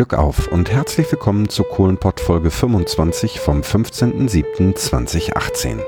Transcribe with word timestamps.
Glück 0.00 0.14
auf 0.14 0.48
und 0.48 0.72
herzlich 0.72 1.12
willkommen 1.12 1.50
zu 1.50 1.62
Kohlenpott 1.62 2.20
Folge 2.20 2.50
25 2.50 3.38
vom 3.38 3.60
15.07.2018. 3.60 5.80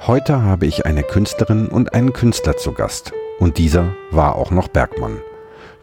Heute 0.00 0.42
habe 0.42 0.66
ich 0.66 0.84
eine 0.84 1.04
Künstlerin 1.04 1.68
und 1.68 1.94
einen 1.94 2.12
Künstler 2.12 2.56
zu 2.56 2.72
Gast 2.72 3.12
und 3.38 3.56
dieser 3.56 3.94
war 4.10 4.34
auch 4.34 4.50
noch 4.50 4.66
Bergmann. 4.66 5.18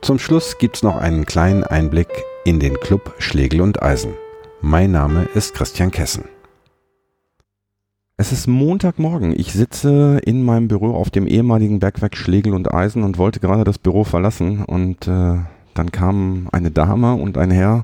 Zum 0.01 0.19
Schluss 0.19 0.57
gibt's 0.57 0.83
noch 0.83 0.97
einen 0.97 1.25
kleinen 1.25 1.63
Einblick 1.63 2.09
in 2.43 2.59
den 2.59 2.77
Club 2.81 3.13
Schlegel 3.17 3.61
und 3.61 3.81
Eisen. 3.81 4.13
Mein 4.59 4.91
Name 4.91 5.29
ist 5.33 5.53
Christian 5.53 5.91
Kessen. 5.91 6.25
Es 8.17 8.33
ist 8.33 8.47
Montagmorgen. 8.47 9.33
Ich 9.39 9.53
sitze 9.53 10.19
in 10.25 10.43
meinem 10.43 10.67
Büro 10.67 10.95
auf 10.95 11.09
dem 11.09 11.27
ehemaligen 11.27 11.79
Bergwerk 11.79 12.17
Schlegel 12.17 12.53
und 12.53 12.73
Eisen 12.73 13.03
und 13.03 13.17
wollte 13.17 13.39
gerade 13.39 13.63
das 13.63 13.77
Büro 13.77 14.03
verlassen 14.03 14.65
und 14.65 15.07
äh, 15.07 15.37
dann 15.73 15.91
kam 15.91 16.47
eine 16.51 16.71
Dame 16.71 17.13
und 17.13 17.37
ein 17.37 17.51
Herr 17.51 17.83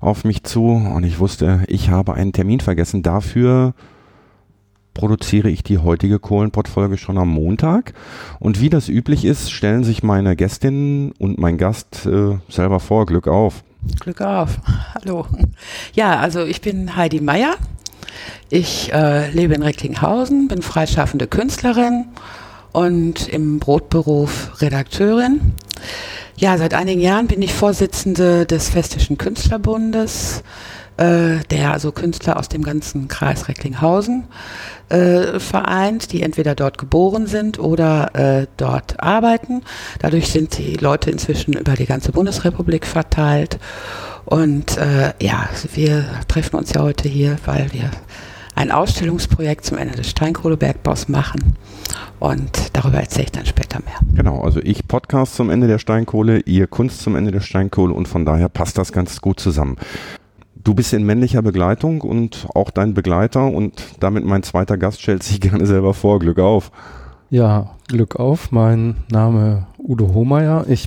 auf 0.00 0.24
mich 0.24 0.42
zu 0.44 0.70
und 0.70 1.04
ich 1.04 1.18
wusste, 1.18 1.62
ich 1.66 1.90
habe 1.90 2.14
einen 2.14 2.32
Termin 2.32 2.60
vergessen. 2.60 3.02
Dafür 3.02 3.74
produziere 4.94 5.50
ich 5.50 5.62
die 5.62 5.78
heutige 5.78 6.18
Kohlenpott-Folge 6.18 6.98
schon 6.98 7.18
am 7.18 7.28
Montag. 7.28 7.92
Und 8.38 8.60
wie 8.60 8.70
das 8.70 8.88
üblich 8.88 9.24
ist, 9.24 9.50
stellen 9.50 9.84
sich 9.84 10.02
meine 10.02 10.36
Gästin 10.36 11.12
und 11.18 11.38
mein 11.38 11.58
Gast 11.58 12.06
äh, 12.06 12.38
selber 12.48 12.80
vor. 12.80 13.06
Glück 13.06 13.28
auf. 13.28 13.62
Glück 14.00 14.20
auf. 14.20 14.58
Hallo. 14.94 15.26
Ja, 15.94 16.18
also 16.18 16.44
ich 16.44 16.60
bin 16.60 16.96
Heidi 16.96 17.20
Meier. 17.20 17.54
Ich 18.48 18.92
äh, 18.92 19.30
lebe 19.30 19.54
in 19.54 19.62
Recklinghausen, 19.62 20.48
bin 20.48 20.62
freischaffende 20.62 21.26
Künstlerin 21.26 22.06
und 22.72 23.28
im 23.28 23.58
Brotberuf 23.58 24.60
Redakteurin. 24.60 25.52
Ja, 26.36 26.56
seit 26.56 26.74
einigen 26.74 27.00
Jahren 27.00 27.26
bin 27.26 27.42
ich 27.42 27.52
Vorsitzende 27.52 28.46
des 28.46 28.70
Festischen 28.70 29.18
Künstlerbundes, 29.18 30.42
äh, 30.96 31.38
der 31.50 31.72
also 31.72 31.92
Künstler 31.92 32.38
aus 32.38 32.48
dem 32.48 32.62
ganzen 32.62 33.08
Kreis 33.08 33.48
Recklinghausen 33.48 34.24
äh, 34.90 35.38
vereint, 35.38 36.12
die 36.12 36.22
entweder 36.22 36.54
dort 36.54 36.78
geboren 36.78 37.26
sind 37.26 37.58
oder 37.58 38.14
äh, 38.14 38.46
dort 38.56 39.00
arbeiten. 39.00 39.62
Dadurch 39.98 40.28
sind 40.28 40.58
die 40.58 40.74
Leute 40.74 41.10
inzwischen 41.10 41.54
über 41.54 41.74
die 41.74 41.86
ganze 41.86 42.12
Bundesrepublik 42.12 42.86
verteilt. 42.86 43.58
Und 44.24 44.76
äh, 44.76 45.12
ja, 45.20 45.48
wir 45.74 46.04
treffen 46.28 46.56
uns 46.56 46.72
ja 46.72 46.82
heute 46.82 47.08
hier, 47.08 47.36
weil 47.44 47.72
wir 47.72 47.90
ein 48.60 48.70
Ausstellungsprojekt 48.70 49.64
zum 49.64 49.78
Ende 49.78 49.96
des 49.96 50.10
Steinkohlebergbaus 50.10 51.08
machen. 51.08 51.54
Und 52.18 52.76
darüber 52.76 52.98
erzähle 52.98 53.24
ich 53.24 53.32
dann 53.32 53.46
später 53.46 53.80
mehr. 53.82 53.98
Genau, 54.14 54.42
also 54.42 54.60
ich 54.62 54.86
Podcast 54.86 55.34
zum 55.34 55.48
Ende 55.48 55.66
der 55.66 55.78
Steinkohle, 55.78 56.40
ihr 56.40 56.66
Kunst 56.66 57.00
zum 57.00 57.16
Ende 57.16 57.30
der 57.30 57.40
Steinkohle 57.40 57.94
und 57.94 58.06
von 58.06 58.26
daher 58.26 58.50
passt 58.50 58.76
das 58.76 58.92
ganz 58.92 59.22
gut 59.22 59.40
zusammen. 59.40 59.78
Du 60.62 60.74
bist 60.74 60.92
in 60.92 61.04
männlicher 61.04 61.40
Begleitung 61.40 62.02
und 62.02 62.48
auch 62.54 62.68
dein 62.68 62.92
Begleiter 62.92 63.46
und 63.46 63.82
damit 63.98 64.26
mein 64.26 64.42
zweiter 64.42 64.76
Gast 64.76 65.00
stellt 65.00 65.22
sich 65.22 65.40
gerne 65.40 65.64
selber 65.64 65.94
vor. 65.94 66.18
Glück 66.18 66.38
auf. 66.38 66.70
Ja, 67.30 67.70
Glück 67.88 68.16
auf. 68.16 68.52
Mein 68.52 68.96
Name 69.10 69.68
Udo 69.78 70.12
Hohmeier. 70.12 70.66
Ich 70.68 70.86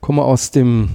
komme 0.00 0.22
aus 0.22 0.50
dem 0.50 0.88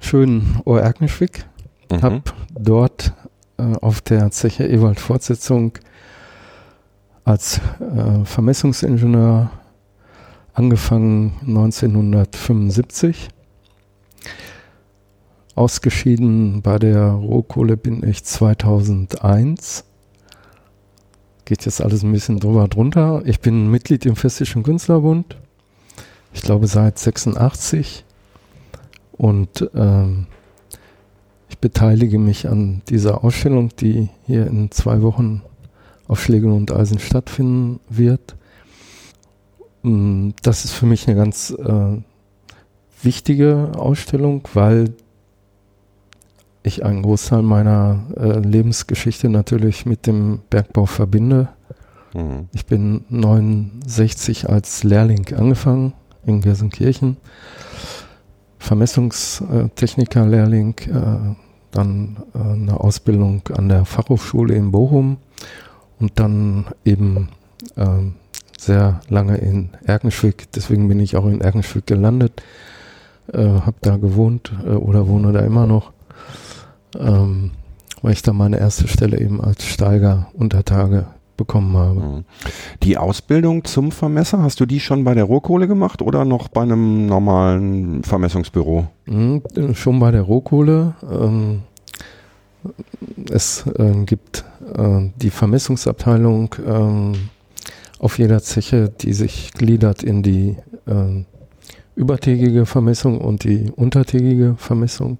schönen 0.00 0.60
Oerkenschwick, 0.64 1.44
mhm. 1.88 2.02
habe 2.02 2.22
dort 2.58 3.14
auf 3.56 4.00
der 4.00 4.30
Zeche 4.30 4.66
Ewald 4.66 5.00
Fortsetzung 5.00 5.72
als 7.24 7.60
äh, 7.80 8.24
Vermessungsingenieur 8.24 9.50
angefangen 10.52 11.32
1975. 11.42 13.28
Ausgeschieden 15.54 16.62
bei 16.62 16.78
der 16.78 17.08
Rohkohle 17.08 17.76
bin 17.76 18.06
ich 18.06 18.24
2001. 18.24 19.84
Geht 21.44 21.64
jetzt 21.64 21.80
alles 21.80 22.02
ein 22.02 22.12
bisschen 22.12 22.38
drüber 22.40 22.68
drunter. 22.68 23.22
Ich 23.24 23.40
bin 23.40 23.70
Mitglied 23.70 24.04
im 24.06 24.16
Festischen 24.16 24.62
Künstlerbund. 24.62 25.36
Ich 26.32 26.42
glaube 26.42 26.66
seit 26.66 26.98
86. 26.98 28.04
Und 29.12 29.70
ähm, 29.74 30.26
ich 31.48 31.58
beteilige 31.58 32.18
mich 32.18 32.48
an 32.48 32.82
dieser 32.88 33.24
Ausstellung, 33.24 33.70
die 33.76 34.08
hier 34.26 34.46
in 34.46 34.70
zwei 34.70 35.02
Wochen 35.02 35.42
auf 36.08 36.20
Schlegel 36.20 36.50
und 36.50 36.72
Eisen 36.72 36.98
stattfinden 36.98 37.80
wird. 37.88 38.36
Mm, 39.82 40.30
das 40.42 40.64
ist 40.64 40.72
für 40.72 40.86
mich 40.86 41.06
eine 41.06 41.16
ganz 41.16 41.50
äh, 41.50 41.98
wichtige 43.02 43.72
Ausstellung, 43.76 44.48
weil 44.54 44.94
ich 46.62 46.84
einen 46.84 47.02
Großteil 47.02 47.42
meiner 47.42 48.04
äh, 48.16 48.40
Lebensgeschichte 48.40 49.28
natürlich 49.28 49.86
mit 49.86 50.06
dem 50.06 50.40
Bergbau 50.50 50.86
verbinde. 50.86 51.48
Mhm. 52.12 52.48
Ich 52.52 52.66
bin 52.66 53.04
69 53.08 54.48
als 54.48 54.82
Lehrling 54.82 55.32
angefangen 55.34 55.92
in 56.24 56.40
Gelsenkirchen. 56.40 57.18
Vermessungstechniker-Lehrling, 58.66 60.74
äh, 60.88 61.36
dann 61.70 62.16
äh, 62.34 62.38
eine 62.38 62.80
Ausbildung 62.80 63.42
an 63.56 63.68
der 63.68 63.84
Fachhochschule 63.84 64.54
in 64.54 64.72
Bochum 64.72 65.18
und 66.00 66.18
dann 66.18 66.66
eben 66.84 67.28
äh, 67.76 67.86
sehr 68.58 69.02
lange 69.08 69.36
in 69.36 69.68
Erkenschwick. 69.84 70.50
Deswegen 70.52 70.88
bin 70.88 70.98
ich 70.98 71.16
auch 71.16 71.26
in 71.26 71.40
Erkenschwick 71.40 71.86
gelandet, 71.86 72.42
äh, 73.32 73.38
habe 73.38 73.76
da 73.82 73.98
gewohnt 73.98 74.50
oder 74.64 75.06
wohne 75.06 75.32
da 75.32 75.38
immer 75.40 75.68
noch, 75.68 75.92
ähm, 76.98 77.52
weil 78.02 78.14
ich 78.14 78.22
da 78.22 78.32
meine 78.32 78.58
erste 78.58 78.88
Stelle 78.88 79.20
eben 79.20 79.40
als 79.40 79.64
Steiger 79.64 80.26
unter 80.34 80.64
Tage 80.64 81.06
bekommen 81.36 81.76
habe. 81.76 82.00
Mhm. 82.00 82.24
Die 82.82 82.98
Ausbildung 82.98 83.64
zum 83.64 83.92
Vermesser, 83.92 84.42
hast 84.42 84.60
du 84.60 84.66
die 84.66 84.80
schon 84.80 85.04
bei 85.04 85.14
der 85.14 85.24
Rohkohle 85.24 85.68
gemacht 85.68 86.02
oder 86.02 86.24
noch 86.24 86.48
bei 86.48 86.62
einem 86.62 87.06
normalen 87.06 88.02
Vermessungsbüro? 88.02 88.86
Mhm, 89.06 89.42
schon 89.74 89.98
bei 89.98 90.10
der 90.10 90.22
Rohkohle. 90.22 90.94
Ähm, 91.10 91.62
es 93.30 93.66
äh, 93.66 94.04
gibt 94.04 94.44
äh, 94.76 95.10
die 95.16 95.30
Vermessungsabteilung 95.30 96.54
äh, 96.54 97.16
auf 97.98 98.18
jeder 98.18 98.42
Zeche, 98.42 98.88
die 98.88 99.12
sich 99.12 99.52
gliedert 99.52 100.02
in 100.02 100.22
die 100.22 100.56
übertägige 101.96 102.64
Vermessung 102.64 103.20
und 103.20 103.42
die 103.42 103.72
untertägige 103.74 104.54
Vermessung. 104.56 105.18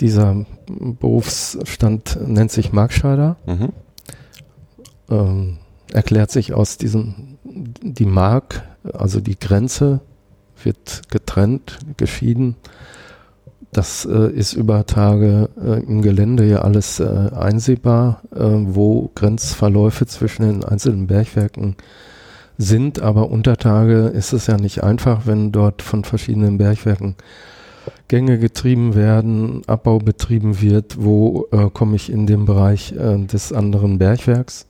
Dieser 0.00 0.44
Berufsstand 0.66 2.18
nennt 2.26 2.50
sich 2.50 2.72
Markscheider. 2.72 3.36
Mhm. 3.46 3.72
Ähm, 5.10 5.58
erklärt 5.92 6.30
sich 6.30 6.52
aus 6.52 6.78
diesem, 6.78 7.38
die 7.44 8.06
Mark, 8.06 8.62
also 8.92 9.20
die 9.20 9.38
Grenze, 9.38 10.00
wird 10.62 11.02
getrennt, 11.10 11.78
geschieden. 11.96 12.56
Das 13.72 14.06
äh, 14.06 14.30
ist 14.30 14.54
über 14.54 14.86
Tage 14.86 15.50
äh, 15.62 15.82
im 15.82 16.00
Gelände 16.02 16.46
ja 16.46 16.62
alles 16.62 16.98
äh, 16.98 17.04
einsehbar, 17.04 18.22
äh, 18.34 18.38
wo 18.40 19.10
Grenzverläufe 19.14 20.06
zwischen 20.06 20.42
den 20.42 20.64
einzelnen 20.64 21.06
Bergwerken 21.06 21.76
sind. 22.56 23.02
Aber 23.02 23.30
unter 23.30 23.58
Tage 23.58 24.06
ist 24.06 24.32
es 24.32 24.46
ja 24.46 24.56
nicht 24.56 24.82
einfach, 24.82 25.26
wenn 25.26 25.52
dort 25.52 25.82
von 25.82 26.04
verschiedenen 26.04 26.58
Bergwerken 26.58 27.16
Gänge 28.08 28.38
getrieben 28.38 28.94
werden, 28.94 29.62
Abbau 29.66 29.98
betrieben 29.98 30.60
wird, 30.60 30.96
wo 30.98 31.46
äh, 31.52 31.70
komme 31.70 31.96
ich 31.96 32.10
in 32.10 32.26
den 32.26 32.44
Bereich 32.44 32.92
äh, 32.92 33.18
des 33.18 33.52
anderen 33.52 33.98
Bergwerks 33.98 34.66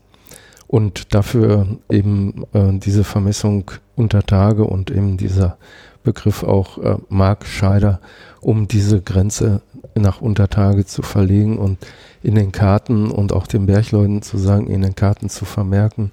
und 0.69 1.15
dafür 1.15 1.67
eben 1.91 2.45
diese 2.81 3.05
Vermessung 3.05 3.71
unter 3.95 4.25
Tage 4.25 4.65
und 4.65 4.91
eben 4.91 5.17
dieser 5.17 5.59
Begriff 6.07 6.45
auch 6.45 6.79
äh, 6.79 6.97
Markscheider, 7.11 8.01
um 8.41 8.69
diese 8.69 9.03
Grenze 9.03 9.61
nach 9.95 10.23
Untertage 10.23 10.87
zu 10.87 11.03
verlegen 11.03 11.59
und 11.59 11.79
in 12.23 12.37
den 12.37 12.53
Karten 12.53 13.11
und 13.11 13.33
auch 13.33 13.47
den 13.47 13.67
Bergleuten 13.67 14.23
zu 14.23 14.39
sagen, 14.39 14.69
in 14.69 14.83
den 14.83 14.95
Karten 14.95 15.29
zu 15.29 15.45
vermerken, 15.45 16.13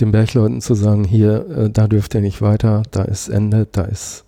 den 0.00 0.12
Bergleuten 0.12 0.60
zu 0.60 0.74
sagen, 0.74 1.04
hier, 1.04 1.46
äh, 1.50 1.70
da 1.70 1.88
dürft 1.88 2.14
ihr 2.14 2.20
nicht 2.20 2.40
weiter, 2.40 2.82
da 2.92 3.02
ist 3.02 3.28
Ende, 3.28 3.66
da 3.70 3.82
ist 3.82 4.24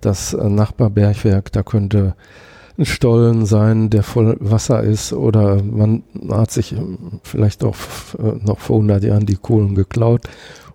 das 0.00 0.32
äh, 0.32 0.48
Nachbarbergwerk, 0.48 1.50
da 1.52 1.62
könnte 1.62 2.14
ein 2.76 2.84
Stollen 2.86 3.46
sein, 3.46 3.90
der 3.90 4.02
voll 4.02 4.36
Wasser 4.40 4.82
ist 4.82 5.12
oder 5.12 5.62
man 5.62 6.02
hat 6.28 6.50
sich 6.50 6.72
äh, 6.72 6.80
vielleicht 7.22 7.62
auch 7.62 7.76
äh, 8.18 8.44
noch 8.44 8.58
vor 8.58 8.76
100 8.76 9.04
Jahren 9.04 9.26
die 9.26 9.36
Kohlen 9.36 9.74
geklaut, 9.74 10.22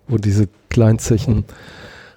wo 0.08 0.16
diese 0.16 0.48
Kleinzechen 0.70 1.44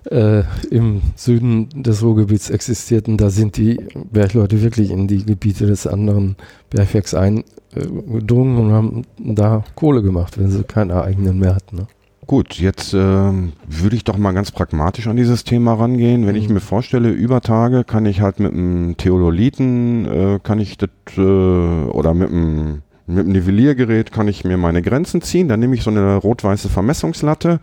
äh, 0.09 0.44
im 0.69 1.01
Süden 1.15 1.69
des 1.75 2.01
Ruhrgebiets 2.01 2.50
existierten, 2.50 3.18
da 3.18 3.30
sind 3.30 3.57
die 3.57 3.80
Bergleute 4.12 4.62
wirklich 4.62 4.91
in 4.91 5.07
die 5.07 5.25
Gebiete 5.25 5.65
des 5.65 5.88
anderen 5.88 6.35
Bergwerks 6.69 7.13
eingedrungen 7.13 8.57
und 8.57 8.71
haben 8.71 9.01
da 9.18 9.63
Kohle 9.75 10.01
gemacht, 10.01 10.38
wenn 10.38 10.50
sie 10.50 10.63
keine 10.63 11.03
eigenen 11.03 11.39
mehr 11.39 11.56
hatten. 11.56 11.77
Ne? 11.77 11.88
Gut, 12.25 12.56
jetzt 12.56 12.94
äh, 12.94 12.98
würde 12.98 13.96
ich 13.96 14.04
doch 14.04 14.18
mal 14.18 14.31
ganz 14.31 14.52
pragmatisch 14.52 15.08
an 15.08 15.18
dieses 15.18 15.44
Thema 15.44 15.74
rangehen. 15.74 16.25
Wenn 16.25 16.36
mhm. 16.36 16.42
ich 16.42 16.50
mir 16.50 16.60
vorstelle, 16.62 17.10
über 17.10 17.42
Tage 17.42 17.84
kann 17.84 18.06
ich 18.06 18.22
halt 18.22 18.40
mit 18.40 18.54
einem 18.54 18.96
Theodoliten, 18.98 20.06
äh, 20.06 20.40
kann 20.42 20.60
ich 20.60 20.78
das, 20.78 20.90
äh, 21.18 21.22
oder 21.22 22.14
mit 22.14 22.30
einem 22.30 22.81
mit 23.06 23.25
dem 23.25 23.34
Nivelliergerät 23.34 24.14
kann 24.14 24.30
ich 24.30 24.46
mir 24.46 24.58
meine 24.58 24.81
Grenzen 24.81 25.22
ziehen. 25.22 25.50
Dann 25.50 25.60
nehme 25.60 25.75
ich 25.75 25.84
so 25.84 25.90
eine 25.90 26.16
rot-weiße 26.16 26.70
Vermessungslatte 26.70 27.60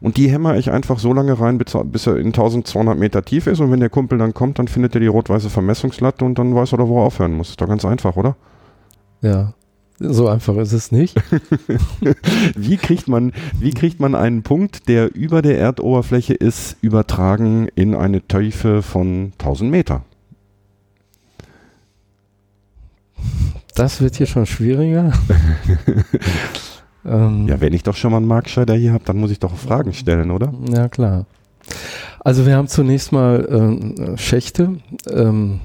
und 0.00 0.16
die 0.16 0.28
hämmer 0.28 0.56
ich 0.56 0.72
einfach 0.72 0.98
so 0.98 1.12
lange 1.12 1.38
rein, 1.38 1.58
bis, 1.58 1.76
bis 1.84 2.06
er 2.06 2.16
in 2.16 2.28
1200 2.28 2.98
Meter 2.98 3.24
tief 3.24 3.46
ist. 3.46 3.60
Und 3.60 3.70
wenn 3.70 3.80
der 3.80 3.90
Kumpel 3.90 4.18
dann 4.18 4.34
kommt, 4.34 4.58
dann 4.58 4.66
findet 4.66 4.94
er 4.94 5.00
die 5.00 5.06
rot-weiße 5.06 5.50
Vermessungslatte 5.50 6.24
und 6.24 6.38
dann 6.38 6.54
weiß 6.54 6.72
er, 6.72 6.88
wo 6.88 7.00
er 7.00 7.06
aufhören 7.06 7.34
muss. 7.34 7.50
Ist 7.50 7.60
doch 7.60 7.68
ganz 7.68 7.84
einfach, 7.84 8.16
oder? 8.16 8.34
Ja. 9.20 9.54
So 10.04 10.28
einfach 10.28 10.56
ist 10.56 10.72
es 10.72 10.90
nicht. 10.90 11.16
wie, 12.56 12.76
kriegt 12.76 13.06
man, 13.06 13.32
wie 13.58 13.70
kriegt 13.70 14.00
man 14.00 14.16
einen 14.16 14.42
Punkt, 14.42 14.88
der 14.88 15.14
über 15.14 15.42
der 15.42 15.58
Erdoberfläche 15.58 16.34
ist, 16.34 16.76
übertragen 16.80 17.68
in 17.76 17.94
eine 17.94 18.20
Tiefe 18.20 18.82
von 18.82 19.32
1000 19.38 19.70
Meter? 19.70 20.02
Das 23.76 24.00
wird 24.00 24.16
hier 24.16 24.26
schon 24.26 24.44
schwieriger. 24.44 25.12
ähm, 27.04 27.46
ja, 27.46 27.60
wenn 27.60 27.72
ich 27.72 27.84
doch 27.84 27.96
schon 27.96 28.10
mal 28.10 28.18
einen 28.18 28.26
Marktscheider 28.26 28.74
hier 28.74 28.92
habe, 28.92 29.04
dann 29.04 29.18
muss 29.18 29.30
ich 29.30 29.38
doch 29.38 29.54
Fragen 29.54 29.92
stellen, 29.92 30.32
oder? 30.32 30.52
Ja, 30.68 30.88
klar. 30.88 31.26
Also 32.24 32.46
wir 32.46 32.56
haben 32.56 32.68
zunächst 32.68 33.10
mal 33.10 33.44
äh, 33.44 34.16
Schächte, 34.16 34.76
ähm, 35.10 35.60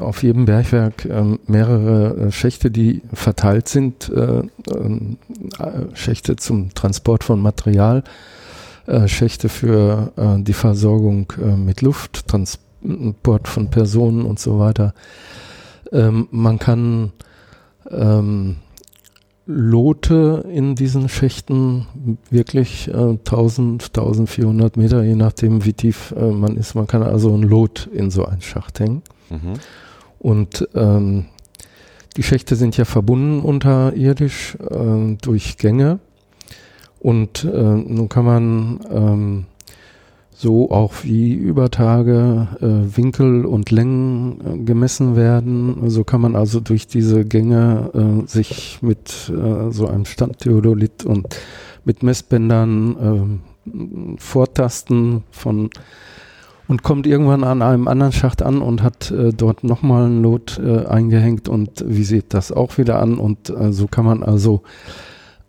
auf 0.00 0.24
jedem 0.24 0.44
Bergwerk 0.44 1.04
ähm, 1.04 1.38
mehrere 1.46 2.16
äh, 2.16 2.32
Schächte, 2.32 2.70
die 2.70 3.02
verteilt 3.12 3.68
sind, 3.68 4.08
äh, 4.08 4.42
ähm, 4.74 5.18
äh, 5.58 5.94
Schächte 5.94 6.34
zum 6.34 6.74
Transport 6.74 7.22
von 7.22 7.40
Material, 7.40 8.02
äh, 8.86 9.06
Schächte 9.06 9.48
für 9.48 10.12
äh, 10.16 10.42
die 10.42 10.52
Versorgung 10.52 11.32
mit 11.56 11.80
Luft, 11.80 12.26
Transport 12.26 13.46
von 13.46 13.70
Personen 13.70 14.22
und 14.22 14.40
so 14.40 14.58
weiter. 14.58 14.94
Ähm, 15.92 16.26
man 16.32 16.58
kann 16.58 17.12
ähm, 17.90 18.56
Lote 19.50 20.44
in 20.52 20.74
diesen 20.74 21.08
Schächten 21.08 21.86
wirklich 22.30 22.88
äh, 22.88 22.92
1000, 22.92 23.84
1400 23.86 24.76
Meter, 24.76 25.02
je 25.02 25.16
nachdem 25.16 25.64
wie 25.64 25.72
tief 25.72 26.14
äh, 26.16 26.30
man 26.30 26.56
ist. 26.56 26.74
Man 26.74 26.86
kann 26.86 27.02
also 27.02 27.34
ein 27.34 27.42
Lot 27.42 27.88
in 27.92 28.10
so 28.10 28.24
einen 28.24 28.42
Schacht 28.42 28.80
hängen. 28.80 29.02
Mhm. 29.28 29.54
Und 30.18 30.68
ähm, 30.74 31.26
die 32.16 32.22
Schächte 32.22 32.56
sind 32.56 32.76
ja 32.76 32.84
verbunden 32.84 33.40
unterirdisch 33.40 34.56
äh, 34.56 35.16
durch 35.20 35.56
Gänge. 35.56 35.98
Und 37.00 37.44
äh, 37.44 37.48
nun 37.48 38.08
kann 38.08 38.24
man 38.24 38.80
ähm, 38.90 39.46
so 40.40 40.70
auch 40.70 41.04
wie 41.04 41.34
über 41.34 41.70
Tage 41.70 42.48
äh, 42.62 42.96
Winkel 42.96 43.44
und 43.44 43.70
Längen 43.70 44.40
äh, 44.40 44.58
gemessen 44.64 45.14
werden. 45.14 45.90
So 45.90 46.02
kann 46.02 46.22
man 46.22 46.34
also 46.34 46.60
durch 46.60 46.86
diese 46.86 47.26
Gänge 47.26 47.90
äh, 47.92 48.26
sich 48.26 48.78
mit 48.80 49.30
äh, 49.30 49.70
so 49.70 49.86
einem 49.86 50.06
Standtheodolit 50.06 51.04
und 51.04 51.26
mit 51.84 52.02
Messbändern 52.02 53.40
äh, 53.66 54.16
vortasten 54.18 55.24
von 55.30 55.68
und 56.68 56.84
kommt 56.84 57.06
irgendwann 57.06 57.44
an 57.44 57.60
einem 57.60 57.86
anderen 57.86 58.12
Schacht 58.12 58.40
an 58.40 58.62
und 58.62 58.82
hat 58.82 59.10
äh, 59.10 59.34
dort 59.34 59.62
nochmal 59.62 60.06
ein 60.06 60.22
Lot 60.22 60.58
äh, 60.58 60.86
eingehängt 60.86 61.50
und 61.50 61.84
visiert 61.86 62.32
das 62.32 62.50
auch 62.50 62.78
wieder 62.78 63.02
an 63.02 63.18
und 63.18 63.50
äh, 63.50 63.72
so 63.72 63.88
kann 63.88 64.06
man 64.06 64.22
also 64.22 64.62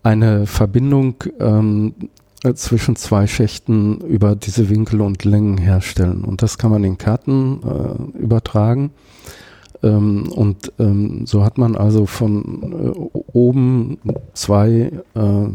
eine 0.04 0.48
Verbindung 0.48 1.24
ähm, 1.40 1.94
äh, 2.02 2.08
zwischen 2.56 2.96
zwei 2.96 3.28
Schächten 3.28 4.00
über 4.02 4.36
diese 4.36 4.70
Winkel 4.70 5.02
und 5.02 5.24
Längen 5.24 5.58
herstellen. 5.58 6.24
Und 6.24 6.42
das 6.42 6.58
kann 6.58 6.72
man 6.72 6.84
in 6.84 6.98
Karten 6.98 7.62
äh, 7.64 8.18
übertragen. 8.18 8.92
Ähm, 9.84 10.32
und 10.32 10.74
ähm, 10.80 11.26
so 11.26 11.44
hat 11.44 11.58
man 11.58 11.76
also 11.76 12.06
von 12.06 12.64
äh, 12.74 13.20
oben 13.34 13.98
zwei 14.34 14.92
äh, 15.14 15.48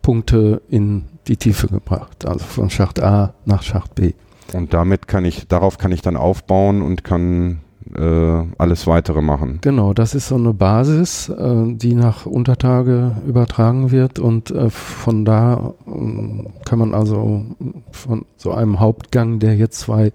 Punkte 0.00 0.62
in 0.68 1.04
die 1.28 1.36
Tiefe 1.36 1.68
gebracht. 1.68 2.26
Also 2.26 2.44
von 2.44 2.70
Schacht 2.70 3.02
A 3.02 3.34
nach 3.44 3.62
Schacht 3.62 3.94
B. 3.94 4.12
Und 4.52 4.74
damit 4.74 5.08
kann 5.08 5.24
ich, 5.24 5.48
darauf 5.48 5.78
kann 5.78 5.92
ich 5.92 6.02
dann 6.02 6.16
aufbauen 6.16 6.82
und 6.82 7.04
kann 7.04 7.60
äh, 7.96 8.42
alles 8.58 8.86
weitere 8.86 9.20
machen. 9.20 9.58
Genau, 9.60 9.92
das 9.92 10.14
ist 10.14 10.28
so 10.28 10.36
eine 10.36 10.54
Basis, 10.54 11.28
äh, 11.28 11.74
die 11.74 11.94
nach 11.94 12.26
Untertage 12.26 13.16
übertragen 13.26 13.90
wird 13.90 14.18
und 14.18 14.50
äh, 14.50 14.70
von 14.70 15.24
da 15.24 15.74
ähm, 15.86 16.48
kann 16.64 16.78
man 16.78 16.94
also 16.94 17.44
von 17.90 18.24
so 18.36 18.52
einem 18.52 18.80
Hauptgang, 18.80 19.38
der 19.38 19.56
jetzt 19.56 19.80
zwei 19.80 20.12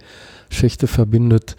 Schächte 0.50 0.88
verbindet, 0.88 1.56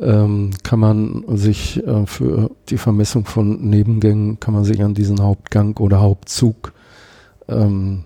ähm, 0.00 0.50
kann 0.62 0.80
man 0.80 1.24
sich 1.36 1.86
äh, 1.86 2.06
für 2.06 2.50
die 2.68 2.78
Vermessung 2.78 3.24
von 3.24 3.68
Nebengängen, 3.68 4.40
kann 4.40 4.54
man 4.54 4.64
sich 4.64 4.82
an 4.82 4.94
diesen 4.94 5.22
Hauptgang 5.22 5.76
oder 5.78 6.00
Hauptzug 6.00 6.72
ähm, 7.48 8.04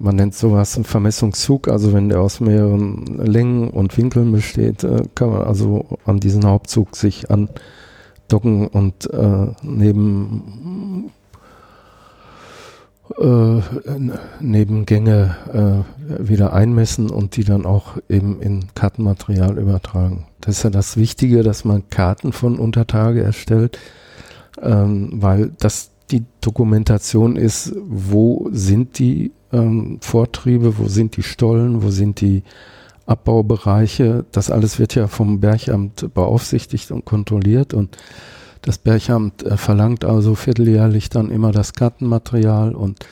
man 0.00 0.16
nennt 0.16 0.34
sowas 0.34 0.76
ein 0.76 0.84
Vermessungszug, 0.84 1.68
also 1.68 1.92
wenn 1.92 2.08
der 2.08 2.20
aus 2.20 2.40
mehreren 2.40 3.04
Längen 3.18 3.68
und 3.68 3.96
Winkeln 3.98 4.32
besteht, 4.32 4.82
äh, 4.82 5.02
kann 5.14 5.30
man 5.30 5.42
also 5.42 5.98
an 6.06 6.20
diesen 6.20 6.44
Hauptzug 6.46 6.96
sich 6.96 7.26
andocken 7.30 8.66
und 8.66 9.12
äh, 9.12 9.48
neben 9.62 11.10
äh, 13.18 13.60
Nebengänge 14.40 15.36
äh, 15.52 16.28
wieder 16.28 16.54
einmessen 16.54 17.10
und 17.10 17.36
die 17.36 17.44
dann 17.44 17.66
auch 17.66 17.98
eben 18.08 18.40
in 18.40 18.64
Kartenmaterial 18.74 19.58
übertragen. 19.58 20.26
Das 20.40 20.56
ist 20.56 20.62
ja 20.62 20.70
das 20.70 20.96
Wichtige, 20.96 21.42
dass 21.42 21.66
man 21.66 21.88
Karten 21.90 22.32
von 22.32 22.58
Untertage 22.58 23.22
erstellt, 23.22 23.78
ähm, 24.62 25.10
weil 25.12 25.52
das 25.58 25.90
die 26.10 26.24
Dokumentation 26.40 27.36
ist, 27.36 27.74
wo 27.76 28.48
sind 28.52 28.98
die 28.98 29.32
ähm, 29.52 29.98
Vortriebe, 30.00 30.78
wo 30.78 30.88
sind 30.88 31.16
die 31.16 31.22
Stollen, 31.22 31.82
wo 31.82 31.90
sind 31.90 32.20
die 32.20 32.42
Abbaubereiche. 33.06 34.24
Das 34.32 34.50
alles 34.50 34.78
wird 34.78 34.94
ja 34.94 35.08
vom 35.08 35.40
Bergamt 35.40 36.12
beaufsichtigt 36.14 36.90
und 36.90 37.04
kontrolliert 37.04 37.74
und 37.74 37.96
das 38.62 38.78
Bergamt 38.78 39.42
äh, 39.42 39.56
verlangt 39.56 40.04
also 40.04 40.34
vierteljährlich 40.34 41.08
dann 41.08 41.30
immer 41.30 41.50
das 41.52 41.72
Kartenmaterial 41.72 42.74
und 42.74 43.04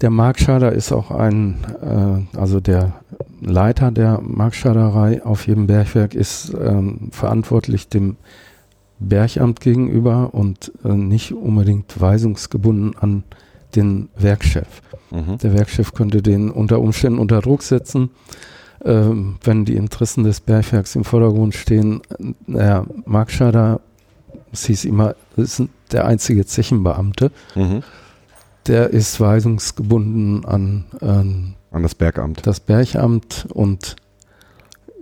der 0.00 0.10
Markschader 0.10 0.72
ist 0.72 0.92
auch 0.92 1.10
ein, 1.10 1.58
äh, 1.82 2.38
also 2.38 2.60
der 2.60 2.94
Leiter 3.42 3.90
der 3.90 4.20
Markschaderei 4.22 5.22
auf 5.24 5.46
jedem 5.46 5.66
Bergwerk 5.66 6.14
ist 6.14 6.54
ähm, 6.54 7.08
verantwortlich 7.10 7.88
dem 7.88 8.16
Bergamt 9.00 9.60
gegenüber 9.60 10.34
und 10.34 10.72
äh, 10.84 10.92
nicht 10.92 11.32
unbedingt 11.32 12.00
weisungsgebunden 12.00 12.96
an 12.98 13.24
den 13.74 14.08
Werkchef. 14.16 14.82
Mhm. 15.10 15.38
Der 15.38 15.54
Werkchef 15.54 15.92
könnte 15.92 16.22
den 16.22 16.50
unter 16.50 16.80
Umständen 16.80 17.18
unter 17.18 17.40
Druck 17.40 17.62
setzen, 17.62 18.10
ähm, 18.84 19.36
wenn 19.42 19.64
die 19.64 19.76
Interessen 19.76 20.24
des 20.24 20.40
Bergwerks 20.40 20.94
im 20.96 21.04
Vordergrund 21.04 21.54
stehen. 21.54 22.02
Naja, 22.46 22.84
Mark 23.06 23.30
Schader, 23.30 23.80
es 24.52 24.66
hieß 24.66 24.84
immer, 24.84 25.14
ist 25.36 25.62
der 25.92 26.06
einzige 26.06 26.44
Zechenbeamte. 26.44 27.30
Mhm. 27.54 27.82
Der 28.66 28.90
ist 28.90 29.18
weisungsgebunden 29.18 30.44
an, 30.44 30.84
an, 31.00 31.54
an 31.70 31.82
das 31.82 31.94
Bergamt. 31.94 32.46
Das 32.46 32.60
Bergamt 32.60 33.46
und 33.52 33.96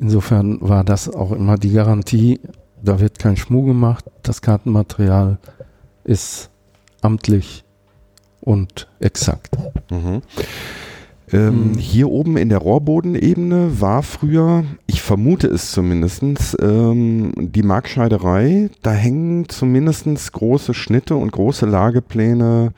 insofern 0.01 0.59
war 0.61 0.85
das 0.85 1.09
auch 1.13 1.33
immer 1.33 1.57
die 1.57 1.73
Garantie, 1.73 2.41
da 2.83 3.01
wird 3.01 3.19
kein 3.19 3.37
Schmuh 3.37 3.65
gemacht, 3.65 4.05
das 4.23 4.43
Kartenmaterial 4.43 5.39
ist 6.05 6.51
amtlich 7.01 7.65
und 8.41 8.89
exakt. 9.01 9.57
Mhm. 9.91 10.23
Ähm, 11.33 11.73
mhm. 11.73 11.79
Hier 11.79 12.09
oben 12.09 12.37
in 12.37 12.49
der 12.49 12.59
Rohrbodenebene 12.59 13.81
war 13.81 14.03
früher, 14.03 14.65
ich 14.87 15.03
vermute 15.03 15.47
es 15.49 15.71
zumindest, 15.73 16.23
ähm, 16.61 17.33
die 17.37 17.63
Markscheiderei. 17.63 18.71
Da 18.83 18.93
hängen 18.93 19.49
zumindest 19.49 20.33
große 20.33 20.75
Schnitte 20.75 21.17
und 21.17 21.33
große 21.33 21.67
Lagepläne 21.67 22.73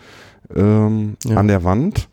ähm, 0.54 1.16
ja. 1.24 1.36
an 1.36 1.48
der 1.48 1.64
Wand. 1.64 2.08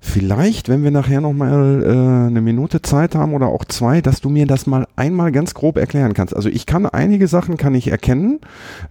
Vielleicht, 0.00 0.68
wenn 0.68 0.84
wir 0.84 0.92
nachher 0.92 1.20
nochmal 1.20 1.82
äh, 1.82 2.28
eine 2.28 2.40
Minute 2.40 2.82
Zeit 2.82 3.16
haben 3.16 3.34
oder 3.34 3.48
auch 3.48 3.64
zwei, 3.64 4.00
dass 4.00 4.20
du 4.20 4.28
mir 4.28 4.46
das 4.46 4.66
mal 4.68 4.86
einmal 4.94 5.32
ganz 5.32 5.54
grob 5.54 5.76
erklären 5.76 6.14
kannst. 6.14 6.36
Also 6.36 6.48
ich 6.48 6.66
kann 6.66 6.86
einige 6.86 7.26
Sachen 7.26 7.56
kann 7.56 7.74
ich 7.74 7.88
erkennen. 7.88 8.38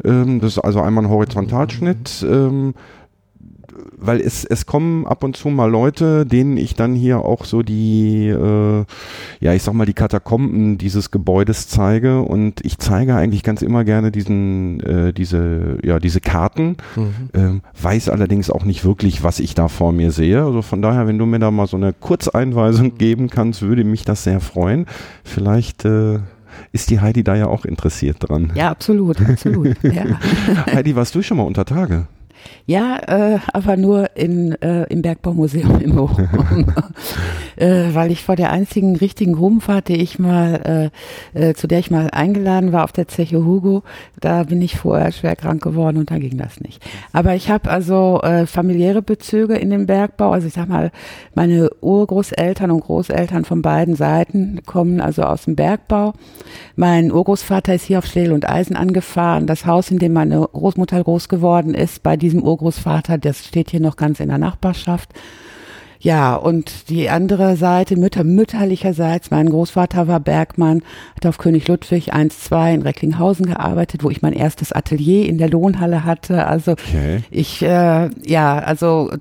Ähm, 0.04 0.42
das 0.42 0.54
ist 0.54 0.60
also 0.60 0.82
einmal 0.82 1.06
ein 1.06 1.10
Horizontalschnitt. 1.10 2.26
Ähm, 2.30 2.74
weil 3.96 4.19
es, 4.22 4.43
es 4.46 4.65
kommen 4.65 5.05
ab 5.05 5.24
und 5.24 5.36
zu 5.36 5.50
mal 5.50 5.69
Leute, 5.69 6.25
denen 6.25 6.57
ich 6.57 6.75
dann 6.75 6.93
hier 6.93 7.19
auch 7.19 7.46
so 7.46 7.62
die, 7.62 8.27
äh, 8.27 8.86
ja, 9.39 9.53
ich 9.53 9.63
sag 9.63 9.74
mal, 9.74 9.86
die 9.86 9.93
Katakomben 9.93 10.77
dieses 10.77 11.12
Gebäudes 11.12 11.67
zeige 11.67 12.22
und 12.22 12.63
ich 12.65 12.77
zeige 12.77 13.15
eigentlich 13.15 13.43
ganz 13.43 13.62
immer 13.62 13.84
gerne 13.84 14.12
diesen, 14.12 14.79
äh, 14.81 15.13
diese, 15.13 15.77
ja, 15.84 16.00
diese 16.00 16.22
Karten, 16.22 16.77
mhm. 16.96 17.13
ähm, 17.34 17.62
weiß 17.81 18.10
allerdings 18.10 18.50
auch 18.50 18.65
nicht 18.65 18.86
wirklich, 18.86 19.24
was 19.24 19.39
ich 19.39 19.55
da 19.55 19.67
vor 19.67 19.91
mir 19.91 20.12
sehe. 20.12 20.43
Also 20.43 20.62
von 20.62 20.81
daher, 20.81 21.07
wenn 21.07 21.17
du 21.17 21.25
mir 21.25 21.39
da 21.39 21.51
mal 21.51 21.67
so 21.67 21.77
eine 21.77 21.93
Kurzeinweisung 21.93 22.98
geben 22.98 23.29
kannst, 23.29 23.62
würde 23.62 23.84
mich 23.84 24.03
das 24.03 24.24
sehr 24.24 24.39
freuen. 24.39 24.86
Vielleicht 25.24 25.86
äh, 25.86 26.19
ist 26.72 26.89
die 26.89 27.00
Heidi 27.00 27.24
da 27.24 27.36
ja 27.36 27.48
auch 27.48 27.65
interessiert 27.65 28.17
dran. 28.19 28.51
Ja, 28.55 28.69
absolut, 28.69 29.22
absolut. 29.22 29.75
ja. 29.84 30.19
Heidi, 30.67 30.96
warst 30.96 31.15
du 31.15 31.22
schon 31.22 31.38
mal 31.38 31.43
unter 31.43 31.65
Tage? 31.65 32.07
Ja, 32.66 32.98
äh, 33.08 33.39
aber 33.54 33.77
nur 33.77 34.16
in, 34.16 34.54
äh, 34.62 34.84
im 34.89 35.01
Bergbaumuseum 35.01 35.80
in 35.82 35.96
Bochum. 35.96 36.27
äh, 37.56 37.86
weil 37.94 38.12
ich 38.12 38.24
vor 38.24 38.36
der 38.36 38.51
einzigen 38.51 38.96
richtigen 38.96 39.36
Rumfahrt, 39.36 39.88
die 39.88 39.96
ich 39.96 40.20
mal, 40.20 40.92
äh, 41.34 41.50
äh, 41.50 41.54
zu 41.54 41.68
der 41.68 41.80
ich 41.80 41.89
mal 41.92 42.10
eingeladen 42.12 42.74
war 42.74 42.84
auf 42.84 42.92
der 42.92 43.08
Zeche 43.08 43.46
Hugo, 43.46 43.84
da 44.20 44.44
bin 44.44 44.62
ich 44.62 44.77
vorher 44.77 45.12
schwer 45.12 45.36
krank 45.36 45.63
geworden 45.63 45.98
und 45.98 46.12
da 46.12 46.18
ging 46.18 46.38
das 46.38 46.60
nicht. 46.60 46.84
Aber 47.13 47.36
ich 47.36 47.50
habe 47.50 47.70
also 47.70 48.20
äh, 48.22 48.46
familiäre 48.46 49.01
Bezüge 49.01 49.56
in 49.56 49.70
dem 49.70 49.86
Bergbau. 49.86 50.32
Also 50.32 50.48
ich 50.48 50.54
sag 50.54 50.68
mal, 50.68 50.92
meine 51.36 51.70
Urgroßeltern 51.82 52.72
und 52.72 52.82
Großeltern 52.82 53.46
von 53.46 53.62
beiden 53.62 53.96
Seiten 53.96 54.60
kommen 54.66 55.00
also 55.00 55.24
aus 55.24 55.46
dem 55.46 55.56
Bergbau. 55.56 56.13
Mein 56.75 57.12
Urgroßvater 57.12 57.74
ist 57.74 57.86
hier 57.86 58.00
auf 58.00 58.06
Schlegel 58.06 58.34
und 58.34 58.48
Eisen 58.48 58.75
angefahren. 58.75 59.48
Das 59.48 59.66
Haus, 59.66 59.89
in 59.89 60.00
dem 60.00 60.13
meine 60.13 60.42
Großmutter 60.42 61.04
groß 61.04 61.30
geworden 61.30 61.74
ist, 61.74 62.04
bei 62.04 62.18
diesem 62.18 62.37
Urgroßvater, 62.44 63.17
das 63.17 63.46
steht 63.46 63.72
hier 63.72 63.79
noch 63.79 63.96
ganz 63.96 64.20
in 64.20 64.29
der 64.29 64.38
Nachbarschaft. 64.38 65.10
Ja, 66.00 66.36
und 66.36 66.89
die 66.89 67.10
andere 67.10 67.56
Seite, 67.56 67.98
Mütter, 67.98 68.24
mütterlicherseits, 68.24 69.32
mein 69.32 69.50
Großvater 69.50 70.08
war 70.08 70.20
Bergmann, 70.20 70.84
hat 71.15 71.25
auf 71.25 71.38
König 71.38 71.67
Ludwig 71.67 72.13
1-2 72.13 72.75
in 72.75 72.82
Recklinghausen 72.84 73.48
gearbeitet, 73.48 74.03
wo 74.03 74.10
ich 74.10 74.22
mein 74.22 74.34
erstes 74.34 74.72
Atelier 74.72 75.27
in 75.27 75.38
der 75.38 75.50
Lohnhalle 75.50 76.03
hatte. 76.03 76.46
Also 76.46 76.74
okay. 76.74 77.24
ich, 77.32 77.63
äh, 77.63 78.10
ja, 78.25 78.60
also 78.60 79.12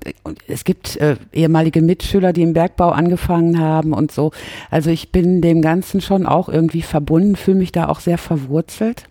es 0.47 0.63
gibt 0.63 0.97
äh, 0.97 1.15
ehemalige 1.33 1.81
Mitschüler, 1.81 2.31
die 2.31 2.43
im 2.43 2.53
Bergbau 2.53 2.89
angefangen 2.89 3.59
haben 3.59 3.93
und 3.93 4.11
so. 4.11 4.31
Also 4.69 4.91
ich 4.91 5.11
bin 5.11 5.41
dem 5.41 5.61
Ganzen 5.61 6.01
schon 6.01 6.27
auch 6.27 6.47
irgendwie 6.47 6.83
verbunden, 6.83 7.35
fühle 7.35 7.57
mich 7.57 7.71
da 7.71 7.89
auch 7.89 7.99
sehr 7.99 8.19
verwurzelt. 8.19 9.05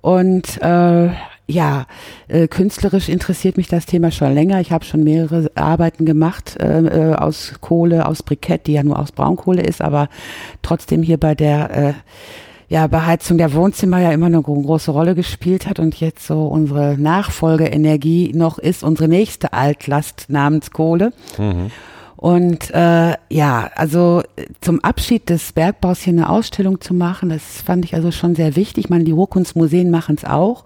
Und 0.00 0.60
äh, 0.62 1.08
ja, 1.50 1.86
äh, 2.28 2.46
künstlerisch 2.46 3.08
interessiert 3.08 3.56
mich 3.56 3.68
das 3.68 3.86
Thema 3.86 4.10
schon 4.10 4.34
länger. 4.34 4.60
Ich 4.60 4.70
habe 4.70 4.84
schon 4.84 5.02
mehrere 5.02 5.50
Arbeiten 5.54 6.04
gemacht 6.04 6.56
äh, 6.60 6.80
äh, 6.80 7.14
aus 7.14 7.54
Kohle, 7.62 8.06
aus 8.06 8.22
Brikett, 8.22 8.66
die 8.66 8.74
ja 8.74 8.82
nur 8.82 8.98
aus 8.98 9.12
Braunkohle 9.12 9.62
ist, 9.62 9.80
aber 9.80 10.08
trotzdem 10.62 11.02
hier 11.02 11.16
bei 11.16 11.34
der 11.34 11.70
äh, 11.70 11.92
ja, 12.68 12.86
Beheizung 12.86 13.38
der 13.38 13.54
Wohnzimmer 13.54 13.98
ja 13.98 14.12
immer 14.12 14.26
eine 14.26 14.42
große 14.42 14.90
Rolle 14.90 15.14
gespielt 15.14 15.66
hat 15.66 15.78
und 15.78 15.98
jetzt 15.98 16.26
so 16.26 16.46
unsere 16.46 16.98
Nachfolgeenergie 16.98 18.32
noch 18.34 18.58
ist, 18.58 18.82
unsere 18.82 19.08
nächste 19.08 19.54
Altlast 19.54 20.26
namens 20.28 20.70
Kohle. 20.70 21.14
Mhm. 21.38 21.70
Und 22.16 22.70
äh, 22.74 23.14
ja, 23.30 23.70
also 23.74 24.22
zum 24.60 24.80
Abschied 24.80 25.30
des 25.30 25.52
Bergbaus 25.52 26.00
hier 26.00 26.12
eine 26.12 26.28
Ausstellung 26.28 26.80
zu 26.80 26.92
machen, 26.92 27.30
das 27.30 27.62
fand 27.62 27.84
ich 27.86 27.94
also 27.94 28.10
schon 28.10 28.34
sehr 28.34 28.54
wichtig. 28.56 28.86
Ich 28.86 28.90
meine, 28.90 29.04
die 29.04 29.12
Ruhrkunstmuseen 29.12 29.90
machen 29.90 30.16
es 30.18 30.24
auch. 30.24 30.64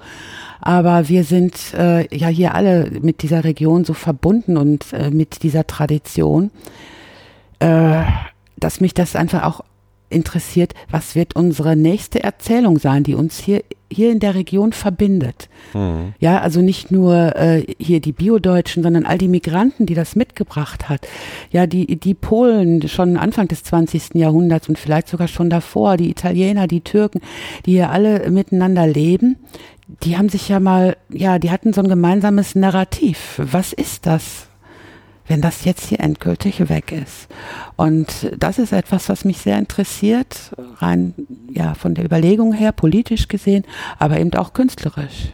Aber 0.65 1.09
wir 1.09 1.25
sind 1.25 1.75
äh, 1.75 2.07
ja 2.17 2.29
hier 2.29 2.55
alle 2.55 2.89
mit 3.03 3.23
dieser 3.23 3.43
Region 3.43 3.85
so 3.85 3.95
verbunden 3.95 4.57
und 4.57 4.93
äh, 4.93 5.11
mit 5.11 5.43
dieser 5.43 5.67
Tradition, 5.67 6.53
äh, 7.59 8.03
dass 8.59 8.81
mich 8.81 8.95
das 8.95 9.17
einfach 9.17 9.43
auch 9.43 9.63
interessiert, 10.13 10.75
was 10.91 11.15
wird 11.15 11.37
unsere 11.37 11.77
nächste 11.77 12.23
Erzählung 12.23 12.79
sein, 12.79 13.05
die 13.05 13.15
uns 13.15 13.39
hier 13.39 13.63
hier 13.93 14.11
in 14.11 14.21
der 14.21 14.35
Region 14.35 14.73
verbindet. 14.73 15.49
Mhm. 15.75 16.15
Ja, 16.19 16.41
also 16.41 16.61
nicht 16.63 16.91
nur 16.91 17.37
äh, 17.37 17.65
hier 17.79 18.01
die 18.01 18.13
Biodeutschen, 18.13 18.83
sondern 18.83 19.05
all 19.05 19.19
die 19.19 19.29
Migranten, 19.29 19.87
die 19.87 19.95
das 19.95 20.17
mitgebracht 20.17 20.89
hat. 20.89 21.07
Ja, 21.51 21.67
die, 21.67 21.99
die 21.99 22.15
Polen 22.15 22.89
schon 22.89 23.17
Anfang 23.17 23.49
des 23.49 23.63
20. 23.65 24.15
Jahrhunderts 24.15 24.69
und 24.69 24.79
vielleicht 24.79 25.09
sogar 25.09 25.29
schon 25.29 25.51
davor, 25.51 25.97
die 25.97 26.11
Italiener, 26.11 26.67
die 26.67 26.81
Türken, 26.81 27.21
die 27.67 27.73
hier 27.73 27.91
alle 27.91 28.31
miteinander 28.31 28.87
leben, 28.87 29.37
die 30.03 30.17
haben 30.17 30.29
sich 30.29 30.49
ja 30.49 30.59
mal, 30.59 30.97
ja, 31.11 31.39
die 31.39 31.51
hatten 31.51 31.73
so 31.73 31.83
ein 31.83 31.89
gemeinsames 31.89 32.55
Narrativ. 32.55 33.41
Was 33.43 33.73
ist 33.73 34.07
das? 34.07 34.49
Wenn 35.27 35.41
das 35.41 35.65
jetzt 35.65 35.87
hier 35.87 36.01
endgültig 36.01 36.69
weg 36.69 36.93
ist. 36.93 37.29
Und 37.77 38.31
das 38.39 38.59
ist 38.59 38.73
etwas, 38.73 39.09
was 39.09 39.25
mich 39.25 39.39
sehr 39.39 39.59
interessiert, 39.59 40.53
rein 40.79 41.15
ja 41.51 41.75
von 41.75 41.95
der 41.95 42.05
Überlegung 42.05 42.53
her, 42.53 42.73
politisch 42.73 43.29
gesehen, 43.29 43.65
aber 43.99 44.19
eben 44.19 44.35
auch 44.35 44.53
künstlerisch. 44.53 45.33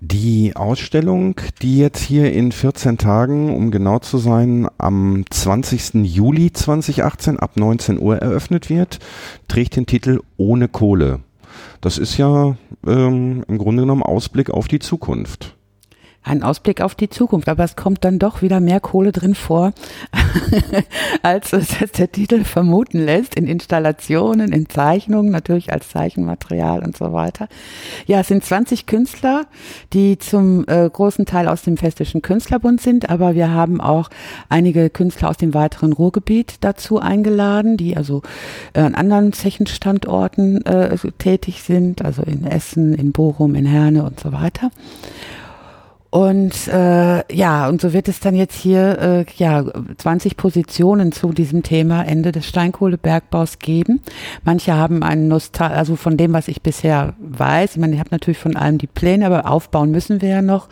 Die 0.00 0.54
Ausstellung, 0.54 1.40
die 1.60 1.78
jetzt 1.78 2.00
hier 2.00 2.32
in 2.32 2.52
14 2.52 2.98
Tagen, 2.98 3.54
um 3.54 3.72
genau 3.72 3.98
zu 3.98 4.18
sein, 4.18 4.68
am 4.78 5.24
20. 5.28 6.04
Juli 6.04 6.52
2018 6.52 7.40
ab 7.40 7.56
19 7.56 7.98
Uhr 7.98 8.18
eröffnet 8.18 8.70
wird, 8.70 9.00
trägt 9.48 9.74
den 9.74 9.86
Titel 9.86 10.20
Ohne 10.36 10.68
Kohle. 10.68 11.20
Das 11.80 11.98
ist 11.98 12.16
ja 12.16 12.56
ähm, 12.86 13.44
im 13.48 13.58
Grunde 13.58 13.82
genommen 13.82 14.04
Ausblick 14.04 14.50
auf 14.50 14.68
die 14.68 14.78
Zukunft 14.78 15.57
ein 16.28 16.42
Ausblick 16.42 16.80
auf 16.80 16.94
die 16.94 17.08
Zukunft, 17.08 17.48
aber 17.48 17.64
es 17.64 17.74
kommt 17.74 18.04
dann 18.04 18.18
doch 18.18 18.42
wieder 18.42 18.60
mehr 18.60 18.80
Kohle 18.80 19.12
drin 19.12 19.34
vor, 19.34 19.72
als 21.22 21.52
es 21.52 21.68
der 21.96 22.12
Titel 22.12 22.44
vermuten 22.44 23.04
lässt, 23.04 23.34
in 23.34 23.46
Installationen, 23.46 24.52
in 24.52 24.68
Zeichnungen, 24.68 25.30
natürlich 25.30 25.72
als 25.72 25.88
Zeichenmaterial 25.88 26.84
und 26.84 26.96
so 26.96 27.12
weiter. 27.12 27.48
Ja, 28.06 28.20
es 28.20 28.28
sind 28.28 28.44
20 28.44 28.86
Künstler, 28.86 29.46
die 29.92 30.18
zum 30.18 30.64
äh, 30.68 30.88
großen 30.88 31.24
Teil 31.24 31.48
aus 31.48 31.62
dem 31.62 31.76
Festischen 31.76 32.22
Künstlerbund 32.22 32.80
sind, 32.80 33.08
aber 33.08 33.34
wir 33.34 33.50
haben 33.50 33.80
auch 33.80 34.10
einige 34.48 34.90
Künstler 34.90 35.30
aus 35.30 35.38
dem 35.38 35.54
weiteren 35.54 35.92
Ruhrgebiet 35.92 36.56
dazu 36.60 37.00
eingeladen, 37.00 37.76
die 37.76 37.96
also 37.96 38.22
äh, 38.74 38.80
an 38.80 38.94
anderen 38.94 39.32
Zechenstandorten 39.32 40.64
äh, 40.66 40.96
tätig 41.18 41.62
sind, 41.62 42.04
also 42.04 42.22
in 42.22 42.44
Essen, 42.44 42.94
in 42.94 43.12
Bochum, 43.12 43.54
in 43.54 43.66
Herne 43.66 44.04
und 44.04 44.20
so 44.20 44.32
weiter. 44.32 44.70
Und 46.10 46.68
äh, 46.68 47.34
ja, 47.34 47.68
und 47.68 47.82
so 47.82 47.92
wird 47.92 48.08
es 48.08 48.18
dann 48.20 48.34
jetzt 48.34 48.58
hier 48.58 48.98
äh, 48.98 49.24
ja 49.36 49.62
20 49.98 50.38
Positionen 50.38 51.12
zu 51.12 51.32
diesem 51.32 51.62
Thema 51.62 52.02
Ende 52.02 52.32
des 52.32 52.46
Steinkohlebergbaus 52.46 53.58
geben. 53.58 54.00
Manche 54.42 54.74
haben 54.74 55.02
einen 55.02 55.28
Nostal, 55.28 55.72
also 55.72 55.96
von 55.96 56.16
dem, 56.16 56.32
was 56.32 56.48
ich 56.48 56.62
bisher 56.62 57.14
weiß, 57.18 57.72
ich 57.72 57.78
meine, 57.78 57.92
ich 57.92 58.00
habe 58.00 58.08
natürlich 58.10 58.38
von 58.38 58.56
allem 58.56 58.78
die 58.78 58.86
Pläne, 58.86 59.26
aber 59.26 59.50
aufbauen 59.50 59.90
müssen 59.90 60.22
wir 60.22 60.30
ja 60.30 60.42
noch. 60.42 60.68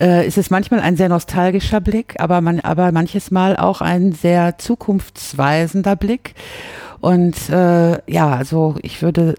Äh, 0.00 0.24
ist 0.28 0.38
es 0.38 0.50
manchmal 0.50 0.80
ein 0.80 0.96
sehr 0.96 1.08
nostalgischer 1.08 1.80
Blick, 1.80 2.14
aber 2.20 2.40
man, 2.40 2.60
aber 2.60 2.92
manches 2.92 3.32
Mal 3.32 3.56
auch 3.56 3.80
ein 3.80 4.12
sehr 4.12 4.56
zukunftsweisender 4.58 5.96
Blick. 5.96 6.34
Und 7.00 7.48
äh, 7.48 7.98
ja, 8.08 8.30
also 8.30 8.76
ich 8.82 9.02
würde 9.02 9.34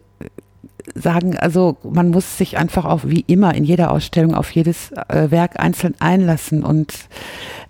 sagen, 0.96 1.38
also 1.38 1.78
man 1.84 2.10
muss 2.10 2.38
sich 2.38 2.58
einfach 2.58 2.86
auch 2.86 3.02
wie 3.06 3.24
immer 3.28 3.54
in 3.56 3.64
jeder 3.64 3.92
Ausstellung 3.92 4.36
auf 4.36 4.52
jedes 4.52 4.92
äh, 4.92 5.32
Werk 5.32 5.60
einzeln 5.60 5.96
einlassen 6.00 6.64
und 6.64 6.94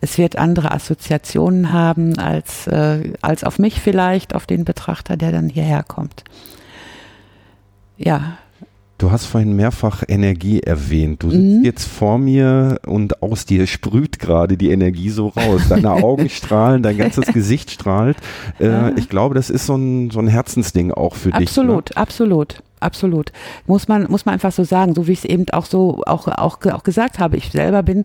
es 0.01 0.17
wird 0.17 0.37
andere 0.37 0.71
Assoziationen 0.71 1.71
haben 1.71 2.17
als, 2.17 2.67
äh, 2.67 3.13
als 3.21 3.43
auf 3.43 3.59
mich 3.59 3.79
vielleicht, 3.79 4.33
auf 4.33 4.47
den 4.47 4.65
Betrachter, 4.65 5.15
der 5.15 5.31
dann 5.31 5.47
hierher 5.47 5.83
kommt. 5.83 6.23
Ja. 7.97 8.37
Du 8.97 9.11
hast 9.11 9.25
vorhin 9.25 9.55
mehrfach 9.55 10.03
Energie 10.07 10.59
erwähnt. 10.59 11.23
Du 11.23 11.31
sitzt 11.31 11.43
mhm. 11.43 11.63
jetzt 11.63 11.85
vor 11.85 12.19
mir 12.19 12.79
und 12.85 13.23
aus 13.23 13.45
dir 13.45 13.65
sprüht 13.65 14.19
gerade 14.19 14.57
die 14.57 14.69
Energie 14.69 15.09
so 15.09 15.29
raus. 15.29 15.61
Deine 15.69 15.91
Augen 16.03 16.29
strahlen, 16.29 16.83
dein 16.83 16.97
ganzes 16.97 17.27
Gesicht 17.27 17.71
strahlt. 17.71 18.17
Äh, 18.59 18.93
ich 18.99 19.09
glaube, 19.09 19.33
das 19.33 19.49
ist 19.49 19.65
so 19.65 19.75
ein, 19.75 20.11
so 20.11 20.19
ein 20.19 20.27
Herzensding 20.27 20.91
auch 20.91 21.15
für 21.15 21.33
absolut, 21.33 21.41
dich. 21.41 21.49
Absolut, 21.49 21.89
ne? 21.89 21.97
absolut 21.97 22.63
absolut. 22.81 23.31
Muss 23.65 23.87
man, 23.87 24.09
muss 24.09 24.25
man 24.25 24.33
einfach 24.33 24.51
so 24.51 24.63
sagen, 24.63 24.93
so 24.95 25.07
wie 25.07 25.13
ich 25.13 25.19
es 25.19 25.25
eben 25.25 25.49
auch 25.51 25.65
so 25.65 26.01
auch, 26.05 26.27
auch, 26.27 26.63
auch 26.65 26.83
gesagt 26.83 27.19
habe. 27.19 27.37
Ich 27.37 27.51
selber 27.51 27.83
bin 27.83 28.03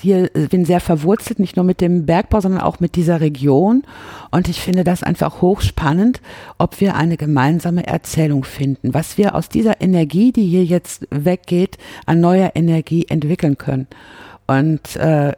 hier, 0.00 0.30
bin 0.50 0.64
sehr 0.64 0.80
verwurzelt, 0.80 1.38
nicht 1.38 1.56
nur 1.56 1.64
mit 1.64 1.80
dem 1.80 2.06
Bergbau, 2.06 2.40
sondern 2.40 2.60
auch 2.60 2.80
mit 2.80 2.96
dieser 2.96 3.20
Region. 3.20 3.82
Und 4.30 4.48
ich 4.48 4.60
finde 4.60 4.84
das 4.84 5.02
einfach 5.02 5.40
hochspannend, 5.40 6.20
ob 6.58 6.80
wir 6.80 6.94
eine 6.94 7.16
gemeinsame 7.16 7.86
Erzählung 7.86 8.44
finden, 8.44 8.94
was 8.94 9.18
wir 9.18 9.34
aus 9.34 9.48
dieser 9.48 9.80
Energie, 9.80 10.32
die 10.32 10.46
hier 10.46 10.64
jetzt 10.64 11.06
weggeht, 11.10 11.78
an 12.06 12.20
neuer 12.20 12.52
Energie 12.54 13.06
entwickeln 13.08 13.58
können. 13.58 13.86
Und 14.46 14.96
äh, 14.96 15.32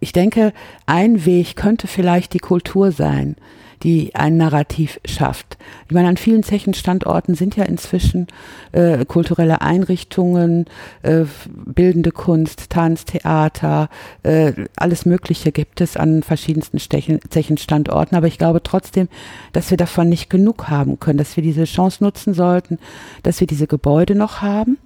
ich 0.00 0.12
denke, 0.12 0.52
ein 0.86 1.24
Weg 1.24 1.56
könnte 1.56 1.86
vielleicht 1.86 2.34
die 2.34 2.38
Kultur 2.38 2.92
sein 2.92 3.36
die 3.84 4.14
ein 4.14 4.38
Narrativ 4.38 4.98
schafft. 5.04 5.58
Ich 5.86 5.94
meine, 5.94 6.08
an 6.08 6.16
vielen 6.16 6.42
Zechenstandorten 6.42 7.34
sind 7.34 7.54
ja 7.54 7.64
inzwischen 7.64 8.26
äh, 8.72 9.04
kulturelle 9.04 9.60
Einrichtungen, 9.60 10.64
äh, 11.02 11.24
bildende 11.46 12.10
Kunst, 12.10 12.70
Tanz, 12.70 13.04
Theater, 13.04 13.90
äh, 14.22 14.52
alles 14.76 15.04
Mögliche 15.04 15.52
gibt 15.52 15.82
es 15.82 15.98
an 15.98 16.22
verschiedensten 16.22 16.78
Stechen, 16.78 17.20
Zechenstandorten. 17.28 18.16
Aber 18.16 18.26
ich 18.26 18.38
glaube 18.38 18.62
trotzdem, 18.62 19.08
dass 19.52 19.70
wir 19.70 19.76
davon 19.76 20.08
nicht 20.08 20.30
genug 20.30 20.68
haben 20.68 20.98
können, 20.98 21.18
dass 21.18 21.36
wir 21.36 21.42
diese 21.42 21.64
Chance 21.64 22.02
nutzen 22.02 22.32
sollten, 22.32 22.78
dass 23.22 23.40
wir 23.40 23.46
diese 23.46 23.66
Gebäude 23.66 24.14
noch 24.14 24.40
haben, 24.40 24.78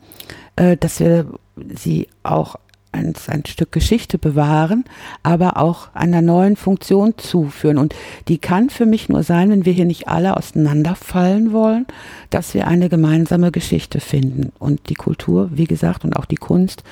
äh, 0.56 0.76
dass 0.76 0.98
wir 0.98 1.26
sie 1.72 2.08
auch 2.24 2.56
ein, 2.92 3.14
ein 3.28 3.44
Stück 3.46 3.72
Geschichte 3.72 4.18
bewahren, 4.18 4.84
aber 5.22 5.56
auch 5.56 5.94
einer 5.94 6.22
neuen 6.22 6.56
Funktion 6.56 7.14
zuführen. 7.16 7.78
Und 7.78 7.94
die 8.28 8.38
kann 8.38 8.70
für 8.70 8.86
mich 8.86 9.08
nur 9.08 9.22
sein, 9.22 9.50
wenn 9.50 9.64
wir 9.64 9.72
hier 9.72 9.84
nicht 9.84 10.08
alle 10.08 10.36
auseinanderfallen 10.36 11.52
wollen, 11.52 11.86
dass 12.30 12.54
wir 12.54 12.66
eine 12.66 12.88
gemeinsame 12.88 13.50
Geschichte 13.52 14.00
finden. 14.00 14.52
Und 14.58 14.88
die 14.88 14.94
Kultur, 14.94 15.50
wie 15.52 15.66
gesagt, 15.66 16.04
und 16.04 16.16
auch 16.16 16.24
die 16.24 16.36
Kunst 16.36 16.82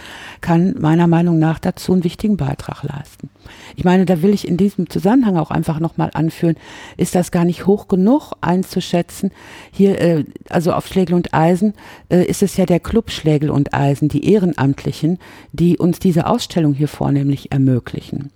kann 0.40 0.74
meiner 0.78 1.06
Meinung 1.06 1.38
nach 1.38 1.58
dazu 1.58 1.92
einen 1.92 2.04
wichtigen 2.04 2.36
Beitrag 2.36 2.82
leisten. 2.82 3.30
Ich 3.76 3.84
meine, 3.84 4.06
da 4.06 4.22
will 4.22 4.34
ich 4.34 4.46
in 4.46 4.56
diesem 4.56 4.88
Zusammenhang 4.90 5.36
auch 5.36 5.50
einfach 5.50 5.80
nochmal 5.80 6.10
anführen, 6.14 6.56
ist 6.96 7.14
das 7.14 7.30
gar 7.30 7.44
nicht 7.44 7.66
hoch 7.66 7.88
genug 7.88 8.32
einzuschätzen. 8.40 9.30
Hier, 9.70 10.00
äh, 10.00 10.24
also 10.48 10.72
auf 10.72 10.86
Schlägel 10.86 11.14
und 11.14 11.34
Eisen, 11.34 11.74
äh, 12.08 12.24
ist 12.24 12.42
es 12.42 12.56
ja 12.56 12.66
der 12.66 12.80
Club 12.80 13.10
Schlägel 13.10 13.50
und 13.50 13.74
Eisen, 13.74 14.08
die 14.08 14.32
Ehrenamtlichen, 14.32 15.18
die 15.52 15.78
uns 15.86 15.98
diese 15.98 16.26
Ausstellung 16.26 16.74
hier 16.74 16.88
vornehmlich 16.88 17.52
ermöglichen. 17.52 18.30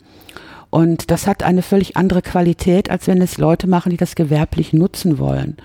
Und 0.70 1.10
das 1.10 1.26
hat 1.26 1.42
eine 1.42 1.62
völlig 1.62 1.96
andere 1.96 2.22
Qualität, 2.22 2.90
als 2.90 3.06
wenn 3.06 3.20
es 3.20 3.38
Leute 3.38 3.66
machen, 3.66 3.90
die 3.90 3.96
das 3.96 4.14
gewerblich 4.14 4.72
nutzen 4.72 5.18
wollen 5.18 5.56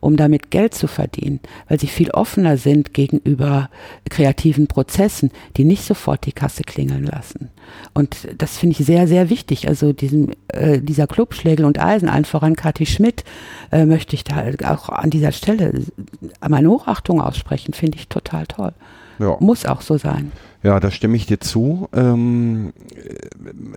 um 0.00 0.16
damit 0.16 0.50
Geld 0.50 0.74
zu 0.74 0.86
verdienen, 0.86 1.40
weil 1.68 1.80
sie 1.80 1.86
viel 1.86 2.10
offener 2.10 2.56
sind 2.56 2.94
gegenüber 2.94 3.68
kreativen 4.08 4.66
Prozessen, 4.66 5.30
die 5.56 5.64
nicht 5.64 5.84
sofort 5.84 6.26
die 6.26 6.32
Kasse 6.32 6.62
klingeln 6.62 7.04
lassen. 7.04 7.50
Und 7.94 8.28
das 8.38 8.56
finde 8.56 8.76
ich 8.78 8.86
sehr, 8.86 9.08
sehr 9.08 9.30
wichtig. 9.30 9.68
Also 9.68 9.92
diesem, 9.92 10.30
äh, 10.48 10.80
dieser 10.80 11.06
Club 11.06 11.34
Schlägel 11.34 11.64
und 11.64 11.80
Eisen, 11.80 12.08
allen 12.08 12.24
voran 12.24 12.56
Kathi 12.56 12.86
Schmidt, 12.86 13.24
äh, 13.72 13.84
möchte 13.84 14.14
ich 14.14 14.24
da 14.24 14.44
auch 14.64 14.88
an 14.90 15.10
dieser 15.10 15.32
Stelle 15.32 15.72
meine 16.46 16.70
Hochachtung 16.70 17.20
aussprechen, 17.20 17.74
finde 17.74 17.98
ich 17.98 18.08
total 18.08 18.46
toll. 18.46 18.72
Ja. 19.18 19.36
Muss 19.40 19.66
auch 19.66 19.80
so 19.80 19.98
sein. 19.98 20.30
Ja, 20.62 20.80
da 20.80 20.90
stimme 20.90 21.16
ich 21.16 21.26
dir 21.26 21.38
zu. 21.38 21.88
Ähm, 21.92 22.72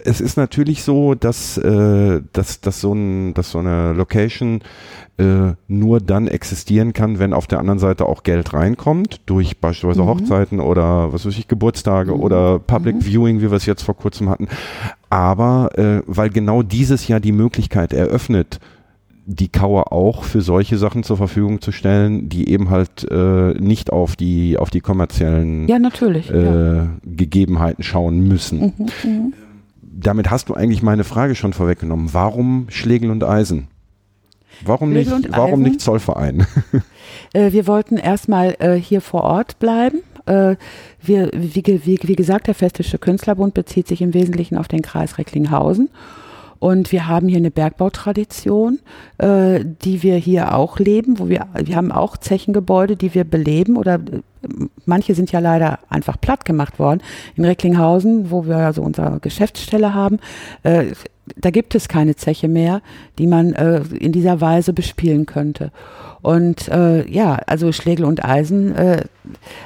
es 0.04 0.22
ist 0.22 0.38
natürlich 0.38 0.84
so, 0.84 1.14
dass, 1.14 1.58
äh, 1.58 2.22
dass, 2.34 2.62
dass, 2.62 2.82
so, 2.82 2.94
ein, 2.94 3.34
dass 3.34 3.52
so 3.52 3.60
eine 3.60 3.94
Location 3.94 4.62
äh, 5.18 5.54
nur 5.68 6.00
dann 6.00 6.28
existieren 6.28 6.94
kann, 6.94 7.20
wenn 7.20 7.34
auf 7.34 7.46
der 7.46 7.60
anderen 7.60 7.80
Seite 7.80 8.06
auch 8.06 8.24
Geld 8.24 8.54
reinkommt, 8.54 9.22
durch 9.26 9.60
beispielsweise 9.60 10.04
mhm. 10.04 10.08
Hochzeiten 10.08 10.60
oder 10.60 11.12
was 11.12 11.26
weiß 11.26 11.38
ich, 11.38 11.48
Geburtstage 11.48 12.14
mhm. 12.14 12.22
oder 12.22 12.60
Public 12.60 12.96
mhm. 12.96 13.02
Viewing, 13.02 13.42
wie 13.42 13.52
wir 13.52 13.58
es 13.58 13.66
jetzt 13.66 13.84
vor 13.84 13.98
kurzem 13.98 14.30
hatten. 14.30 14.48
Aber 15.10 15.78
äh, 15.78 16.02
weil 16.08 16.30
genau 16.30 16.64
dieses 16.64 17.08
ja 17.08 17.20
die 17.20 17.34
Möglichkeit 17.34 17.94
eröffnet, 17.94 18.60
die 19.32 19.50
Kauer 19.50 19.94
auch 19.94 20.24
für 20.24 20.42
solche 20.42 20.80
Sachen 20.80 21.04
zur 21.04 21.16
Verfügung 21.16 21.62
zu 21.62 21.72
stellen, 21.72 22.30
die 22.30 22.50
eben 22.50 22.72
halt 22.72 23.06
äh, 23.12 23.54
nicht 23.60 23.94
auf 23.94 24.16
die 24.16 24.58
auf 24.58 24.72
die 24.72 24.82
kommerziellen 24.82 25.68
ja, 25.68 25.78
äh, 25.78 26.78
ja. 26.78 26.88
Gegebenheiten 27.06 27.84
schauen 27.84 28.28
müssen. 28.28 28.60
Mhm, 28.60 28.86
mh. 29.04 29.32
Damit 29.82 30.32
hast 30.32 30.50
du 30.50 30.56
eigentlich 30.56 30.82
meine 30.82 31.04
Frage 31.04 31.36
schon 31.36 31.54
vorweggenommen. 31.54 32.10
Warum 32.12 32.66
Schlegel 32.70 33.12
und 33.12 33.24
Eisen? 33.24 33.68
Warum 34.66 34.92
Schlegel 34.92 35.20
nicht, 35.20 35.38
warum 35.38 35.62
nicht 35.62 35.80
Zollverein? 35.80 36.48
äh, 37.34 37.52
wir 37.52 37.68
wollten 37.68 37.98
erstmal 37.98 38.56
äh, 38.58 38.76
hier 38.76 39.02
vor 39.02 39.24
Ort 39.26 39.60
bleiben. 39.60 40.00
Äh, 40.26 40.56
wir, 41.04 41.30
wie, 41.34 41.64
wie, 41.86 42.00
wie 42.02 42.16
gesagt, 42.16 42.48
der 42.48 42.56
Festische 42.56 42.98
Künstlerbund 42.98 43.54
bezieht 43.54 43.88
sich 43.88 44.02
im 44.02 44.16
Wesentlichen 44.16 44.58
auf 44.58 44.68
den 44.68 44.82
Kreis 44.82 45.20
Recklinghausen. 45.20 45.90
Und 46.60 46.92
wir 46.92 47.08
haben 47.08 47.30
hier 47.30 47.38
eine 47.38 47.52
Bergbautradition, 47.52 48.80
äh, 49.18 49.62
die 49.64 50.04
wir 50.04 50.18
hier 50.18 50.56
auch 50.56 50.78
leben, 50.78 51.18
wo 51.18 51.30
wir, 51.30 51.48
wir 51.54 51.76
haben 51.76 51.92
auch 51.92 52.18
Zechengebäude, 52.18 52.98
die 52.98 53.14
wir 53.14 53.24
beleben 53.24 53.78
oder 53.78 53.96
äh, 53.96 54.22
manche 54.86 55.16
sind 55.16 55.32
ja 55.32 55.40
leider 55.40 55.80
einfach 55.90 56.20
platt 56.20 56.44
gemacht 56.44 56.78
worden. 56.78 57.02
In 57.36 57.46
Recklinghausen, 57.46 58.30
wo 58.30 58.46
wir 58.46 58.58
also 58.58 58.82
unsere 58.82 59.20
Geschäftsstelle 59.22 59.94
haben, 59.94 60.20
äh, 60.64 60.88
da 61.38 61.52
gibt 61.52 61.76
es 61.76 61.88
keine 61.88 62.16
Zeche 62.16 62.48
mehr, 62.48 62.82
die 63.18 63.28
man 63.28 63.54
äh, 63.54 63.82
in 64.00 64.12
dieser 64.12 64.42
Weise 64.42 64.74
bespielen 64.74 65.26
könnte. 65.26 65.72
Und 66.22 66.68
äh, 66.68 67.10
ja, 67.10 67.36
also 67.46 67.72
Schlegel 67.72 68.06
und 68.06 68.26
Eisen 68.26 68.76
äh, 68.76 69.04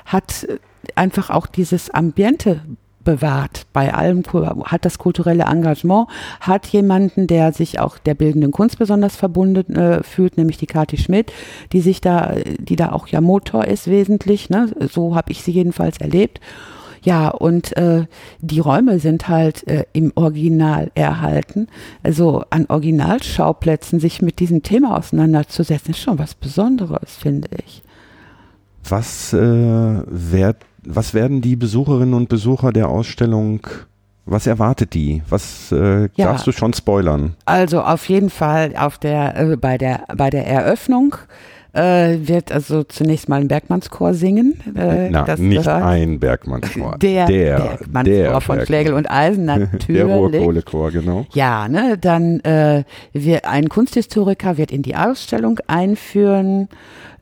hat 0.06 0.48
einfach 0.96 1.30
auch 1.30 1.48
dieses 1.48 1.90
Ambiente 1.90 2.62
bewahrt 3.04 3.66
bei 3.74 3.94
allem, 3.94 4.24
hat 4.66 4.86
das 4.86 4.98
kulturelle 4.98 5.44
Engagement, 5.44 6.08
hat 6.40 6.68
jemanden, 6.68 7.28
der 7.28 7.54
sich 7.54 7.80
auch 7.80 7.98
der 7.98 8.16
bildenden 8.16 8.52
Kunst 8.52 8.80
besonders 8.80 9.16
verbunden 9.16 9.76
äh, 9.76 10.04
fühlt, 10.04 10.38
nämlich 10.38 10.58
die 10.58 10.68
Kathi 10.68 10.98
Schmidt, 10.98 11.32
die 11.72 11.82
sich 11.82 12.02
da, 12.02 12.36
die 12.60 12.76
da 12.76 12.92
auch 12.92 13.08
ja 13.08 13.22
Motor 13.22 13.66
ist 13.66 13.88
wesentlich, 13.88 14.50
ne? 14.50 14.70
so 14.92 15.16
habe 15.16 15.32
ich 15.32 15.44
sie 15.44 15.52
jedenfalls 15.52 15.98
erlebt. 15.98 16.40
Ja, 17.04 17.28
und 17.28 17.76
äh, 17.76 18.06
die 18.40 18.60
Räume 18.60 19.00
sind 19.00 19.28
halt 19.28 19.68
äh, 19.68 19.84
im 19.92 20.14
Original 20.16 20.90
erhalten. 20.96 21.68
Also 22.02 22.44
an 22.50 22.66
Originalschauplätzen 22.68 24.00
sich 24.00 24.22
mit 24.22 24.40
diesem 24.40 24.64
Thema 24.64 24.98
auseinanderzusetzen, 24.98 25.92
ist 25.92 26.00
schon 26.00 26.18
was 26.18 26.34
Besonderes, 26.34 27.18
finde 27.18 27.50
ich. 27.66 27.84
Was 28.88 29.34
äh, 29.34 29.38
wird 29.40 30.58
was 30.86 31.14
werden 31.14 31.42
die 31.42 31.56
Besucherinnen 31.56 32.14
und 32.14 32.30
Besucher 32.30 32.72
der 32.72 32.90
Ausstellung 32.90 33.68
was 34.26 34.48
erwartet 34.48 34.94
die? 34.94 35.22
Was 35.28 35.72
äh, 35.72 36.04
ja, 36.04 36.10
darfst 36.16 36.48
du 36.48 36.54
schon 36.54 36.74
spoilern? 36.74 37.36
Also 37.46 37.82
auf 37.82 38.08
jeden 38.08 38.30
Fall 38.30 38.74
auf 38.78 38.98
der 38.98 39.38
äh, 39.38 39.58
bei 39.58 39.78
der 39.78 40.06
bei 40.16 40.30
der 40.30 40.48
Eröffnung 40.48 41.16
äh, 41.74 42.28
wird 42.28 42.52
also 42.52 42.84
zunächst 42.84 43.28
mal 43.28 43.42
ein 43.42 43.48
Bergmannschor 43.48 44.14
singen. 44.14 44.60
Äh, 44.76 45.10
Na, 45.10 45.36
nicht 45.38 45.64
gehört. 45.64 45.84
ein 45.84 46.20
Bergmannschor. 46.20 46.98
Der, 47.00 47.26
der 47.26 47.58
Bergmannschor 47.58 48.14
der 48.14 48.42
von 48.42 48.56
Bergmann. 48.56 48.66
Schlägel 48.66 48.94
und 48.94 49.10
Eisen 49.10 49.46
natürlich. 49.46 49.88
der 49.88 50.06
Ruhrkohlechor, 50.06 50.92
genau. 50.92 51.26
Ja, 51.34 51.68
ne, 51.68 51.98
dann 52.00 52.40
äh, 52.42 52.84
wir, 53.12 53.48
ein 53.50 53.70
Kunsthistoriker 53.70 54.58
wird 54.58 54.72
in 54.72 54.84
die 54.84 54.96
Ausstellung 54.96 55.60
einführen. 55.68 56.70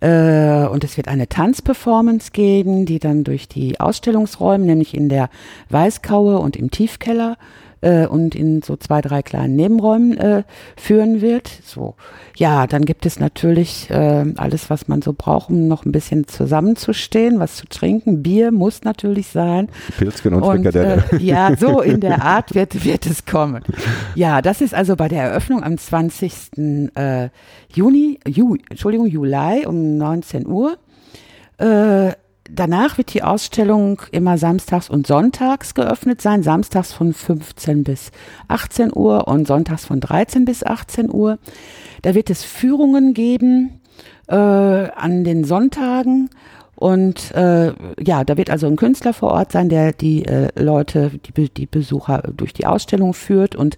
Äh, 0.02 0.66
und 0.66 0.84
es 0.84 0.98
wird 0.98 1.08
eine 1.08 1.30
Tanzperformance 1.30 2.32
geben, 2.32 2.86
die 2.86 3.00
dann 3.00 3.24
durch 3.24 3.48
die 3.48 3.80
Ausstellungsräume, 3.80 4.66
nämlich 4.66 4.96
in 4.96 5.10
der 5.10 5.30
Weißkaue 5.70 6.40
und 6.40 6.56
im 6.56 6.72
Tiefkeller 6.72 7.38
äh, 7.82 8.06
und 8.06 8.36
in 8.36 8.62
so 8.62 8.78
zwei, 8.78 9.02
drei 9.02 9.22
kleinen 9.22 9.56
Nebenräumen 9.56 10.17
äh, 10.17 10.44
führen 10.78 11.22
wird. 11.22 11.50
So, 11.65 11.96
ja, 12.38 12.67
dann 12.67 12.86
gibt 12.86 13.06
es 13.06 13.20
natürlich 13.20 13.89
äh, 13.89 14.26
alles, 14.38 14.70
was 14.70 14.88
man 14.88 15.02
so 15.02 15.13
braucht, 15.13 15.50
um 15.50 15.67
noch 15.67 15.86
ein 15.86 15.91
bisschen 15.91 16.28
zusammenzustehen, 16.28 17.39
was 17.39 17.58
zu 17.58 17.67
trinken. 17.67 18.24
Bier 18.24 18.52
muss 18.52 18.84
natürlich 18.84 19.28
sein. 19.28 19.70
Pilzchen 19.98 20.36
und, 20.36 20.44
und. 20.44 20.76
Äh, 20.76 21.02
ja, 21.17 21.56
so 21.58 21.82
in 21.82 22.00
der 22.00 22.24
Art 22.24 22.56
wird, 22.56 22.84
wird 22.86 23.06
es 23.06 23.26
kommen. 23.26 23.63
Ja, 24.15 24.41
das 24.41 24.62
ist 24.62 24.74
also 24.74 24.96
bei 24.96 25.08
der 25.08 25.24
Eröffnung 25.24 25.63
am 25.63 25.78
20. 25.78 26.91
Äh, 26.96 27.30
Juni, 27.74 28.20
Ju, 28.28 28.56
Entschuldigung, 28.70 29.08
Juli 29.08 29.65
um 29.65 29.98
19 29.98 30.48
Uhr. 30.48 30.78
Äh, 31.58 32.13
danach 32.54 32.98
wird 32.98 33.14
die 33.14 33.24
Ausstellung 33.24 34.02
immer 34.12 34.38
samstags 34.38 34.90
und 34.90 35.08
sonntags 35.08 35.74
geöffnet 35.74 36.22
sein. 36.22 36.44
Samstags 36.44 36.94
von 36.94 37.14
15 37.14 37.84
bis 37.84 38.12
18 38.48 38.92
Uhr 38.94 39.28
und 39.28 39.48
sonntags 39.48 39.86
von 39.86 40.00
13 40.00 40.46
bis 40.46 40.64
18 40.64 41.12
Uhr. 41.12 41.40
Da 42.02 42.16
wird 42.16 42.30
es 42.30 42.44
Führungen 42.44 43.14
geben 43.14 43.82
äh, 44.28 44.36
an 44.36 45.24
den 45.24 45.44
Sonntagen 45.44 46.30
und 46.82 47.30
äh, 47.36 47.74
ja, 48.04 48.24
da 48.24 48.38
wird 48.38 48.50
also 48.50 48.65
ein 48.65 48.76
Künstler 48.76 49.13
vor 49.13 49.30
Ort 49.30 49.52
sein, 49.52 49.70
der 49.70 49.94
die 49.94 50.26
äh, 50.26 50.48
Leute, 50.60 51.12
die, 51.38 51.48
die 51.48 51.67
Besucher 51.67 52.24
durch 52.36 52.54
die 52.54 52.65
Ausstellung 52.65 53.13
führt 53.13 53.56
und 53.56 53.78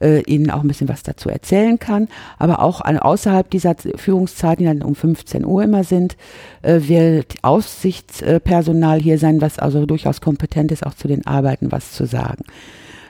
äh, 0.00 0.22
ihnen 0.22 0.50
auch 0.50 0.62
ein 0.62 0.68
bisschen 0.68 0.88
was 0.88 1.02
dazu 1.02 1.28
erzählen 1.28 1.78
kann. 1.78 2.08
Aber 2.38 2.62
auch 2.62 2.80
an, 2.80 2.98
außerhalb 2.98 3.50
dieser 3.50 3.76
Führungszeiten, 3.96 4.64
die 4.64 4.64
dann 4.64 4.82
um 4.82 4.94
15 4.94 5.44
Uhr 5.44 5.62
immer 5.62 5.84
sind, 5.84 6.16
äh, 6.62 6.80
wird 6.84 7.34
Aussichtspersonal 7.42 8.98
hier 8.98 9.18
sein, 9.18 9.42
was 9.42 9.58
also 9.58 9.84
durchaus 9.84 10.22
kompetent 10.22 10.72
ist, 10.72 10.86
auch 10.86 10.94
zu 10.94 11.06
den 11.06 11.26
Arbeiten 11.26 11.70
was 11.70 11.92
zu 11.92 12.06
sagen. 12.06 12.44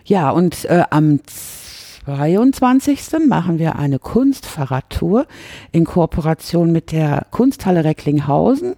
Ja, 0.04 0.30
und 0.30 0.64
äh, 0.64 0.82
am 0.90 1.20
22. 2.08 3.28
machen 3.28 3.60
wir 3.60 3.76
eine 3.76 4.00
Kunstfahrradtour 4.00 5.26
in 5.70 5.84
Kooperation 5.84 6.72
mit 6.72 6.90
der 6.90 7.26
Kunsthalle 7.30 7.84
Recklinghausen. 7.84 8.74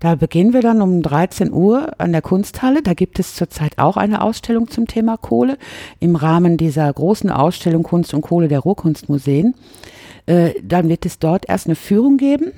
Da 0.00 0.14
beginnen 0.14 0.52
wir 0.52 0.60
dann 0.60 0.80
um 0.80 1.02
13 1.02 1.52
Uhr 1.52 1.92
an 1.98 2.12
der 2.12 2.22
Kunsthalle. 2.22 2.82
Da 2.82 2.94
gibt 2.94 3.18
es 3.18 3.34
zurzeit 3.34 3.78
auch 3.78 3.96
eine 3.96 4.22
Ausstellung 4.22 4.68
zum 4.68 4.86
Thema 4.86 5.16
Kohle 5.16 5.58
im 5.98 6.14
Rahmen 6.14 6.56
dieser 6.56 6.92
großen 6.92 7.30
Ausstellung 7.30 7.82
Kunst 7.82 8.14
und 8.14 8.22
Kohle 8.22 8.48
der 8.48 8.60
Ruhrkunstmuseen. 8.60 9.54
Äh, 10.26 10.54
dann 10.62 10.88
wird 10.88 11.04
es 11.04 11.18
dort 11.18 11.48
erst 11.48 11.66
eine 11.66 11.74
Führung 11.74 12.16
geben. 12.16 12.52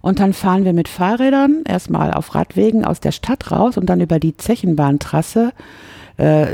Und 0.00 0.20
dann 0.20 0.32
fahren 0.32 0.64
wir 0.64 0.72
mit 0.72 0.88
Fahrrädern 0.88 1.62
erstmal 1.66 2.12
auf 2.12 2.34
Radwegen 2.34 2.84
aus 2.84 3.00
der 3.00 3.12
Stadt 3.12 3.50
raus 3.50 3.76
und 3.76 3.86
dann 3.86 4.00
über 4.00 4.18
die 4.18 4.36
Zechenbahntrasse 4.36 5.52
äh, 6.16 6.46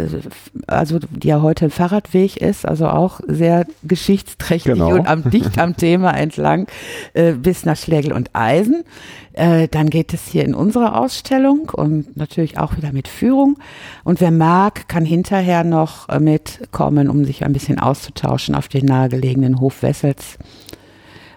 also 0.67 0.99
die 0.99 1.29
ja 1.29 1.43
heute 1.43 1.67
ein 1.67 1.71
Fahrradweg 1.71 2.37
ist, 2.37 2.67
also 2.67 2.89
auch 2.89 3.21
sehr 3.27 3.67
geschichtsträchtig 3.83 4.75
genau. 4.75 4.95
und 4.95 5.07
am, 5.07 5.31
dicht 5.31 5.59
am 5.59 5.77
Thema 5.77 6.13
entlang 6.13 6.67
äh, 7.15 7.33
bis 7.33 7.65
nach 7.65 7.77
Schlägel 7.77 8.13
und 8.13 8.31
Eisen. 8.33 8.85
Äh, 9.35 9.69
dann 9.69 9.89
geht 9.89 10.13
es 10.13 10.27
hier 10.27 10.45
in 10.45 10.55
unsere 10.55 10.97
Ausstellung 10.97 11.71
und 11.73 12.17
natürlich 12.17 12.59
auch 12.59 12.77
wieder 12.77 12.93
mit 12.93 13.09
Führung. 13.09 13.59
Und 14.05 14.21
wer 14.21 14.31
mag, 14.31 14.89
kann 14.89 15.05
hinterher 15.05 15.65
noch 15.65 16.09
äh, 16.09 16.21
mitkommen, 16.21 17.09
um 17.09 17.25
sich 17.25 17.45
ein 17.45 17.53
bisschen 17.53 17.79
auszutauschen 17.79 18.55
auf 18.55 18.69
den 18.69 18.87
nahegelegenen 18.87 19.61
Hof 19.61 19.83
Wessels. 19.83 20.39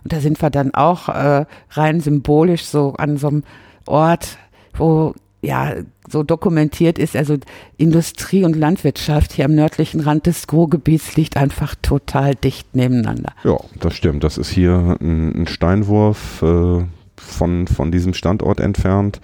Und 0.04 0.14
da 0.14 0.20
sind 0.20 0.42
wir 0.42 0.50
dann 0.50 0.74
auch 0.74 1.10
äh, 1.10 1.46
rein 1.72 2.02
symbolisch 2.02 2.66
so 2.66 2.94
an 2.94 3.18
so 3.18 3.28
einem 3.28 3.44
Ort, 3.86 4.38
wo 4.76 5.14
ja 5.42 5.74
so 6.10 6.24
dokumentiert 6.24 7.00
ist, 7.00 7.16
also 7.16 7.38
Industrie 7.78 8.44
und 8.44 8.56
Landwirtschaft 8.56 9.34
hier 9.34 9.46
am 9.46 9.56
nördlichen 9.56 10.02
Rand 10.02 10.26
des 10.26 10.46
Ruhrgebiets 10.52 11.16
liegt 11.16 11.38
einfach 11.38 11.76
total 11.82 12.36
dicht 12.36 12.76
nebeneinander. 12.76 13.34
Ja, 13.44 13.58
das 13.80 13.96
stimmt. 13.96 14.24
Das 14.24 14.38
ist 14.38 14.50
hier 14.50 14.98
ein, 15.02 15.44
ein 15.44 15.48
Steinwurf 15.48 16.42
äh, 16.42 16.84
von, 17.18 17.68
von 17.68 17.92
diesem 17.92 18.14
Standort 18.14 18.60
entfernt. 18.60 19.20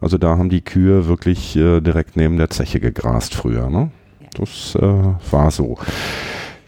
Also 0.00 0.18
da 0.18 0.36
haben 0.36 0.48
die 0.48 0.62
Kühe 0.62 1.06
wirklich 1.06 1.56
äh, 1.56 1.80
direkt 1.80 2.16
neben 2.16 2.36
der 2.36 2.50
Zeche 2.50 2.80
gegrast 2.80 3.34
früher. 3.34 3.70
Ne? 3.70 3.90
Das 4.38 4.74
äh, 4.74 5.32
war 5.32 5.50
so. 5.50 5.78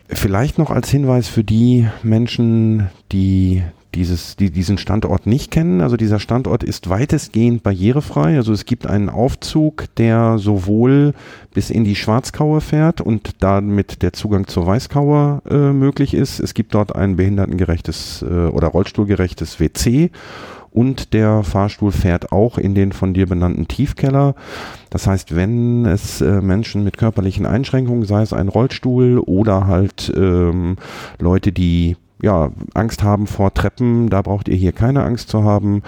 Vielleicht 0.09 0.57
noch 0.57 0.71
als 0.71 0.89
Hinweis 0.89 1.29
für 1.29 1.45
die 1.45 1.87
Menschen, 2.03 2.89
die 3.13 3.63
dieses, 3.94 4.37
die 4.37 4.51
diesen 4.51 4.79
Standort 4.79 5.27
nicht 5.27 5.51
kennen. 5.51 5.81
Also 5.81 5.96
dieser 5.96 6.20
Standort 6.20 6.62
ist 6.62 6.88
weitestgehend 6.88 7.62
barrierefrei. 7.62 8.37
Also 8.37 8.53
es 8.53 8.64
gibt 8.64 8.87
einen 8.87 9.09
Aufzug, 9.09 9.87
der 9.96 10.38
sowohl 10.38 11.14
bis 11.55 11.70
in 11.70 11.85
die 11.85 11.96
Schwarzkaue 11.96 12.61
fährt 12.61 13.01
und 13.01 13.31
damit 13.40 14.03
der 14.03 14.12
Zugang 14.12 14.46
zur 14.46 14.66
Weißkaue 14.66 15.42
äh, 15.51 15.72
möglich 15.72 16.14
ist. 16.14 16.40
Es 16.40 16.55
gibt 16.55 16.74
dort 16.74 16.94
ein 16.94 17.16
behindertengerechtes 17.16 18.22
äh, 18.22 18.46
oder 18.48 18.68
rollstuhlgerechtes 18.68 19.59
WC 19.59 20.11
und 20.70 21.14
der 21.14 21.42
Fahrstuhl 21.42 21.92
fährt 21.92 22.31
auch 22.31 22.59
in 22.59 22.74
den 22.74 22.92
von 22.92 23.14
dir 23.14 23.27
benannten 23.27 23.68
Tiefkeller. 23.68 24.35
Das 24.90 25.07
heißt, 25.07 25.35
wenn 25.35 25.87
es 25.87 26.20
äh, 26.20 26.40
Menschen 26.40 26.85
mit 26.85 26.98
körperlichen 26.98 27.46
Einschränkungen, 27.46 28.05
sei 28.05 28.22
es 28.22 28.33
ein 28.33 28.48
Rollstuhl 28.48 29.18
oder 29.18 29.66
halt 29.66 30.12
ähm, 30.14 30.77
Leute, 31.18 31.53
die 31.53 31.96
ja, 32.23 32.51
Angst 32.75 33.03
haben 33.03 33.27
vor 33.27 33.55
Treppen, 33.55 34.11
da 34.11 34.23
braucht 34.23 34.49
ihr 34.49 34.57
hier 34.57 34.73
keine 34.73 35.05
Angst 35.05 35.29
zu 35.29 35.45
haben. 35.45 35.83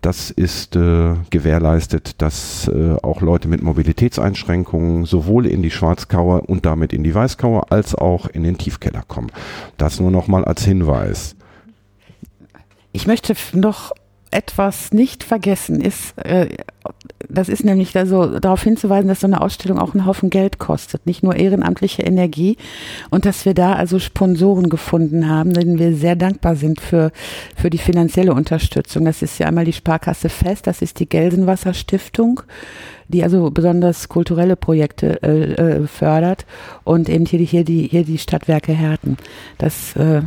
Das 0.00 0.30
ist 0.30 0.74
äh, 0.74 1.14
gewährleistet, 1.30 2.20
dass 2.20 2.68
äh, 2.68 2.96
auch 3.02 3.20
Leute 3.20 3.48
mit 3.48 3.62
Mobilitätseinschränkungen 3.62 5.04
sowohl 5.04 5.46
in 5.46 5.62
die 5.62 5.70
Schwarzkauer 5.70 6.48
und 6.48 6.66
damit 6.66 6.92
in 6.92 7.04
die 7.04 7.14
Weißkauer 7.14 7.70
als 7.70 7.94
auch 7.94 8.26
in 8.26 8.42
den 8.42 8.58
Tiefkeller 8.58 9.02
kommen. 9.06 9.30
Das 9.76 10.00
nur 10.00 10.10
noch 10.10 10.26
mal 10.26 10.44
als 10.44 10.64
Hinweis. 10.64 11.36
Ich 12.92 13.06
möchte 13.06 13.34
noch 13.52 13.92
etwas 14.30 14.92
nicht 14.92 15.22
vergessen 15.22 15.80
ist, 15.80 16.18
äh, 16.18 16.48
das 17.28 17.48
ist 17.48 17.64
nämlich 17.64 17.92
da 17.92 18.06
so 18.06 18.38
darauf 18.38 18.62
hinzuweisen, 18.62 19.08
dass 19.08 19.20
so 19.20 19.26
eine 19.26 19.40
Ausstellung 19.40 19.78
auch 19.78 19.94
einen 19.94 20.06
Haufen 20.06 20.30
Geld 20.30 20.58
kostet, 20.58 21.06
nicht 21.06 21.22
nur 21.22 21.36
ehrenamtliche 21.36 22.02
Energie 22.02 22.56
und 23.10 23.24
dass 23.24 23.44
wir 23.44 23.54
da 23.54 23.74
also 23.74 23.98
Sponsoren 23.98 24.68
gefunden 24.68 25.28
haben, 25.28 25.52
denen 25.52 25.78
wir 25.78 25.94
sehr 25.94 26.16
dankbar 26.16 26.56
sind 26.56 26.80
für, 26.80 27.12
für 27.56 27.70
die 27.70 27.78
finanzielle 27.78 28.34
Unterstützung. 28.34 29.04
Das 29.04 29.22
ist 29.22 29.38
ja 29.38 29.46
einmal 29.46 29.64
die 29.64 29.72
Sparkasse 29.72 30.28
Fest, 30.28 30.66
das 30.66 30.82
ist 30.82 31.00
die 31.00 31.08
Gelsenwasser 31.08 31.74
Stiftung, 31.74 32.42
die 33.08 33.22
also 33.22 33.50
besonders 33.50 34.08
kulturelle 34.08 34.56
Projekte 34.56 35.22
äh, 35.22 35.52
äh, 35.54 35.86
fördert 35.86 36.44
und 36.84 37.08
eben 37.08 37.24
hier, 37.24 37.40
hier, 37.40 37.64
die, 37.64 37.88
hier 37.88 38.04
die 38.04 38.18
Stadtwerke 38.18 38.72
Herten. 38.72 39.16
Das 39.58 39.96
äh, 39.96 40.22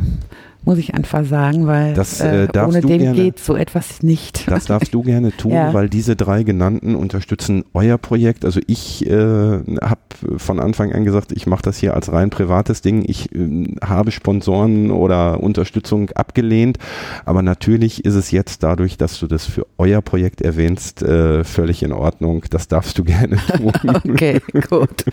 muss 0.64 0.78
ich 0.78 0.94
einfach 0.94 1.24
sagen, 1.24 1.66
weil 1.66 1.94
das, 1.94 2.20
äh, 2.20 2.44
äh 2.44 2.58
ohne 2.58 2.80
den 2.80 3.00
gerne, 3.00 3.16
geht 3.16 3.38
so 3.38 3.56
etwas 3.56 4.02
nicht. 4.02 4.48
Das 4.50 4.66
darfst 4.66 4.92
du 4.92 5.02
gerne 5.02 5.34
tun, 5.34 5.52
ja. 5.54 5.72
weil 5.72 5.88
diese 5.88 6.16
drei 6.16 6.42
genannten 6.42 6.94
unterstützen 6.94 7.64
euer 7.72 7.98
Projekt. 7.98 8.44
Also 8.44 8.60
ich 8.66 9.06
äh, 9.06 9.12
habe 9.12 10.00
von 10.36 10.60
Anfang 10.60 10.92
an 10.92 11.04
gesagt, 11.04 11.32
ich 11.32 11.46
mache 11.46 11.62
das 11.62 11.78
hier 11.78 11.94
als 11.94 12.12
rein 12.12 12.30
privates 12.30 12.82
Ding. 12.82 13.04
Ich 13.06 13.34
äh, 13.34 13.74
habe 13.82 14.10
Sponsoren 14.10 14.90
oder 14.90 15.40
Unterstützung 15.40 16.10
abgelehnt, 16.10 16.78
aber 17.24 17.42
natürlich 17.42 18.04
ist 18.04 18.14
es 18.14 18.30
jetzt 18.30 18.62
dadurch, 18.62 18.98
dass 18.98 19.18
du 19.18 19.26
das 19.26 19.46
für 19.46 19.66
euer 19.78 20.02
Projekt 20.02 20.42
erwähnst, 20.42 21.02
äh, 21.02 21.42
völlig 21.44 21.82
in 21.82 21.92
Ordnung. 21.92 22.44
Das 22.50 22.68
darfst 22.68 22.98
du 22.98 23.04
gerne 23.10 23.36
tun. 23.56 23.72
okay, 24.08 24.40
gut. 24.68 25.04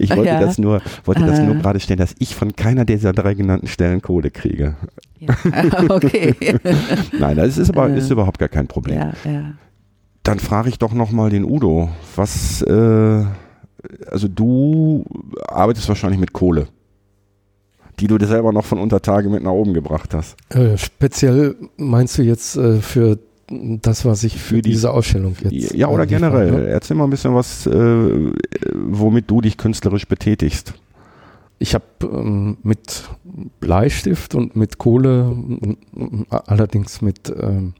Ich 0.00 0.10
wollte 0.10 0.30
ja. 0.30 0.40
das 0.40 0.58
nur, 0.58 0.82
wollte 1.04 1.24
das 1.24 1.40
nur 1.40 1.54
äh. 1.54 1.58
gerade 1.58 1.80
stellen, 1.80 1.98
dass 1.98 2.14
ich 2.18 2.34
von 2.34 2.56
keiner 2.56 2.84
dieser 2.84 3.12
drei 3.12 3.34
genannten 3.34 3.68
Stellen 3.68 4.02
Kohle 4.02 4.30
kriege. 4.30 4.74
Ja. 5.18 5.34
okay. 5.88 6.34
Nein, 7.18 7.36
das 7.36 7.58
ist 7.58 7.70
aber 7.70 7.88
ist 7.88 8.10
überhaupt 8.10 8.38
gar 8.38 8.48
kein 8.48 8.66
Problem. 8.66 8.98
Ja, 8.98 9.12
ja. 9.24 9.52
Dann 10.22 10.38
frage 10.40 10.68
ich 10.68 10.78
doch 10.78 10.92
nochmal 10.92 11.30
den 11.30 11.44
Udo, 11.44 11.88
was, 12.16 12.60
äh, 12.62 13.24
also 14.10 14.28
du 14.28 15.04
arbeitest 15.46 15.88
wahrscheinlich 15.88 16.18
mit 16.18 16.32
Kohle, 16.32 16.66
die 18.00 18.08
du 18.08 18.18
dir 18.18 18.26
selber 18.26 18.52
noch 18.52 18.64
von 18.64 18.78
Untertage 18.78 19.28
mit 19.28 19.42
nach 19.42 19.52
oben 19.52 19.72
gebracht 19.72 20.14
hast. 20.14 20.36
Äh, 20.50 20.76
speziell 20.76 21.54
meinst 21.76 22.18
du 22.18 22.22
jetzt 22.22 22.56
äh, 22.56 22.80
für 22.80 23.18
das, 23.48 24.04
was 24.04 24.24
ich 24.24 24.34
für, 24.34 24.56
für 24.56 24.62
die, 24.62 24.70
diese 24.70 24.90
Ausstellung 24.90 25.36
jetzt. 25.48 25.72
Ja, 25.72 25.88
oder 25.88 26.06
generell. 26.06 26.50
Frage. 26.50 26.66
Erzähl 26.66 26.96
mal 26.96 27.04
ein 27.04 27.10
bisschen 27.10 27.34
was, 27.34 27.66
äh, 27.66 28.32
womit 28.74 29.30
du 29.30 29.40
dich 29.40 29.56
künstlerisch 29.56 30.08
betätigst 30.08 30.74
ich 31.58 31.74
habe 31.74 31.84
ähm, 32.02 32.58
mit 32.62 33.04
Bleistift 33.60 34.34
und 34.34 34.56
mit 34.56 34.78
Kohle, 34.78 35.36
allerdings 36.28 37.00
mit 37.00 37.32
ähm, 37.40 37.74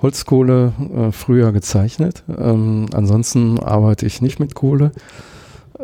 Holzkohle 0.00 0.72
äh, 0.94 1.12
früher 1.12 1.52
gezeichnet. 1.52 2.22
Ähm, 2.28 2.86
ansonsten 2.92 3.58
arbeite 3.58 4.06
ich 4.06 4.20
nicht 4.20 4.38
mit 4.38 4.54
Kohle. 4.54 4.92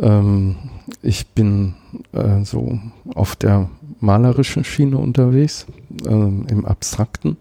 Ähm, 0.00 0.56
ich 1.02 1.28
bin 1.28 1.74
äh, 2.12 2.44
so 2.44 2.78
auf 3.14 3.36
der 3.36 3.68
malerischen 4.00 4.64
Schiene 4.64 4.98
unterwegs, 4.98 5.66
äh, 6.04 6.08
im 6.08 6.64
Abstrakten, 6.64 7.36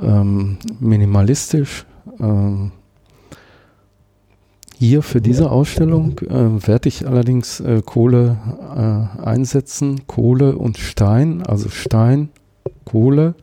ähm, 0.00 0.58
minimalistisch. 0.80 1.84
Ähm, 2.20 2.72
hier 4.78 5.02
für 5.02 5.20
diese 5.20 5.50
Ausstellung 5.50 6.20
äh, 6.20 6.66
werde 6.66 6.88
ich 6.88 7.04
allerdings 7.04 7.58
äh, 7.58 7.82
Kohle 7.84 8.36
äh, 8.76 9.22
einsetzen, 9.24 10.06
Kohle 10.06 10.56
und 10.56 10.78
Stein, 10.78 11.42
also 11.42 11.68
Stein, 11.68 12.28
Kohle, 12.84 13.34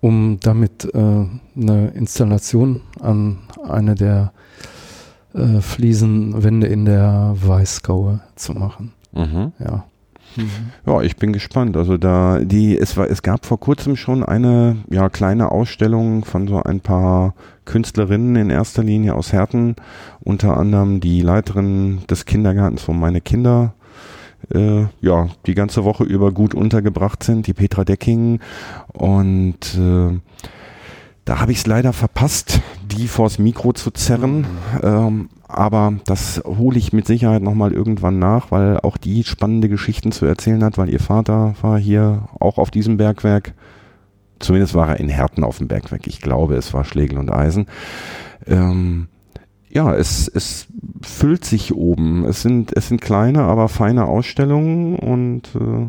um 0.00 0.38
damit 0.40 0.84
äh, 0.94 0.98
eine 0.98 1.88
Installation 1.94 2.82
an 3.00 3.38
eine 3.66 3.94
der 3.94 4.32
äh, 5.32 5.62
Fliesenwände 5.62 6.66
in 6.66 6.84
der 6.84 7.34
Weißgaue 7.40 8.20
zu 8.36 8.52
machen. 8.52 8.92
Mhm. 9.12 9.52
Ja. 9.58 9.86
Mhm. 10.38 10.72
Ja, 10.86 11.02
ich 11.02 11.16
bin 11.16 11.32
gespannt. 11.32 11.76
Also 11.76 11.98
da 11.98 12.38
die 12.40 12.78
es 12.78 12.96
war 12.96 13.08
es 13.10 13.22
gab 13.22 13.46
vor 13.46 13.60
kurzem 13.60 13.96
schon 13.96 14.22
eine 14.22 14.76
ja 14.90 15.08
kleine 15.08 15.52
Ausstellung 15.52 16.24
von 16.24 16.48
so 16.48 16.62
ein 16.62 16.80
paar 16.80 17.34
Künstlerinnen 17.64 18.36
in 18.36 18.50
erster 18.50 18.82
Linie 18.82 19.14
aus 19.14 19.32
Herten, 19.32 19.76
unter 20.20 20.56
anderem 20.56 21.00
die 21.00 21.20
Leiterin 21.20 22.00
des 22.08 22.24
Kindergartens, 22.24 22.86
wo 22.88 22.92
meine 22.92 23.20
Kinder 23.20 23.74
äh, 24.54 24.86
ja 25.00 25.28
die 25.46 25.54
ganze 25.54 25.84
Woche 25.84 26.04
über 26.04 26.32
gut 26.32 26.54
untergebracht 26.54 27.22
sind, 27.22 27.46
die 27.46 27.54
Petra 27.54 27.84
Decking 27.84 28.40
und 28.92 29.76
äh, 29.76 30.18
da 31.24 31.40
habe 31.40 31.52
ich 31.52 31.58
es 31.58 31.66
leider 31.66 31.92
verpasst, 31.92 32.62
die 32.86 33.06
vors 33.06 33.38
Mikro 33.38 33.74
zu 33.74 33.90
zerren. 33.90 34.38
Mhm. 34.38 34.46
Ähm, 34.82 35.28
aber 35.48 35.94
das 36.04 36.42
hole 36.44 36.78
ich 36.78 36.92
mit 36.92 37.06
Sicherheit 37.06 37.42
nochmal 37.42 37.72
irgendwann 37.72 38.18
nach, 38.18 38.50
weil 38.50 38.78
auch 38.80 38.98
die 38.98 39.24
spannende 39.24 39.70
Geschichten 39.70 40.12
zu 40.12 40.26
erzählen 40.26 40.62
hat, 40.62 40.76
weil 40.76 40.90
ihr 40.90 41.00
Vater 41.00 41.54
war 41.62 41.78
hier 41.78 42.28
auch 42.38 42.58
auf 42.58 42.70
diesem 42.70 42.98
Bergwerk. 42.98 43.54
Zumindest 44.38 44.74
war 44.74 44.90
er 44.90 45.00
in 45.00 45.08
Herten 45.08 45.42
auf 45.42 45.58
dem 45.58 45.66
Bergwerk. 45.66 46.06
Ich 46.06 46.20
glaube, 46.20 46.54
es 46.56 46.74
war 46.74 46.84
Schlegel 46.84 47.18
und 47.18 47.30
Eisen. 47.30 47.66
Ähm, 48.46 49.08
ja, 49.70 49.94
es, 49.94 50.28
es 50.28 50.66
füllt 51.02 51.44
sich 51.44 51.74
oben. 51.74 52.24
Es 52.24 52.42
sind, 52.42 52.76
es 52.76 52.88
sind 52.88 53.00
kleine, 53.00 53.42
aber 53.42 53.68
feine 53.68 54.04
Ausstellungen 54.04 54.96
und 54.96 55.48
äh, 55.54 55.88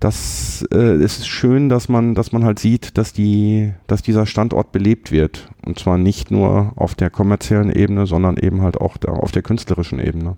das 0.00 0.66
äh, 0.72 1.02
ist 1.02 1.26
schön, 1.26 1.68
dass 1.68 1.88
man, 1.88 2.14
dass 2.14 2.32
man 2.32 2.44
halt 2.44 2.58
sieht, 2.58 2.98
dass 2.98 3.12
die, 3.12 3.72
dass 3.86 4.02
dieser 4.02 4.26
Standort 4.26 4.72
belebt 4.72 5.10
wird. 5.10 5.48
Und 5.64 5.78
zwar 5.78 5.96
nicht 5.96 6.30
nur 6.30 6.72
auf 6.76 6.94
der 6.94 7.08
kommerziellen 7.08 7.70
Ebene, 7.70 8.06
sondern 8.06 8.36
eben 8.36 8.62
halt 8.62 8.78
auch 8.78 8.98
da 8.98 9.12
auf 9.12 9.32
der 9.32 9.42
künstlerischen 9.42 9.98
Ebene. 9.98 10.36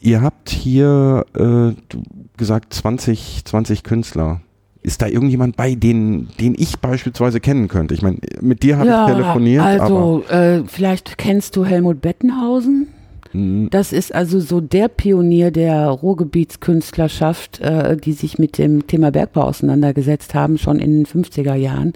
Ihr 0.00 0.20
habt 0.20 0.50
hier 0.50 1.24
äh, 1.34 1.96
gesagt 2.36 2.74
20, 2.74 3.44
20 3.44 3.84
Künstler. 3.84 4.40
Ist 4.82 5.00
da 5.00 5.06
irgendjemand 5.06 5.56
bei, 5.56 5.74
den, 5.74 6.28
den 6.38 6.54
ich 6.58 6.78
beispielsweise 6.80 7.40
kennen 7.40 7.68
könnte? 7.68 7.94
Ich 7.94 8.02
meine, 8.02 8.18
mit 8.42 8.62
dir 8.62 8.76
habe 8.76 8.88
ja, 8.88 9.06
ich 9.06 9.14
telefoniert. 9.14 9.64
Also, 9.64 10.24
äh, 10.28 10.64
vielleicht 10.66 11.16
kennst 11.16 11.56
du 11.56 11.64
Helmut 11.64 12.02
Bettenhausen? 12.02 12.88
Mhm. 13.34 13.68
Das 13.70 13.92
ist 13.92 14.14
also 14.14 14.40
so 14.40 14.60
der 14.60 14.88
Pionier 14.88 15.50
der 15.50 15.88
Ruhrgebietskünstlerschaft, 15.88 17.60
äh, 17.60 17.96
die 17.96 18.12
sich 18.12 18.38
mit 18.38 18.56
dem 18.56 18.86
Thema 18.86 19.10
Bergbau 19.10 19.42
auseinandergesetzt 19.42 20.34
haben, 20.34 20.56
schon 20.56 20.78
in 20.78 21.04
den 21.04 21.06
50er 21.06 21.54
Jahren. 21.54 21.92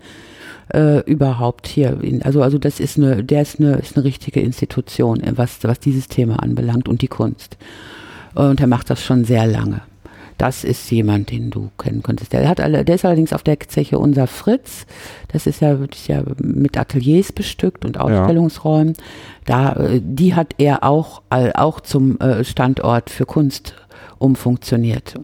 Äh, 0.74 1.00
überhaupt 1.10 1.66
hier. 1.66 1.98
In, 2.02 2.22
also, 2.22 2.42
also 2.42 2.58
das 2.58 2.78
ist 2.78 2.98
eine, 2.98 3.24
der 3.24 3.40
ist 3.40 3.58
eine, 3.58 3.76
ist 3.76 3.96
eine 3.96 4.04
richtige 4.04 4.40
Institution, 4.40 5.22
was, 5.34 5.60
was 5.62 5.80
dieses 5.80 6.08
Thema 6.08 6.42
anbelangt 6.42 6.90
und 6.90 7.00
die 7.00 7.08
Kunst. 7.08 7.56
Und 8.34 8.60
er 8.60 8.66
macht 8.66 8.90
das 8.90 9.02
schon 9.02 9.24
sehr 9.24 9.46
lange. 9.46 9.80
Das 10.38 10.62
ist 10.62 10.88
jemand, 10.92 11.32
den 11.32 11.50
du 11.50 11.70
kennen 11.78 12.02
könntest. 12.02 12.32
Der 12.32 12.48
hat 12.48 12.60
alle, 12.60 12.84
der 12.84 12.94
ist 12.94 13.04
allerdings 13.04 13.32
auf 13.32 13.42
der 13.42 13.58
Zeche 13.58 13.98
unser 13.98 14.28
Fritz. 14.28 14.86
Das 15.32 15.48
ist 15.48 15.60
ja, 15.60 15.72
ist 15.72 16.06
ja 16.06 16.22
mit 16.40 16.78
Ateliers 16.78 17.32
bestückt 17.32 17.84
und 17.84 17.98
Ausstellungsräumen. 17.98 18.94
Ja. 19.48 19.74
Da, 19.74 19.84
äh, 19.84 20.00
die 20.02 20.36
hat 20.36 20.54
er 20.58 20.84
auch, 20.84 21.22
auch 21.28 21.80
zum 21.80 22.20
äh, 22.20 22.44
Standort 22.44 23.10
für 23.10 23.26
Kunst 23.26 23.74
umfunktioniert. 24.18 25.14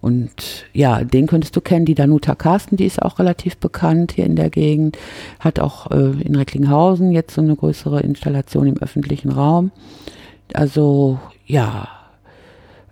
Und 0.00 0.66
ja, 0.72 1.04
den 1.04 1.28
könntest 1.28 1.54
du 1.54 1.60
kennen, 1.60 1.84
die 1.84 1.94
Danuta 1.94 2.34
Carsten, 2.34 2.76
die 2.76 2.86
ist 2.86 3.00
auch 3.00 3.20
relativ 3.20 3.56
bekannt 3.58 4.10
hier 4.10 4.26
in 4.26 4.34
der 4.34 4.50
Gegend, 4.50 4.98
hat 5.38 5.60
auch 5.60 5.92
äh, 5.92 6.20
in 6.20 6.34
Recklinghausen 6.34 7.12
jetzt 7.12 7.36
so 7.36 7.40
eine 7.40 7.54
größere 7.54 8.00
Installation 8.00 8.66
im 8.66 8.78
öffentlichen 8.78 9.30
Raum. 9.30 9.70
Also 10.52 11.20
ja, 11.46 11.86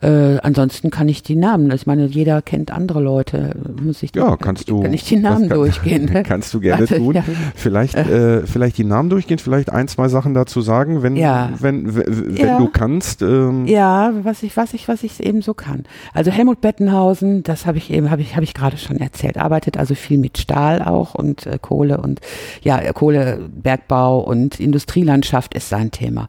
äh, 0.02 0.38
ansonsten 0.42 0.90
kann 0.90 1.08
ich 1.08 1.22
die 1.22 1.36
Namen. 1.36 1.70
Ich 1.72 1.86
meine, 1.86 2.06
jeder 2.06 2.40
kennt 2.40 2.70
andere 2.70 3.00
Leute. 3.00 3.54
Muss 3.82 4.02
ich 4.02 4.14
ja, 4.14 4.36
kannst 4.36 4.70
du. 4.70 4.80
Kann 4.80 4.94
ich 4.94 5.04
die 5.04 5.16
Namen 5.16 5.48
kann, 5.48 5.58
durchgehen? 5.58 6.06
Ne? 6.06 6.22
Kannst 6.26 6.54
du 6.54 6.60
gerne 6.60 6.82
also, 6.82 6.96
tun. 6.96 7.14
Ja. 7.14 7.24
Vielleicht, 7.54 7.96
äh, 7.96 8.46
vielleicht 8.46 8.78
die 8.78 8.84
Namen 8.84 9.10
durchgehen, 9.10 9.38
vielleicht 9.38 9.70
ein, 9.70 9.88
zwei 9.88 10.08
Sachen 10.08 10.32
dazu 10.32 10.62
sagen, 10.62 11.02
wenn, 11.02 11.16
ja. 11.16 11.50
wenn, 11.58 11.94
wenn 11.94 12.36
ja. 12.36 12.58
du 12.58 12.68
kannst. 12.68 13.20
Ähm. 13.20 13.66
Ja, 13.66 14.12
was 14.22 14.42
ich, 14.42 14.56
was 14.56 14.72
ich, 14.72 14.88
was 14.88 15.02
ich 15.02 15.22
eben 15.22 15.42
so 15.42 15.52
kann. 15.52 15.84
Also 16.14 16.30
Helmut 16.30 16.62
Bettenhausen, 16.62 17.42
das 17.42 17.66
habe 17.66 17.76
ich 17.76 17.90
eben, 17.90 18.10
habe 18.10 18.22
ich, 18.22 18.36
habe 18.36 18.44
ich 18.44 18.54
gerade 18.54 18.78
schon 18.78 18.98
erzählt, 18.98 19.36
arbeitet 19.36 19.76
also 19.76 19.94
viel 19.94 20.18
mit 20.18 20.38
Stahl 20.38 20.80
auch 20.82 21.14
und 21.14 21.46
äh, 21.46 21.58
Kohle 21.60 22.00
und 22.00 22.20
ja, 22.62 22.92
Kohlebergbau 22.92 24.20
und 24.20 24.60
Industrielandschaft 24.60 25.52
ist 25.54 25.68
sein 25.68 25.90
Thema. 25.90 26.28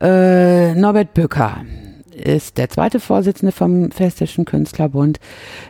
Äh, 0.00 0.74
Norbert 0.74 1.14
Bücker 1.14 1.58
ist 2.20 2.58
der 2.58 2.68
zweite 2.68 3.00
Vorsitzende 3.00 3.52
vom 3.52 3.90
Festischen 3.90 4.44
Künstlerbund, 4.44 5.18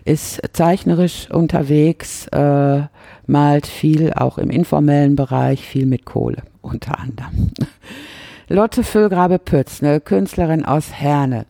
ist 0.05 0.41
zeichnerisch 0.53 1.31
unterwegs, 1.31 2.27
äh, 2.29 2.83
malt 3.27 3.67
viel 3.67 4.13
auch 4.13 4.39
im 4.39 4.51
informellen 4.51 5.17
Bereich, 5.17 5.67
viel 5.67 5.87
mit 5.87 6.05
Kohle 6.05 6.43
unter 6.63 6.99
anderem. 6.99 7.53
Lotte 8.49 8.83
Füllgrabe-Pütz, 8.83 9.83
eine 9.83 10.01
Künstlerin 10.01 10.65
aus 10.65 10.93
Herne, 10.93 11.47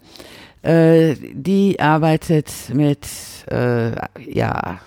äh, 0.62 1.14
die 1.32 1.80
arbeitet 1.80 2.50
mit, 2.72 3.06
äh, 3.50 3.92
ja, 4.30 4.80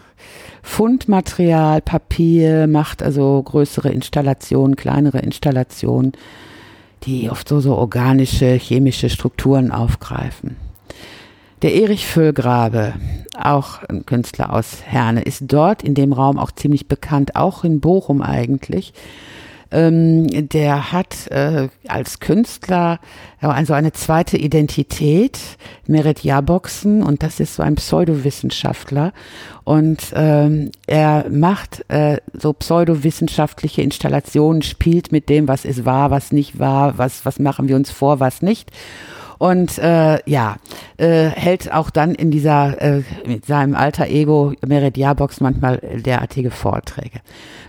Fundmaterial, 0.62 1.82
Papier, 1.82 2.68
macht 2.68 3.04
also 3.04 3.42
größere 3.44 3.90
Installationen, 3.90 4.76
kleinere 4.78 5.20
Installationen 5.20 6.14
die 7.06 7.30
oft 7.30 7.48
so, 7.48 7.60
so 7.60 7.76
organische, 7.76 8.56
chemische 8.56 9.10
Strukturen 9.10 9.72
aufgreifen. 9.72 10.58
Der 11.62 11.74
Erich 11.76 12.06
Füllgrabe, 12.06 12.94
auch 13.42 13.82
ein 13.84 14.06
Künstler 14.06 14.52
aus 14.52 14.84
Herne, 14.84 15.22
ist 15.22 15.44
dort 15.48 15.82
in 15.82 15.96
dem 15.96 16.12
Raum 16.12 16.38
auch 16.38 16.52
ziemlich 16.52 16.88
bekannt, 16.88 17.36
auch 17.36 17.64
in 17.64 17.80
Bochum 17.80 18.22
eigentlich. 18.22 18.94
Ähm, 19.74 20.50
der 20.50 20.92
hat 20.92 21.28
äh, 21.32 21.68
als 21.88 22.20
Künstler 22.20 23.00
also 23.40 23.74
eine 23.74 23.92
zweite 23.92 24.38
Identität, 24.38 25.40
Merit 25.88 26.24
Jaboxen, 26.24 27.02
und 27.02 27.24
das 27.24 27.40
ist 27.40 27.56
so 27.56 27.64
ein 27.64 27.76
Pseudowissenschaftler. 27.76 29.12
Und 29.64 30.14
ähm, 30.14 30.72
er 30.86 31.26
macht 31.30 31.84
äh, 31.90 32.18
so 32.34 32.54
pseudowissenschaftliche 32.54 33.82
Installationen, 33.82 34.62
spielt 34.62 35.12
mit 35.12 35.28
dem, 35.28 35.48
was 35.48 35.66
ist 35.66 35.86
wahr, 35.86 36.12
was 36.12 36.32
nicht 36.32 36.60
wahr, 36.60 36.98
was, 36.98 37.26
was 37.26 37.40
machen 37.40 37.68
wir 37.68 37.76
uns 37.76 37.90
vor, 37.90 38.20
was 38.20 38.42
nicht 38.42 38.72
und 39.44 39.78
äh, 39.78 40.20
ja, 40.26 40.56
äh, 40.96 41.26
hält 41.26 41.74
auch 41.74 41.90
dann 41.90 42.16
in 42.16 42.32
dieser, 42.32 42.82
äh, 42.82 43.04
mit 43.28 43.46
seinem 43.46 43.76
alter 43.76 44.08
Ego 44.08 44.54
Meridiabox 44.66 45.42
manchmal 45.42 45.80
derartige 45.80 46.50
Vorträge. 46.50 47.20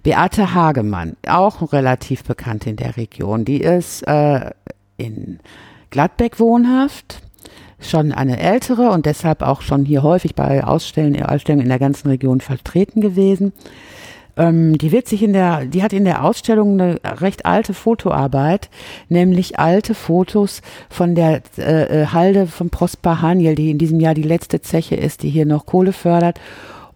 Beate 0.04 0.54
Hagemann, 0.54 1.16
auch 1.26 1.72
relativ 1.72 2.22
bekannt 2.22 2.68
in 2.68 2.76
der 2.76 2.96
Region, 2.96 3.44
die 3.44 3.60
ist 3.60 4.02
äh, 4.02 4.52
in 4.98 5.40
Gladbeck 5.90 6.38
wohnhaft, 6.38 7.22
schon 7.80 8.12
eine 8.12 8.38
ältere 8.38 8.90
und 8.90 9.04
deshalb 9.04 9.42
auch 9.42 9.60
schon 9.60 9.84
hier 9.84 10.04
häufig 10.04 10.36
bei 10.36 10.62
Ausstellungen, 10.62 11.24
Ausstellungen 11.24 11.64
in 11.64 11.70
der 11.70 11.80
ganzen 11.80 12.06
Region 12.06 12.40
vertreten 12.40 13.00
gewesen. 13.00 13.52
Ähm, 14.36 14.76
die 14.78 14.92
wird 14.92 15.08
sich 15.08 15.22
in 15.22 15.32
der, 15.32 15.64
die 15.64 15.82
hat 15.82 15.92
in 15.92 16.04
der 16.04 16.24
Ausstellung 16.24 16.80
eine 16.80 17.00
recht 17.04 17.46
alte 17.46 17.74
Fotoarbeit, 17.74 18.68
nämlich 19.08 19.58
alte 19.58 19.94
Fotos 19.94 20.60
von 20.90 21.14
der 21.14 21.42
äh, 21.58 22.02
äh, 22.02 22.06
Halde 22.06 22.46
von 22.46 22.70
Prosper 22.70 23.22
Haniel, 23.22 23.54
die 23.54 23.70
in 23.70 23.78
diesem 23.78 24.00
Jahr 24.00 24.14
die 24.14 24.22
letzte 24.22 24.60
Zeche 24.60 24.96
ist, 24.96 25.22
die 25.22 25.30
hier 25.30 25.46
noch 25.46 25.66
Kohle 25.66 25.92
fördert. 25.92 26.40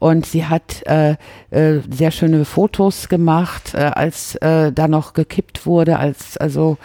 Und 0.00 0.26
sie 0.26 0.46
hat 0.46 0.86
äh, 0.86 1.16
äh, 1.50 1.80
sehr 1.90 2.12
schöne 2.12 2.44
Fotos 2.44 3.08
gemacht, 3.08 3.74
äh, 3.74 3.78
als 3.78 4.36
äh, 4.36 4.72
da 4.72 4.86
noch 4.86 5.12
gekippt 5.12 5.66
wurde, 5.66 5.98
als 5.98 6.36
also 6.36 6.78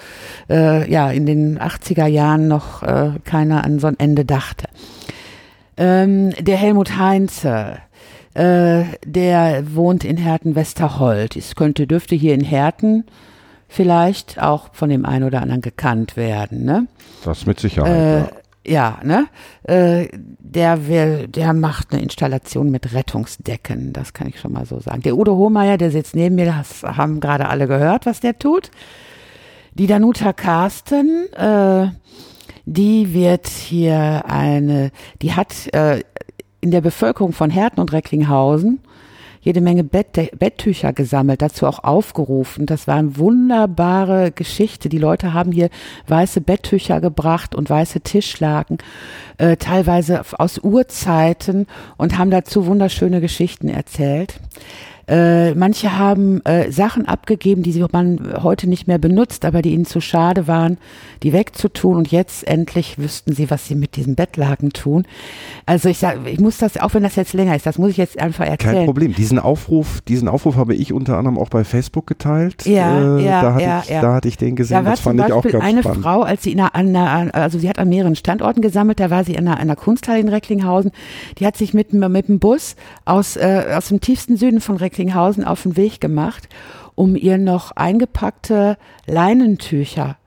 äh, 0.49 0.89
ja 0.91 1.11
in 1.11 1.27
den 1.27 1.59
80er 1.59 2.07
Jahren 2.07 2.47
noch 2.47 2.81
äh, 2.81 3.11
keiner 3.23 3.63
an 3.63 3.77
so 3.77 3.85
ein 3.85 3.99
Ende 3.99 4.25
dachte. 4.25 4.67
Ähm, 5.77 6.31
der 6.39 6.57
Helmut 6.57 6.97
Heinze, 6.97 7.77
äh, 8.33 8.83
der 9.05 9.75
wohnt 9.75 10.03
in 10.03 10.17
Herten-Westerhold. 10.17 11.35
Es 11.35 11.55
könnte, 11.55 11.87
dürfte 11.87 12.15
hier 12.15 12.33
in 12.33 12.43
Herten 12.43 13.05
vielleicht 13.67 14.41
auch 14.41 14.73
von 14.73 14.89
dem 14.89 15.05
einen 15.05 15.23
oder 15.23 15.41
anderen 15.41 15.61
gekannt 15.61 16.15
werden. 16.15 16.63
Ne? 16.63 16.87
Das 17.25 17.45
mit 17.45 17.59
Sicherheit. 17.59 18.29
Äh, 18.65 18.71
ja. 18.71 18.99
ja, 18.99 18.99
ne? 19.03 19.27
Äh, 19.63 20.09
der 20.39 20.87
will, 20.87 21.27
der 21.27 21.53
macht 21.53 21.91
eine 21.91 22.01
Installation 22.01 22.69
mit 22.69 22.93
Rettungsdecken, 22.93 23.91
das 23.91 24.13
kann 24.13 24.27
ich 24.27 24.39
schon 24.39 24.53
mal 24.53 24.65
so 24.65 24.79
sagen. 24.79 25.01
Der 25.01 25.17
Udo 25.17 25.35
Hohmeier, 25.35 25.77
der 25.77 25.89
sitzt 25.89 26.15
neben 26.15 26.35
mir, 26.35 26.45
das 26.45 26.83
haben 26.83 27.19
gerade 27.19 27.49
alle 27.49 27.67
gehört, 27.67 28.05
was 28.05 28.19
der 28.19 28.37
tut. 28.37 28.69
Die 29.73 29.87
Danuta 29.87 30.33
Carsten, 30.33 31.33
äh, 31.33 31.87
die 32.65 33.13
wird 33.13 33.47
hier 33.47 34.23
eine, 34.27 34.91
die 35.21 35.33
hat 35.33 35.73
äh, 35.73 36.01
in 36.63 36.71
der 36.71 36.81
Bevölkerung 36.81 37.33
von 37.33 37.49
Herten 37.49 37.81
und 37.81 37.91
Recklinghausen 37.91 38.79
jede 39.43 39.59
Menge 39.59 39.83
Bett, 39.83 40.31
Betttücher 40.39 40.93
gesammelt, 40.93 41.41
dazu 41.41 41.67
auch 41.67 41.83
aufgerufen. 41.83 42.65
Das 42.65 42.87
war 42.87 42.95
eine 42.95 43.17
wunderbare 43.17 44.31
Geschichte. 44.31 44.87
Die 44.87 44.97
Leute 44.97 45.33
haben 45.33 45.51
hier 45.51 45.69
weiße 46.07 46.39
Betttücher 46.39 47.01
gebracht 47.01 47.53
und 47.53 47.69
weiße 47.69 47.99
Tischlaken, 48.01 48.77
äh, 49.37 49.57
teilweise 49.57 50.21
aus 50.37 50.59
Urzeiten 50.59 51.67
und 51.97 52.17
haben 52.17 52.31
dazu 52.31 52.65
wunderschöne 52.65 53.19
Geschichten 53.19 53.67
erzählt. 53.67 54.39
Äh, 55.05 55.53
manche 55.53 55.97
haben 55.97 56.43
äh, 56.45 56.71
Sachen 56.71 57.05
abgegeben, 57.05 57.61
die 57.61 57.83
man 57.91 58.41
heute 58.41 58.69
nicht 58.69 58.87
mehr 58.87 58.97
benutzt, 58.97 59.43
aber 59.43 59.61
die 59.61 59.73
ihnen 59.73 59.85
zu 59.85 59.99
schade 59.99 60.47
waren, 60.47 60.77
die 61.23 61.33
wegzutun. 61.33 61.97
Und 61.97 62.11
jetzt 62.11 62.47
endlich 62.47 62.97
wüssten 62.97 63.33
sie, 63.33 63.51
was 63.51 63.67
sie 63.67 63.75
mit 63.75 63.97
diesem 63.97 64.15
Bettlaken 64.15 64.71
tun. 64.71 65.05
Also 65.65 65.89
ich 65.89 65.97
sage, 65.97 66.29
ich 66.29 66.39
muss 66.39 66.57
das, 66.57 66.77
auch 66.77 66.93
wenn 66.93 67.03
das 67.03 67.17
jetzt 67.17 67.33
länger 67.33 67.55
ist, 67.55 67.65
das 67.65 67.77
muss 67.77 67.91
ich 67.91 67.97
jetzt 67.97 68.19
einfach 68.19 68.45
erzählen. 68.45 68.75
Kein 68.75 68.85
Problem. 68.85 69.13
Diesen 69.13 69.39
Aufruf, 69.39 69.99
diesen 70.01 70.29
Aufruf 70.29 70.55
habe 70.55 70.73
ich 70.73 70.93
unter 70.93 71.17
anderem 71.17 71.37
auch 71.37 71.49
bei 71.49 71.65
Facebook 71.65 72.07
geteilt. 72.07 72.65
Ja, 72.65 73.17
äh, 73.17 73.25
ja, 73.25 73.41
da 73.41 73.53
hatte 73.55 73.63
ja, 73.63 73.79
ich, 73.83 73.89
ja. 73.89 74.01
Da 74.01 74.13
hatte 74.13 74.27
ich 74.29 74.37
den 74.37 74.55
gesehen. 74.55 74.77
Da 74.77 74.85
war 74.85 74.91
das 74.91 75.01
fand 75.01 75.19
ich 75.19 75.33
auch 75.33 75.43
ganz 75.43 75.63
eine 75.63 75.81
spannend. 75.81 76.03
Frau, 76.03 76.21
als 76.21 76.43
sie 76.43 76.53
in 76.53 76.61
einer, 76.61 76.75
an 76.75 76.95
einer, 76.95 77.35
also 77.35 77.59
sie 77.59 77.67
hat 77.67 77.77
an 77.77 77.89
mehreren 77.89 78.15
Standorten 78.15 78.61
gesammelt. 78.61 79.01
Da 79.01 79.09
war 79.09 79.25
sie 79.25 79.33
in 79.33 79.47
einer, 79.47 79.57
einer 79.57 79.75
Kunsthalle 79.75 80.19
in 80.19 80.29
Recklinghausen. 80.29 80.91
Die 81.39 81.45
hat 81.45 81.57
sich 81.57 81.73
mit, 81.73 81.91
mit 81.91 82.27
dem 82.29 82.39
Bus 82.39 82.77
aus, 83.03 83.35
äh, 83.35 83.65
aus 83.75 83.89
dem 83.89 83.99
tiefsten 83.99 84.37
Süden 84.37 84.61
von 84.61 84.77
Recklinghausen 84.77 84.92
auf 85.45 85.63
den 85.63 85.77
Weg 85.77 86.01
gemacht 86.01 86.47
um 86.95 87.15
ihr 87.15 87.37
noch 87.37 87.71
eingepackte 87.71 88.77
Leinentücher 89.05 90.17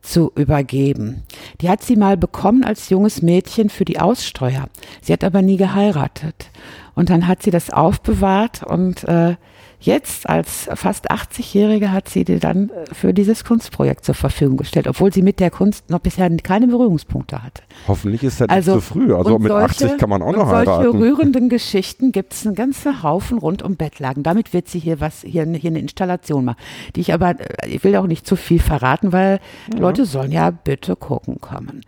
zu 0.00 0.32
übergeben. 0.34 1.22
Die 1.60 1.68
hat 1.68 1.82
sie 1.82 1.96
mal 1.96 2.16
bekommen 2.16 2.64
als 2.64 2.88
junges 2.88 3.20
Mädchen 3.20 3.68
für 3.68 3.84
die 3.84 4.00
Aussteuer. 4.00 4.68
Sie 5.02 5.12
hat 5.12 5.24
aber 5.24 5.42
nie 5.42 5.56
geheiratet. 5.56 6.50
Und 6.94 7.10
dann 7.10 7.26
hat 7.28 7.42
sie 7.42 7.50
das 7.50 7.70
aufbewahrt 7.70 8.62
und 8.62 9.04
äh, 9.04 9.36
Jetzt 9.80 10.28
als 10.28 10.68
fast 10.74 11.10
80-Jährige 11.10 11.92
hat 11.92 12.08
sie 12.08 12.24
die 12.24 12.40
dann 12.40 12.70
äh, 12.70 12.92
für 12.92 13.14
dieses 13.14 13.44
Kunstprojekt 13.44 14.04
zur 14.04 14.16
Verfügung 14.16 14.56
gestellt, 14.56 14.88
obwohl 14.88 15.12
sie 15.12 15.22
mit 15.22 15.38
der 15.38 15.50
Kunst 15.50 15.88
noch 15.88 16.00
bisher 16.00 16.28
keine 16.38 16.66
Berührungspunkte 16.66 17.42
hatte. 17.42 17.62
Hoffentlich 17.86 18.24
ist 18.24 18.40
das 18.40 18.48
also, 18.48 18.76
nicht 18.76 18.84
zu 18.84 18.94
früh. 18.94 19.14
Also 19.14 19.38
mit 19.38 19.52
solche, 19.52 19.86
80 19.86 19.98
kann 19.98 20.10
man 20.10 20.20
auch 20.22 20.32
noch 20.32 20.48
heiraten. 20.48 20.82
Solche 20.82 20.98
rührenden 20.98 21.48
Geschichten 21.48 22.10
gibt 22.10 22.32
es 22.32 22.44
einen 22.44 22.56
ganzen 22.56 23.04
Haufen 23.04 23.38
rund 23.38 23.62
um 23.62 23.76
Bettlagen. 23.76 24.24
Damit 24.24 24.52
wird 24.52 24.68
sie 24.68 24.80
hier 24.80 25.00
was 25.00 25.22
hier, 25.22 25.46
hier 25.46 25.70
eine 25.70 25.78
Installation 25.78 26.44
machen, 26.44 26.58
die 26.96 27.00
ich 27.00 27.14
aber 27.14 27.38
äh, 27.38 27.68
ich 27.68 27.84
will 27.84 27.94
auch 27.96 28.08
nicht 28.08 28.26
zu 28.26 28.34
viel 28.34 28.60
verraten, 28.60 29.12
weil 29.12 29.38
ja. 29.72 29.78
Leute 29.78 30.06
sollen 30.06 30.32
ja 30.32 30.50
bitte 30.50 30.96
gucken 30.96 31.40
kommen. 31.40 31.82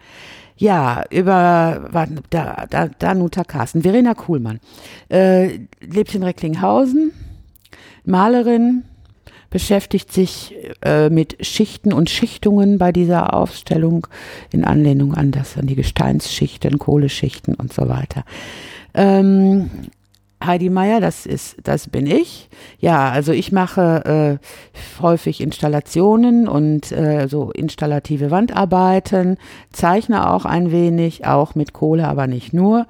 Ja, 0.56 1.04
über 1.10 1.88
da, 2.28 2.66
da, 2.68 2.86
Danuta 2.86 3.44
Carsten, 3.44 3.82
Verena 3.82 4.12
Kuhlmann, 4.12 4.60
äh, 5.10 5.58
lebt 5.80 6.14
in 6.14 6.22
Recklinghausen, 6.22 7.12
Malerin, 8.04 8.84
beschäftigt 9.50 10.12
sich 10.12 10.54
äh, 10.82 11.10
mit 11.10 11.44
Schichten 11.44 11.92
und 11.92 12.08
Schichtungen 12.08 12.78
bei 12.78 12.92
dieser 12.92 13.34
Aufstellung 13.34 14.06
in 14.52 14.64
Anlehnung 14.64 15.14
an 15.14 15.32
das, 15.32 15.58
an 15.58 15.66
die 15.66 15.74
Gesteinsschichten, 15.74 16.78
Kohleschichten 16.78 17.54
und 17.54 17.72
so 17.72 17.88
weiter. 17.88 18.24
Ähm, 18.94 19.70
Heidi 20.42 20.70
Meier, 20.70 21.00
das 21.00 21.26
ist, 21.26 21.56
das 21.64 21.88
bin 21.88 22.06
ich. 22.06 22.48
Ja, 22.78 23.10
also 23.10 23.32
ich 23.32 23.52
mache 23.52 24.38
äh, 24.40 25.02
häufig 25.02 25.42
Installationen 25.42 26.48
und 26.48 26.92
äh, 26.92 27.26
so 27.28 27.50
installative 27.50 28.30
Wandarbeiten, 28.30 29.36
zeichne 29.70 30.30
auch 30.30 30.46
ein 30.46 30.72
wenig, 30.72 31.26
auch 31.26 31.54
mit 31.54 31.74
Kohle, 31.74 32.08
aber 32.08 32.26
nicht 32.26 32.54
nur 32.54 32.86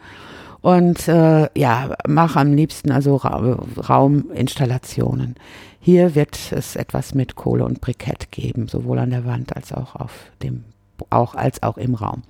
und 0.62 1.08
äh, 1.08 1.48
ja, 1.58 1.96
mache 2.06 2.40
am 2.40 2.54
liebsten 2.54 2.90
also 2.90 3.16
Ra 3.16 3.58
Rauminstallationen. 3.88 5.36
Hier 5.80 6.14
wird 6.14 6.38
es 6.52 6.76
etwas 6.76 7.14
mit 7.14 7.36
Kohle 7.36 7.64
und 7.64 7.80
Brikett 7.80 8.30
geben, 8.30 8.68
sowohl 8.68 8.98
an 8.98 9.10
der 9.10 9.24
Wand 9.24 9.56
als 9.56 9.72
auch 9.72 9.96
auf 9.96 10.12
dem 10.42 10.64
auch 11.08 11.34
als 11.34 11.62
auch 11.62 11.78
im 11.78 11.94
Raum. 11.94 12.22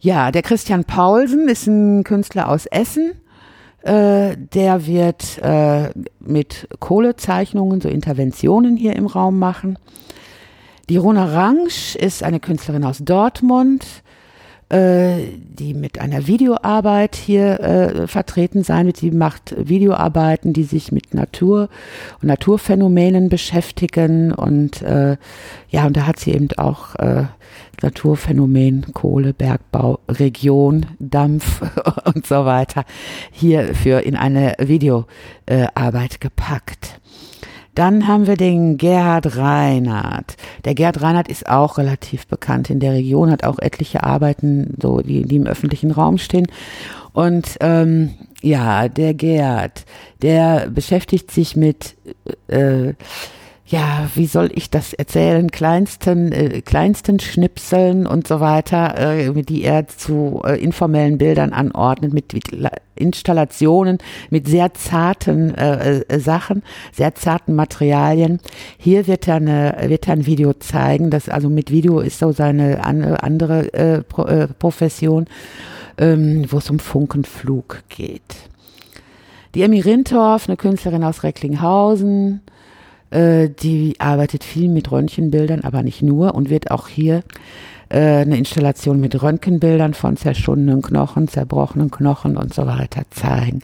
Ja, 0.00 0.32
der 0.32 0.42
Christian 0.42 0.84
Paulsen 0.84 1.48
ist 1.48 1.68
ein 1.68 2.02
Künstler 2.02 2.48
aus 2.48 2.66
Essen. 2.66 3.12
Äh, 3.82 4.36
der 4.36 4.86
wird 4.86 5.38
äh, 5.38 5.90
mit 6.18 6.68
Kohlezeichnungen 6.80 7.80
so 7.80 7.88
Interventionen 7.88 8.76
hier 8.76 8.96
im 8.96 9.06
Raum 9.06 9.38
machen. 9.38 9.78
Die 10.88 10.96
Rona 10.96 11.26
Rangsch 11.26 11.94
ist 11.94 12.24
eine 12.24 12.40
Künstlerin 12.40 12.84
aus 12.84 12.98
Dortmund 12.98 13.84
die 14.70 15.74
mit 15.74 16.00
einer 16.00 16.26
Videoarbeit 16.26 17.14
hier 17.14 17.60
äh, 17.60 18.06
vertreten 18.08 18.64
sein 18.64 18.86
wird. 18.86 18.96
Sie 18.96 19.12
macht 19.12 19.54
Videoarbeiten, 19.56 20.52
die 20.52 20.64
sich 20.64 20.90
mit 20.90 21.14
Natur 21.14 21.68
und 22.20 22.28
Naturphänomenen 22.28 23.28
beschäftigen 23.28 24.32
und 24.32 24.82
äh, 24.82 25.16
ja, 25.68 25.86
und 25.86 25.96
da 25.96 26.06
hat 26.06 26.18
sie 26.18 26.32
eben 26.32 26.48
auch 26.56 26.96
äh, 26.96 27.24
Naturphänomen, 27.82 28.86
Kohle, 28.92 29.34
Bergbau, 29.34 30.00
Region, 30.08 30.86
Dampf 30.98 31.62
und 32.14 32.26
so 32.26 32.44
weiter 32.44 32.84
hierfür 33.30 34.02
in 34.02 34.16
eine 34.16 34.54
Videoarbeit 34.58 36.20
gepackt. 36.20 37.00
Dann 37.76 38.08
haben 38.08 38.26
wir 38.26 38.38
den 38.38 38.78
Gerhard 38.78 39.36
Reinhardt. 39.36 40.38
Der 40.64 40.74
Gerhard 40.74 41.02
Reinhardt 41.02 41.28
ist 41.28 41.46
auch 41.46 41.76
relativ 41.76 42.26
bekannt 42.26 42.70
in 42.70 42.80
der 42.80 42.94
Region, 42.94 43.30
hat 43.30 43.44
auch 43.44 43.58
etliche 43.58 44.02
Arbeiten, 44.02 44.74
so 44.80 45.02
die, 45.02 45.24
die 45.24 45.36
im 45.36 45.46
öffentlichen 45.46 45.90
Raum 45.90 46.16
stehen. 46.16 46.46
Und 47.12 47.58
ähm, 47.60 48.14
ja, 48.40 48.88
der 48.88 49.12
Gerhard, 49.12 49.84
der 50.22 50.70
beschäftigt 50.70 51.30
sich 51.30 51.54
mit 51.54 51.96
äh, 52.48 52.94
ja, 53.68 54.08
wie 54.14 54.26
soll 54.26 54.50
ich 54.54 54.70
das 54.70 54.92
erzählen, 54.92 55.50
kleinsten, 55.50 56.30
äh, 56.30 56.60
kleinsten 56.62 57.18
Schnipseln 57.18 58.06
und 58.06 58.28
so 58.28 58.38
weiter, 58.38 58.96
äh, 58.96 59.42
die 59.42 59.64
er 59.64 59.88
zu 59.88 60.40
äh, 60.44 60.56
informellen 60.62 61.18
Bildern 61.18 61.52
anordnet, 61.52 62.12
mit, 62.12 62.32
mit 62.32 62.44
Installationen, 62.94 63.98
mit 64.30 64.46
sehr 64.46 64.72
zarten 64.74 65.52
äh, 65.56 65.98
äh, 65.98 66.20
Sachen, 66.20 66.62
sehr 66.92 67.16
zarten 67.16 67.56
Materialien. 67.56 68.38
Hier 68.78 69.08
wird 69.08 69.26
er, 69.26 69.36
eine, 69.36 69.76
wird 69.88 70.06
er 70.06 70.12
ein 70.12 70.26
Video 70.26 70.52
zeigen, 70.52 71.10
das 71.10 71.28
also 71.28 71.48
mit 71.48 71.72
Video 71.72 71.98
ist 71.98 72.20
so 72.20 72.30
seine 72.30 72.84
andere 72.84 73.72
äh, 73.74 74.02
Pro, 74.02 74.26
Profession, 74.60 75.26
ähm, 75.98 76.46
wo 76.50 76.58
es 76.58 76.70
um 76.70 76.78
Funkenflug 76.78 77.82
geht. 77.88 78.36
Die 79.56 79.62
Emmy 79.62 79.80
Rintorf, 79.80 80.48
eine 80.48 80.56
Künstlerin 80.56 81.02
aus 81.02 81.24
Recklinghausen, 81.24 82.42
äh, 83.10 83.48
die 83.48 83.94
arbeitet 83.98 84.44
viel 84.44 84.68
mit 84.68 84.90
Röntgenbildern, 84.90 85.60
aber 85.60 85.82
nicht 85.82 86.02
nur 86.02 86.34
und 86.34 86.50
wird 86.50 86.70
auch 86.70 86.88
hier 86.88 87.22
äh, 87.88 87.98
eine 87.98 88.36
Installation 88.36 89.00
mit 89.00 89.20
Röntgenbildern 89.22 89.94
von 89.94 90.16
zerschundenen 90.16 90.82
Knochen, 90.82 91.28
zerbrochenen 91.28 91.90
Knochen 91.90 92.36
und 92.36 92.52
so 92.52 92.66
weiter 92.66 93.02
zeigen. 93.10 93.62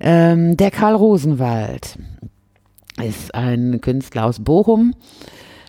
Ähm, 0.00 0.56
der 0.56 0.70
Karl 0.70 0.94
Rosenwald 0.94 1.98
ist 3.02 3.34
ein 3.34 3.80
Künstler 3.80 4.26
aus 4.26 4.40
Bochum. 4.40 4.94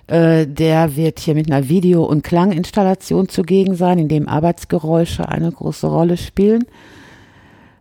Äh, 0.08 0.48
der 0.48 0.96
wird 0.96 1.20
hier 1.20 1.36
mit 1.36 1.50
einer 1.50 1.70
Video- 1.70 2.04
und 2.04 2.24
Klanginstallation 2.24 3.30
zugegen 3.30 3.76
sein, 3.76 4.00
in 4.00 4.10
dem 4.10 4.28
Arbeitsgeräusche 4.28 5.30
eine 5.30 5.52
große 5.52 5.88
Rolle 5.88 6.18
spielen. 6.18 6.66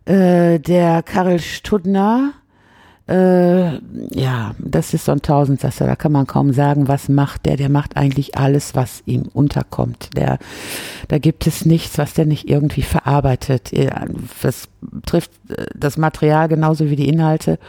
Äh, 0.05 0.59
der 0.59 1.03
Karel 1.03 1.39
Studner 1.39 2.33
äh, 3.05 3.79
ja, 4.17 4.55
das 4.59 4.93
ist 4.93 5.05
so 5.05 5.11
ein 5.11 5.21
Tausendsasser. 5.21 5.85
Da 5.85 5.95
kann 5.95 6.13
man 6.13 6.25
kaum 6.25 6.53
sagen, 6.53 6.87
was 6.87 7.09
macht 7.09 7.45
der. 7.45 7.57
Der 7.57 7.69
macht 7.69 7.97
eigentlich 7.97 8.37
alles, 8.37 8.75
was 8.75 9.03
ihm 9.05 9.23
unterkommt. 9.33 10.09
Der, 10.15 10.39
da 11.09 11.17
gibt 11.17 11.45
es 11.45 11.65
nichts, 11.65 11.97
was 11.97 12.13
der 12.13 12.25
nicht 12.25 12.49
irgendwie 12.49 12.81
verarbeitet. 12.81 13.71
Das 14.41 14.69
trifft 15.05 15.31
äh, 15.49 15.65
das 15.75 15.97
Material 15.97 16.47
genauso 16.47 16.89
wie 16.89 16.95
die 16.95 17.09
Inhalte. 17.09 17.59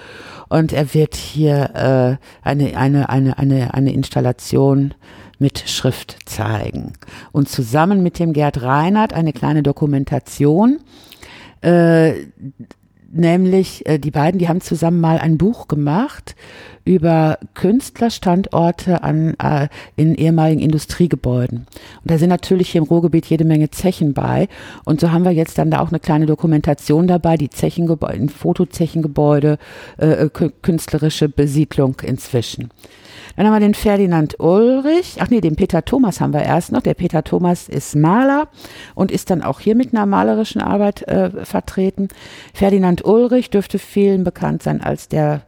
Und 0.49 0.73
er 0.73 0.95
wird 0.95 1.17
hier 1.17 2.21
äh, 2.45 2.47
eine, 2.47 2.77
eine, 2.77 3.09
eine, 3.09 3.39
eine, 3.39 3.75
eine 3.75 3.93
Installation 3.93 4.95
mit 5.41 5.69
Schrift 5.69 6.17
zeigen. 6.27 6.93
Und 7.33 7.49
zusammen 7.49 8.05
mit 8.05 8.21
dem 8.21 8.33
Gerd 8.35 8.63
Reinhardt 8.63 9.13
eine 9.13 9.33
kleine 9.33 9.65
Dokumentation, 9.65 10.79
äh, 11.61 12.13
nämlich 13.15 13.87
äh, 13.87 13.99
die 13.99 14.11
beiden, 14.11 14.39
die 14.39 14.49
haben 14.49 14.61
zusammen 14.61 15.01
mal 15.01 15.19
ein 15.19 15.39
Buch 15.39 15.69
gemacht 15.69 16.35
über 16.85 17.39
Künstlerstandorte 17.55 19.03
an, 19.03 19.35
äh, 19.39 19.69
in 19.97 20.15
ehemaligen 20.15 20.61
Industriegebäuden. 20.61 21.59
Und 21.59 22.11
da 22.11 22.19
sind 22.19 22.29
natürlich 22.29 22.71
hier 22.71 22.83
im 22.83 22.87
Ruhrgebiet 22.87 23.27
jede 23.27 23.45
Menge 23.45 23.71
Zechen 23.71 24.13
bei. 24.13 24.49
Und 24.85 25.01
so 25.01 25.11
haben 25.11 25.25
wir 25.25 25.33
jetzt 25.33 25.59
dann 25.59 25.71
da 25.71 25.81
auch 25.81 25.89
eine 25.89 26.01
kleine 26.01 26.27
Dokumentation 26.27 27.07
dabei, 27.07 27.37
die 27.37 27.51
Zechengebäude, 27.51 28.29
Fotozechengebäude, 28.29 29.59
äh, 29.97 30.29
künstlerische 30.63 31.29
Besiedlung 31.29 31.97
inzwischen. 32.03 32.71
Dann 33.37 33.47
haben 33.47 33.55
wir 33.55 33.61
den 33.61 33.75
Ferdinand 33.75 34.39
Ulrich. 34.41 35.17
Ach 35.21 35.29
nee, 35.31 35.41
den 35.41 35.57
Peter 35.57 35.85
Thomas 35.85 36.21
haben 36.21 36.33
wir 36.33 36.43
erst 36.43 36.73
noch. 36.73 36.83
Der 36.83 36.95
Peter 36.95 37.25
Thomas 37.25 37.69
ist 37.69 37.97
Maler 37.97 38.49
und 38.95 39.11
ist 39.11 39.31
dann 39.31 39.43
auch 39.43 39.61
hier 39.61 39.75
mit 39.75 39.95
einer 39.95 40.07
malerischen 40.07 40.61
Arbeit 40.61 41.07
äh, 41.09 41.45
vertreten. 41.45 42.09
Ferdinand 42.53 43.05
Ulrich 43.05 43.51
dürfte 43.51 43.79
vielen 43.79 44.25
bekannt 44.25 44.63
sein 44.63 44.81
als 44.81 45.09
der 45.09 45.43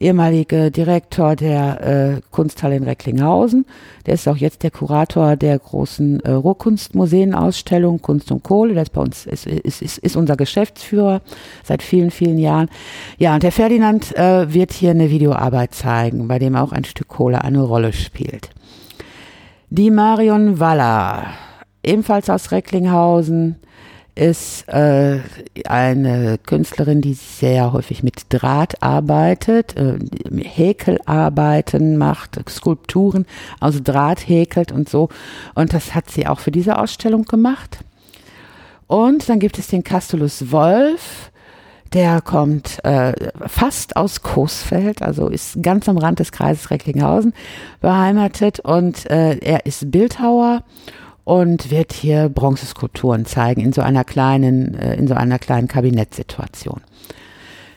ehemalige 0.00 0.70
Direktor 0.70 1.36
der 1.36 2.16
äh, 2.16 2.20
Kunsthalle 2.30 2.76
in 2.76 2.84
Recklinghausen. 2.84 3.66
Der 4.04 4.14
ist 4.14 4.28
auch 4.28 4.36
jetzt 4.36 4.62
der 4.62 4.70
Kurator 4.70 5.36
der 5.36 5.58
großen 5.58 6.20
äh, 6.20 6.30
Rohkunstmuseenausstellung 6.30 8.02
Kunst 8.02 8.30
und 8.30 8.42
Kohle. 8.42 8.74
Der 8.74 8.82
ist 8.82 8.92
bei 8.92 9.00
uns, 9.00 9.26
ist, 9.26 9.46
ist, 9.46 9.82
ist, 9.82 9.98
ist 9.98 10.16
unser 10.16 10.36
Geschäftsführer 10.36 11.22
seit 11.64 11.82
vielen, 11.82 12.10
vielen 12.10 12.38
Jahren. 12.38 12.68
Ja, 13.18 13.34
und 13.34 13.42
der 13.42 13.52
Ferdinand 13.52 14.16
äh, 14.16 14.52
wird 14.52 14.72
hier 14.72 14.90
eine 14.90 15.10
Videoarbeit 15.10 15.74
zeigen, 15.74 16.28
bei 16.28 16.38
dem 16.38 16.56
auch 16.56 16.72
ein 16.72 16.84
Stück 16.84 17.08
Kohle 17.08 17.42
eine 17.42 17.62
Rolle 17.62 17.92
spielt. 17.92 18.50
Die 19.70 19.90
Marion 19.90 20.60
Waller, 20.60 21.26
ebenfalls 21.82 22.30
aus 22.30 22.52
Recklinghausen, 22.52 23.56
ist 24.16 24.66
äh, 24.68 25.20
eine 25.68 26.38
Künstlerin, 26.38 27.02
die 27.02 27.14
sehr 27.14 27.72
häufig 27.72 28.02
mit 28.02 28.26
Draht 28.30 28.82
arbeitet, 28.82 29.76
äh, 29.76 29.98
Häkelarbeiten 30.34 31.96
macht, 31.98 32.40
Skulpturen 32.48 33.26
aus 33.60 33.82
Draht 33.82 34.26
häkelt 34.26 34.72
und 34.72 34.88
so. 34.88 35.10
Und 35.54 35.72
das 35.72 35.94
hat 35.94 36.10
sie 36.10 36.26
auch 36.26 36.40
für 36.40 36.50
diese 36.50 36.78
Ausstellung 36.78 37.26
gemacht. 37.26 37.78
Und 38.86 39.28
dann 39.28 39.38
gibt 39.38 39.58
es 39.58 39.68
den 39.68 39.84
Castulus 39.84 40.50
Wolf, 40.50 41.30
Der 41.92 42.20
kommt 42.20 42.84
äh, 42.84 43.12
fast 43.46 43.96
aus 43.96 44.22
Coesfeld, 44.22 45.02
also 45.02 45.28
ist 45.28 45.62
ganz 45.62 45.88
am 45.88 45.98
Rand 45.98 46.18
des 46.18 46.32
Kreises 46.32 46.70
Recklinghausen 46.70 47.32
beheimatet 47.80 48.60
und 48.60 49.08
äh, 49.08 49.38
er 49.38 49.66
ist 49.66 49.90
Bildhauer 49.90 50.64
und 51.26 51.72
wird 51.72 51.92
hier 51.92 52.28
Bronzeskulpturen 52.28 53.26
zeigen 53.26 53.60
in 53.60 53.72
so 53.72 53.82
einer 53.82 54.04
kleinen, 54.04 54.76
äh, 54.76 54.94
in 54.94 55.08
so 55.08 55.14
einer 55.14 55.40
kleinen 55.40 55.66
Kabinettsituation. 55.66 56.80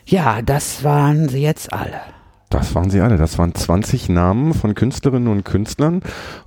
Ja, 0.06 0.40
das 0.40 0.84
waren 0.84 1.28
sie 1.28 1.42
jetzt 1.42 1.72
alle. 1.72 2.00
Das 2.48 2.76
waren 2.76 2.90
sie 2.90 3.00
alle. 3.00 3.16
Das 3.16 3.38
waren 3.38 3.52
20 3.52 4.08
Namen 4.08 4.54
von 4.54 4.76
Künstlerinnen 4.76 5.26
und 5.26 5.44
Künstlern. 5.44 6.00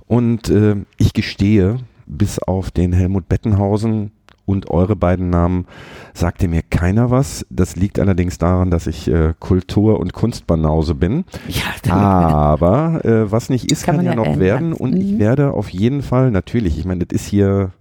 Und 0.06 0.48
äh, 0.48 0.76
ich 0.96 1.12
gestehe, 1.12 1.76
bis 2.06 2.38
auf 2.38 2.70
den 2.70 2.94
Helmut 2.94 3.28
Bettenhausen 3.28 4.10
und 4.46 4.70
eure 4.70 4.96
beiden 4.96 5.30
Namen 5.30 5.66
sagte 6.12 6.48
mir 6.48 6.62
keiner 6.62 7.10
was. 7.10 7.46
Das 7.50 7.76
liegt 7.76 7.98
allerdings 7.98 8.38
daran, 8.38 8.70
dass 8.70 8.86
ich 8.86 9.08
äh, 9.08 9.34
Kultur- 9.38 10.00
und 10.00 10.12
Kunstbanause 10.12 10.94
bin. 10.94 11.24
Ja, 11.48 11.92
Aber 11.92 13.04
äh, 13.04 13.30
was 13.30 13.48
nicht 13.48 13.70
ist, 13.70 13.84
kann, 13.84 13.96
kann 13.96 14.04
ja, 14.04 14.14
noch 14.14 14.26
ändern. 14.26 14.40
werden. 14.40 14.72
Und 14.72 14.94
mhm. 14.94 15.00
ich 15.00 15.18
werde 15.18 15.52
auf 15.52 15.70
jeden 15.70 16.02
Fall, 16.02 16.30
natürlich, 16.30 16.78
ich 16.78 16.84
meine, 16.84 17.06
das 17.06 17.20
ist 17.20 17.26
hier 17.26 17.72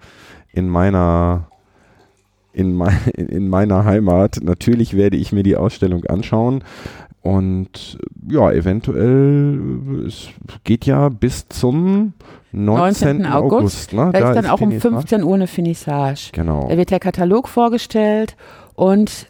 in 0.52 0.70
meiner 0.70 1.48
in, 2.54 2.74
mein, 2.74 2.98
in 3.16 3.50
meiner 3.50 3.84
Heimat. 3.84 4.40
Natürlich 4.42 4.96
werde 4.96 5.18
ich 5.18 5.34
mir 5.34 5.44
die 5.44 5.58
Ausstellung 5.58 6.06
anschauen. 6.06 6.64
Und 7.22 7.98
ja, 8.30 8.52
eventuell, 8.52 10.06
es 10.06 10.28
geht 10.64 10.86
ja 10.86 11.10
bis 11.10 11.48
zum 11.48 12.14
19. 12.54 13.18
19. 13.18 13.26
August. 13.26 13.54
August 13.54 13.94
ne? 13.94 14.10
Da, 14.14 14.20
da 14.20 14.30
ist 14.30 14.36
dann 14.36 14.46
auch 14.48 14.62
um 14.62 14.80
15 14.80 15.24
Uhr 15.24 15.36
eine 15.36 15.48
Finissage. 15.48 16.30
Genau. 16.32 16.68
Da 16.70 16.78
wird 16.78 16.92
der 16.92 17.00
Katalog 17.00 17.50
vorgestellt 17.50 18.36
und 18.76 19.28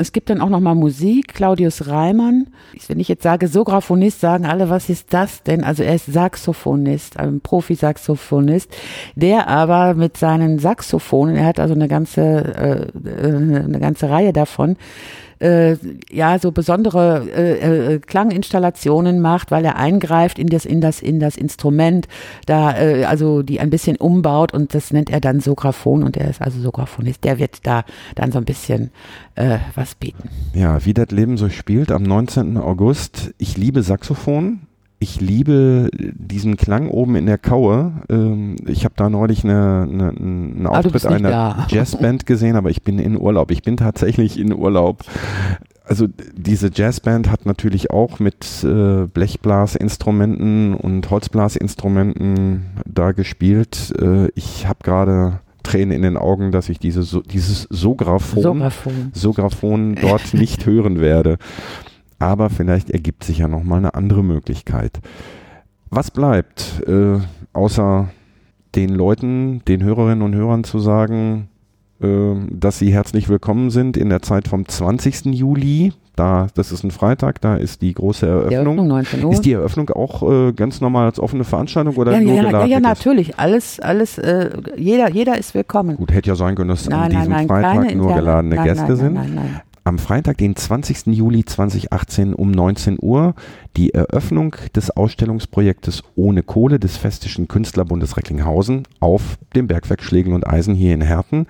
es 0.00 0.12
gibt 0.12 0.30
dann 0.30 0.40
auch 0.40 0.48
nochmal 0.48 0.76
Musik, 0.76 1.34
Claudius 1.34 1.88
Reimann. 1.88 2.46
Wenn 2.86 3.00
ich 3.00 3.08
jetzt 3.08 3.24
sage 3.24 3.48
Sographonist, 3.48 4.20
sagen 4.20 4.46
alle, 4.46 4.70
was 4.70 4.88
ist 4.88 5.12
das 5.12 5.42
denn? 5.42 5.64
Also 5.64 5.82
er 5.82 5.96
ist 5.96 6.06
Saxophonist, 6.06 7.18
ein 7.18 7.40
Profi-Saxophonist, 7.40 8.70
der 9.16 9.48
aber 9.48 9.94
mit 9.94 10.16
seinen 10.16 10.60
Saxophonen, 10.60 11.34
er 11.34 11.46
hat 11.46 11.58
also 11.58 11.74
eine 11.74 11.88
ganze, 11.88 12.22
äh, 12.22 12.86
eine 13.18 13.80
ganze 13.80 14.08
Reihe 14.08 14.32
davon, 14.32 14.76
äh, 15.40 15.76
ja 16.10 16.38
so 16.38 16.52
besondere 16.52 17.26
äh, 17.28 17.94
äh, 17.94 17.98
Klanginstallationen 17.98 19.20
macht, 19.20 19.50
weil 19.50 19.64
er 19.64 19.76
eingreift 19.76 20.38
in 20.38 20.48
das 20.48 20.64
in 20.64 20.80
das 20.80 21.00
in 21.00 21.20
das 21.20 21.36
Instrument, 21.36 22.08
da 22.46 22.76
äh, 22.78 23.04
also 23.04 23.42
die 23.42 23.60
ein 23.60 23.70
bisschen 23.70 23.96
umbaut 23.96 24.52
und 24.52 24.74
das 24.74 24.92
nennt 24.92 25.10
er 25.10 25.20
dann 25.20 25.40
Sographon 25.40 26.02
und 26.02 26.16
er 26.16 26.30
ist 26.30 26.42
also 26.42 26.60
Sographonist. 26.60 27.24
Der 27.24 27.38
wird 27.38 27.66
da 27.66 27.84
dann 28.14 28.32
so 28.32 28.38
ein 28.38 28.44
bisschen 28.44 28.90
äh, 29.34 29.58
was 29.74 29.94
bieten. 29.94 30.28
Ja, 30.54 30.84
wie 30.84 30.94
das 30.94 31.10
Leben 31.10 31.36
so 31.36 31.48
spielt 31.48 31.90
am 31.92 32.02
19. 32.02 32.56
August. 32.56 33.34
Ich 33.38 33.56
liebe 33.56 33.82
Saxophon 33.82 34.67
ich 35.00 35.20
liebe 35.20 35.90
diesen 35.92 36.56
Klang 36.56 36.88
oben 36.88 37.14
in 37.16 37.26
der 37.26 37.38
Kaue. 37.38 37.92
Ähm, 38.08 38.56
ich 38.66 38.84
habe 38.84 38.94
da 38.96 39.08
neulich 39.08 39.44
eine, 39.44 39.86
eine, 39.88 40.08
einen 40.08 40.66
ah, 40.66 40.78
Auftritt 40.78 41.06
einer 41.06 41.66
Jazzband 41.70 42.26
gesehen, 42.26 42.56
aber 42.56 42.70
ich 42.70 42.82
bin 42.82 42.98
in 42.98 43.18
Urlaub. 43.18 43.50
Ich 43.50 43.62
bin 43.62 43.76
tatsächlich 43.76 44.38
in 44.38 44.52
Urlaub. 44.52 45.04
Also 45.84 46.06
diese 46.34 46.70
Jazzband 46.72 47.30
hat 47.30 47.46
natürlich 47.46 47.90
auch 47.90 48.18
mit 48.18 48.44
äh, 48.64 49.06
Blechblasinstrumenten 49.06 50.74
und 50.74 51.08
Holzblasinstrumenten 51.10 52.66
da 52.84 53.12
gespielt. 53.12 53.94
Äh, 54.00 54.28
ich 54.34 54.66
habe 54.66 54.80
gerade 54.82 55.40
Tränen 55.62 55.92
in 55.92 56.02
den 56.02 56.16
Augen, 56.16 56.50
dass 56.50 56.68
ich 56.68 56.78
diese, 56.78 57.22
dieses 57.22 57.62
Sographon, 57.70 58.42
Sographon. 58.42 59.10
Sographon 59.12 59.94
dort 59.94 60.34
nicht 60.34 60.66
hören 60.66 61.00
werde 61.00 61.38
aber 62.18 62.50
vielleicht 62.50 62.90
ergibt 62.90 63.24
sich 63.24 63.38
ja 63.38 63.48
nochmal 63.48 63.78
eine 63.78 63.94
andere 63.94 64.24
Möglichkeit. 64.24 65.00
Was 65.90 66.10
bleibt, 66.10 66.82
äh, 66.86 67.18
außer 67.52 68.08
den 68.74 68.90
Leuten, 68.90 69.62
den 69.66 69.82
Hörerinnen 69.82 70.22
und 70.22 70.34
Hörern 70.34 70.64
zu 70.64 70.78
sagen, 70.78 71.48
äh, 72.00 72.34
dass 72.50 72.78
sie 72.78 72.92
herzlich 72.92 73.28
willkommen 73.28 73.70
sind 73.70 73.96
in 73.96 74.10
der 74.10 74.22
Zeit 74.22 74.48
vom 74.48 74.68
20. 74.68 75.26
Juli. 75.34 75.92
Da, 76.14 76.48
das 76.54 76.72
ist 76.72 76.82
ein 76.82 76.90
Freitag, 76.90 77.40
da 77.40 77.54
ist 77.54 77.80
die 77.80 77.94
große 77.94 78.26
Eröffnung. 78.26 78.52
Eröffnung 78.52 78.88
19 78.88 79.24
Uhr. 79.24 79.32
Ist 79.32 79.44
die 79.44 79.52
Eröffnung 79.52 79.88
auch 79.90 80.28
äh, 80.28 80.52
ganz 80.52 80.80
normal 80.80 81.06
als 81.06 81.20
offene 81.20 81.44
Veranstaltung 81.44 81.94
oder 81.94 82.12
ja, 82.12 82.20
nur 82.20 82.34
ja, 82.34 82.42
geladen? 82.42 82.68
Ja, 82.68 82.76
ja, 82.76 82.80
natürlich. 82.80 83.38
Alles, 83.38 83.78
alles, 83.78 84.18
äh, 84.18 84.50
jeder, 84.76 85.10
jeder 85.10 85.38
ist 85.38 85.54
willkommen. 85.54 85.96
Gut, 85.96 86.12
hätte 86.12 86.28
ja 86.28 86.34
sein 86.34 86.56
können, 86.56 86.70
dass 86.70 86.88
nein, 86.88 87.02
an 87.02 87.10
diesem 87.10 87.32
nein, 87.32 87.46
nein, 87.46 87.62
Freitag 87.62 87.94
nur 87.94 88.14
geladene 88.14 88.56
nein, 88.56 88.64
Gäste 88.64 88.96
sind. 88.96 89.14
Nein, 89.14 89.34
nein, 89.34 89.50
nein 89.52 89.60
am 89.88 89.98
Freitag, 89.98 90.36
den 90.36 90.54
20. 90.54 91.06
Juli 91.06 91.46
2018 91.46 92.34
um 92.34 92.50
19 92.50 92.98
Uhr 93.00 93.34
die 93.78 93.94
Eröffnung 93.94 94.54
des 94.76 94.90
Ausstellungsprojektes 94.90 96.02
Ohne 96.14 96.42
Kohle 96.42 96.78
des 96.78 96.98
Festischen 96.98 97.48
Künstlerbundes 97.48 98.18
Recklinghausen 98.18 98.82
auf 99.00 99.38
dem 99.56 99.66
Bergwerk 99.66 100.02
Schlegel 100.02 100.34
und 100.34 100.46
Eisen 100.46 100.74
hier 100.74 100.92
in 100.92 101.00
Herten. 101.00 101.46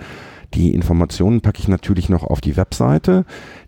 Die 0.55 0.73
Informationen 0.73 1.41
packe 1.41 1.59
ich 1.59 1.67
natürlich 1.67 2.09
noch 2.09 2.23
auf 2.23 2.41
die 2.41 2.57
Webseite. 2.57 3.25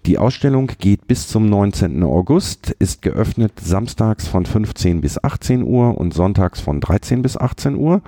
Die 0.06 0.18
Ausstellung 0.18 0.70
geht 0.78 1.08
bis 1.08 1.26
zum 1.26 1.50
19. 1.50 2.04
August, 2.04 2.70
ist 2.78 3.02
geöffnet 3.02 3.52
samstags 3.60 4.28
von 4.28 4.46
15 4.46 5.00
bis 5.00 5.22
18 5.22 5.64
Uhr 5.64 5.98
und 5.98 6.14
sonntags 6.14 6.60
von 6.60 6.80
13 6.80 7.22
bis 7.22 7.36
18 7.36 7.74
Uhr. 7.74 8.02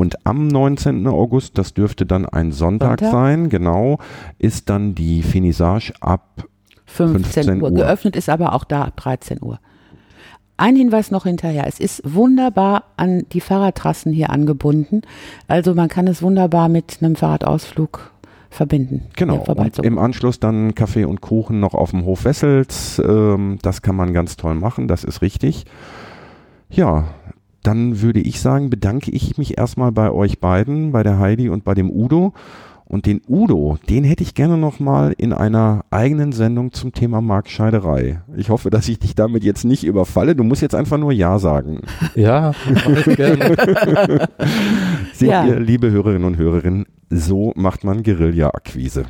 Und 0.00 0.26
am 0.26 0.48
19. 0.48 1.06
August, 1.08 1.58
das 1.58 1.74
dürfte 1.74 2.06
dann 2.06 2.24
ein 2.24 2.52
Sonntag, 2.52 3.00
Sonntag? 3.00 3.12
sein, 3.12 3.50
genau, 3.50 3.98
ist 4.38 4.70
dann 4.70 4.94
die 4.94 5.22
Finissage 5.22 5.92
ab 6.00 6.44
15, 6.86 7.24
15 7.24 7.62
Uhr. 7.62 7.70
Uhr. 7.70 7.76
Geöffnet 7.76 8.16
ist 8.16 8.30
aber 8.30 8.54
auch 8.54 8.64
da 8.64 8.84
ab 8.84 8.96
13 8.96 9.42
Uhr. 9.42 9.60
Ein 10.56 10.74
Hinweis 10.74 11.10
noch 11.10 11.24
hinterher. 11.24 11.66
Es 11.66 11.78
ist 11.78 12.00
wunderbar 12.02 12.84
an 12.96 13.26
die 13.32 13.42
Fahrradtrassen 13.42 14.10
hier 14.14 14.30
angebunden. 14.30 15.02
Also 15.48 15.74
man 15.74 15.90
kann 15.90 16.06
es 16.06 16.22
wunderbar 16.22 16.70
mit 16.70 17.00
einem 17.02 17.14
Fahrradausflug 17.14 18.10
verbinden. 18.48 19.02
Genau. 19.16 19.44
Und 19.44 19.80
im 19.80 19.98
Anschluss 19.98 20.40
dann 20.40 20.74
Kaffee 20.74 21.04
und 21.04 21.20
Kuchen 21.20 21.60
noch 21.60 21.74
auf 21.74 21.90
dem 21.90 22.06
Hof 22.06 22.24
Wessels. 22.24 23.02
Ähm, 23.04 23.58
das 23.60 23.82
kann 23.82 23.96
man 23.96 24.14
ganz 24.14 24.38
toll 24.38 24.54
machen. 24.54 24.88
Das 24.88 25.04
ist 25.04 25.20
richtig. 25.20 25.66
Ja, 26.70 27.08
dann 27.62 28.00
würde 28.00 28.20
ich 28.20 28.40
sagen, 28.40 28.70
bedanke 28.70 29.10
ich 29.10 29.38
mich 29.38 29.58
erstmal 29.58 29.92
bei 29.92 30.10
euch 30.10 30.40
beiden, 30.40 30.92
bei 30.92 31.02
der 31.02 31.18
Heidi 31.18 31.48
und 31.48 31.64
bei 31.64 31.74
dem 31.74 31.90
Udo. 31.90 32.32
Und 32.90 33.06
den 33.06 33.20
Udo, 33.28 33.78
den 33.88 34.02
hätte 34.02 34.24
ich 34.24 34.34
gerne 34.34 34.56
nochmal 34.56 35.14
in 35.16 35.32
einer 35.32 35.84
eigenen 35.92 36.32
Sendung 36.32 36.72
zum 36.72 36.92
Thema 36.92 37.20
Marktscheiderei. 37.20 38.22
Ich 38.36 38.50
hoffe, 38.50 38.68
dass 38.68 38.88
ich 38.88 38.98
dich 38.98 39.14
damit 39.14 39.44
jetzt 39.44 39.64
nicht 39.64 39.84
überfalle. 39.84 40.34
Du 40.34 40.42
musst 40.42 40.60
jetzt 40.60 40.74
einfach 40.74 40.98
nur 40.98 41.12
Ja 41.12 41.38
sagen. 41.38 41.82
Ja, 42.16 42.52
ich 43.06 43.16
gerne. 43.16 43.54
Seht 45.14 45.28
ja. 45.28 45.46
ihr, 45.46 45.60
liebe 45.60 45.88
Hörerinnen 45.92 46.24
und 46.24 46.36
Hörerinnen, 46.36 46.86
so 47.10 47.52
macht 47.56 47.82
man 47.82 48.04
Guerilla-Akquise. 48.04 49.04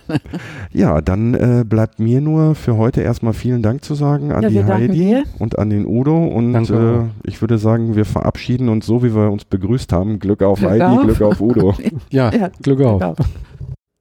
ja, 0.72 1.00
dann 1.00 1.34
äh, 1.34 1.64
bleibt 1.64 2.00
mir 2.00 2.20
nur 2.20 2.56
für 2.56 2.76
heute 2.76 3.00
erstmal 3.00 3.32
vielen 3.32 3.62
Dank 3.62 3.84
zu 3.84 3.94
sagen 3.94 4.32
an 4.32 4.42
ja, 4.42 4.48
die 4.50 4.64
Heidi 4.64 5.22
und 5.38 5.56
an 5.58 5.70
den 5.70 5.86
Udo. 5.86 6.26
Und 6.26 6.68
äh, 6.68 7.04
ich 7.22 7.40
würde 7.40 7.58
sagen, 7.58 7.94
wir 7.94 8.04
verabschieden 8.04 8.68
uns 8.68 8.86
so, 8.86 9.04
wie 9.04 9.14
wir 9.14 9.30
uns 9.30 9.44
begrüßt 9.44 9.92
haben. 9.92 10.18
Glück 10.18 10.42
auf 10.42 10.58
Glück 10.58 10.72
Heidi, 10.72 10.82
auf. 10.82 11.02
Glück 11.02 11.22
auf 11.22 11.40
Udo. 11.40 11.74
ja, 12.10 12.34
ja, 12.34 12.50
Glück 12.60 12.80
auf. 12.80 12.98
Glück 12.98 13.18
auf. 13.20 13.26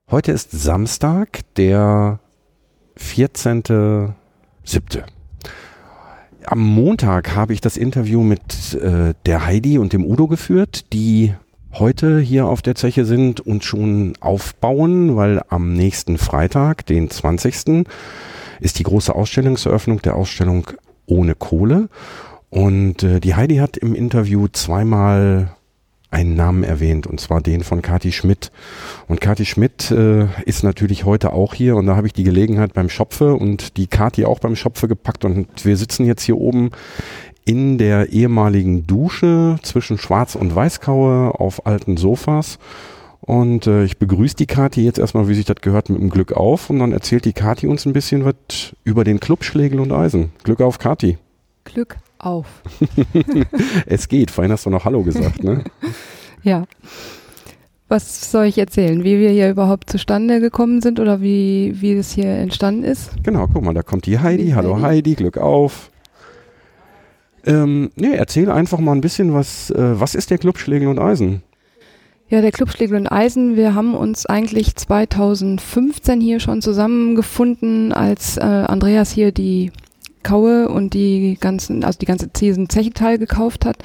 Heute 0.10 0.32
ist 0.32 0.52
Samstag, 0.52 1.42
der 1.58 2.20
14.07. 2.98 4.14
Am 6.46 6.60
Montag 6.60 7.36
habe 7.36 7.54
ich 7.54 7.62
das 7.62 7.78
Interview 7.78 8.24
mit 8.24 8.74
äh, 8.76 9.14
der 9.26 9.46
Heidi 9.46 9.78
und 9.78 9.94
dem 9.94 10.06
Udo 10.06 10.28
geführt, 10.28 10.92
die 10.94 11.34
heute 11.80 12.20
hier 12.20 12.48
auf 12.48 12.62
der 12.62 12.76
Zeche 12.76 13.06
sind 13.06 13.40
und 13.40 13.64
schon 13.64 14.14
aufbauen, 14.20 15.16
weil 15.16 15.42
am 15.50 15.74
nächsten 15.74 16.18
Freitag, 16.18 16.86
den 16.86 17.10
20. 17.10 17.86
ist 18.60 18.80
die 18.80 18.84
große 18.84 19.14
Ausstellungseröffnung 19.14 20.02
der 20.02 20.16
Ausstellung 20.16 20.68
ohne 21.06 21.36
Kohle. 21.36 21.90
Und 22.50 23.04
äh, 23.04 23.20
die 23.20 23.36
Heidi 23.36 23.58
hat 23.58 23.78
im 23.78 23.94
Interview 23.94 24.48
zweimal 24.48 25.52
einen 26.10 26.36
Namen 26.36 26.64
erwähnt, 26.64 27.06
und 27.06 27.20
zwar 27.20 27.42
den 27.42 27.64
von 27.64 27.82
Kati 27.82 28.14
Schmidt. 28.14 28.52
Und 29.08 29.20
Kati 29.20 29.46
Schmidt 29.46 29.92
äh, 29.92 30.28
ist 30.46 30.64
natürlich 30.64 31.04
heute 31.04 31.34
auch 31.34 31.54
hier 31.54 31.76
und 31.76 31.86
da 31.86 31.98
habe 31.98 32.08
ich 32.08 32.14
die 32.14 32.24
Gelegenheit 32.24 32.74
beim 32.74 32.90
Schopfe 32.90 33.36
und 33.36 33.76
die 33.76 33.88
Kati 33.88 34.24
auch 34.24 34.40
beim 34.40 34.56
Schopfe 34.56 34.88
gepackt 34.88 35.26
und 35.26 35.66
wir 35.66 35.76
sitzen 35.76 36.06
jetzt 36.06 36.24
hier 36.24 36.38
oben 36.38 36.72
in 37.48 37.78
der 37.78 38.12
ehemaligen 38.12 38.86
Dusche 38.86 39.58
zwischen 39.64 39.98
Schwarz 39.98 40.36
und 40.36 40.54
Weißkaue 40.54 41.40
auf 41.40 41.66
alten 41.66 41.96
Sofas. 41.96 42.60
Und 43.22 43.68
äh, 43.68 43.86
ich 43.86 43.98
begrüße 43.98 44.36
die 44.36 44.48
Kati 44.48 44.84
jetzt 44.84 45.00
erstmal, 45.00 45.30
wie 45.30 45.34
sich 45.34 45.46
das 45.46 45.56
gehört, 45.62 45.90
mit 45.90 46.00
dem 46.00 46.10
Glück 46.10 46.34
auf. 46.34 46.70
Und 46.70 46.80
dann 46.80 46.92
erzählt 46.92 47.24
die 47.24 47.32
Kati 47.32 47.68
uns 47.68 47.86
ein 47.86 47.94
bisschen 47.94 48.26
was 48.26 48.76
über 48.84 49.06
den 49.06 49.22
Club 49.22 49.46
Schlegel 49.46 49.80
und 49.80 49.94
Eisen. 49.94 50.32
Glück 50.44 50.60
auf, 50.60 50.78
Kati. 50.78 51.18
Glück 51.64 51.96
auf. 52.20 52.48
es 53.86 54.10
geht. 54.10 54.30
Vorhin 54.30 54.52
hast 54.52 54.66
du 54.66 54.70
noch 54.70 54.84
Hallo 54.84 55.04
gesagt, 55.04 55.42
ne? 55.42 55.64
ja. 56.44 56.66
Was 57.88 58.30
soll 58.30 58.46
ich 58.46 58.58
erzählen? 58.58 59.06
Wie 59.06 59.20
wir 59.20 59.30
hier 59.30 59.50
überhaupt 59.50 59.90
zustande 59.90 60.42
gekommen 60.42 60.82
sind 60.82 61.00
oder 61.00 61.22
wie, 61.22 61.78
wie 61.80 61.94
es 61.94 62.12
hier 62.12 62.30
entstanden 62.30 62.84
ist? 62.84 63.12
Genau, 63.24 63.48
guck 63.48 63.64
mal, 63.64 63.74
da 63.74 63.84
kommt 63.84 64.06
die 64.06 64.20
Heidi. 64.20 64.50
Hallo 64.50 64.76
Heidi. 64.76 64.84
Heidi, 64.84 65.16
Glück 65.16 65.38
auf. 65.38 65.92
Ähm, 67.48 67.92
nee, 67.96 68.14
erzähl 68.14 68.52
einfach 68.52 68.80
mal 68.80 68.92
ein 68.92 69.02
bisschen, 69.02 69.34
was, 69.34 69.72
äh, 69.72 70.00
was 70.00 70.16
ist 70.16 70.30
der 70.30 70.38
Club 70.38 70.58
Schlegel 70.58 70.90
und 70.90 71.00
Eisen? 71.00 71.42
Ja, 72.30 72.42
der 72.42 72.52
Club 72.52 72.70
Schlegel 72.70 72.98
und 72.98 73.08
Eisen, 73.08 73.56
wir 73.56 73.74
haben 73.74 73.96
uns 73.96 74.26
eigentlich 74.26 74.76
2015 74.76 76.20
hier 76.20 76.42
schon 76.42 76.62
zusammengefunden, 76.62 77.94
als 77.94 78.36
äh, 78.36 78.42
Andreas 78.42 79.12
hier 79.12 79.32
die 79.32 79.72
Kaue 80.24 80.68
und 80.68 80.94
die 80.94 81.38
ganzen, 81.40 81.86
also 81.86 81.98
die 82.00 82.06
ganze 82.06 82.34
Zesen 82.34 82.68
Zechenteil 82.68 83.18
gekauft 83.18 83.66
hat. 83.66 83.78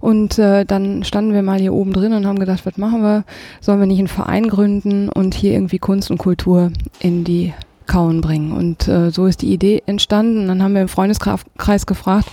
Und 0.00 0.38
äh, 0.38 0.66
dann 0.66 1.02
standen 1.02 1.32
wir 1.32 1.42
mal 1.42 1.58
hier 1.58 1.72
oben 1.72 1.94
drin 1.94 2.12
und 2.12 2.26
haben 2.26 2.38
gedacht, 2.38 2.66
was 2.66 2.76
machen 2.76 3.00
wir? 3.00 3.24
Sollen 3.62 3.80
wir 3.80 3.86
nicht 3.86 4.00
einen 4.00 4.08
Verein 4.08 4.48
gründen 4.48 5.08
und 5.08 5.32
hier 5.32 5.54
irgendwie 5.54 5.78
Kunst 5.78 6.10
und 6.10 6.18
Kultur 6.18 6.70
in 7.00 7.24
die 7.24 7.54
Kauen 7.86 8.20
bringen? 8.20 8.52
Und 8.52 8.86
äh, 8.86 9.10
so 9.10 9.24
ist 9.24 9.40
die 9.40 9.50
Idee 9.50 9.82
entstanden. 9.86 10.48
Dann 10.48 10.62
haben 10.62 10.74
wir 10.74 10.82
im 10.82 10.88
Freundeskreis 10.88 11.86
gefragt, 11.86 12.28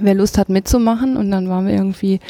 wer 0.00 0.14
Lust 0.14 0.38
hat 0.38 0.48
mitzumachen. 0.48 1.16
Und 1.16 1.30
dann 1.30 1.48
waren 1.48 1.66
wir 1.66 1.74
irgendwie 1.74 2.20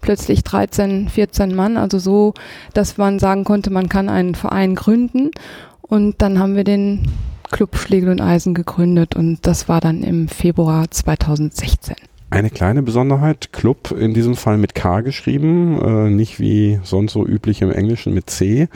plötzlich 0.00 0.44
13, 0.44 1.08
14 1.08 1.54
Mann. 1.54 1.76
Also 1.76 1.98
so, 1.98 2.34
dass 2.72 2.96
man 2.98 3.18
sagen 3.18 3.44
konnte, 3.44 3.70
man 3.70 3.88
kann 3.88 4.08
einen 4.08 4.34
Verein 4.34 4.74
gründen. 4.74 5.30
Und 5.82 6.22
dann 6.22 6.38
haben 6.38 6.56
wir 6.56 6.64
den 6.64 7.06
Club 7.50 7.76
Schlegel 7.76 8.08
und 8.08 8.20
Eisen 8.20 8.52
gegründet 8.52 9.14
und 9.14 9.46
das 9.46 9.68
war 9.68 9.80
dann 9.80 10.02
im 10.02 10.26
Februar 10.26 10.90
2016. 10.90 11.94
Eine 12.30 12.50
kleine 12.50 12.82
Besonderheit, 12.82 13.52
Club 13.52 13.92
in 13.96 14.12
diesem 14.12 14.34
Fall 14.34 14.58
mit 14.58 14.74
K 14.74 15.02
geschrieben, 15.02 15.80
äh, 15.80 16.10
nicht 16.10 16.40
wie 16.40 16.80
sonst 16.82 17.12
so 17.12 17.24
üblich 17.24 17.62
im 17.62 17.70
Englischen 17.70 18.12
mit 18.12 18.28
C. 18.28 18.66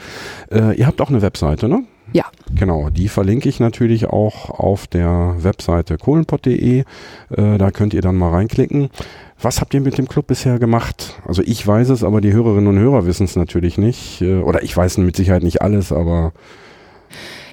Äh, 0.49 0.77
ihr 0.77 0.87
habt 0.87 1.01
auch 1.01 1.09
eine 1.09 1.21
Webseite, 1.21 1.67
ne? 1.67 1.83
Ja. 2.13 2.25
Genau, 2.55 2.89
die 2.89 3.07
verlinke 3.07 3.47
ich 3.49 3.59
natürlich 3.59 4.07
auch 4.07 4.49
auf 4.49 4.87
der 4.87 5.35
Webseite 5.39 5.97
kohlenpott.de. 5.97 6.79
Äh, 6.79 6.85
da 7.29 7.71
könnt 7.71 7.93
ihr 7.93 8.01
dann 8.01 8.15
mal 8.15 8.31
reinklicken. 8.31 8.89
Was 9.41 9.61
habt 9.61 9.73
ihr 9.73 9.81
mit 9.81 9.97
dem 9.97 10.07
Club 10.07 10.27
bisher 10.27 10.59
gemacht? 10.59 11.15
Also 11.25 11.41
ich 11.45 11.65
weiß 11.65 11.89
es, 11.89 12.03
aber 12.03 12.21
die 12.21 12.33
Hörerinnen 12.33 12.67
und 12.67 12.79
Hörer 12.79 13.05
wissen 13.05 13.23
es 13.23 13.35
natürlich 13.35 13.77
nicht. 13.77 14.21
Äh, 14.21 14.37
oder 14.39 14.63
ich 14.63 14.75
weiß 14.75 14.97
mit 14.97 15.15
Sicherheit 15.15 15.43
nicht 15.43 15.61
alles, 15.61 15.91
aber 15.91 16.33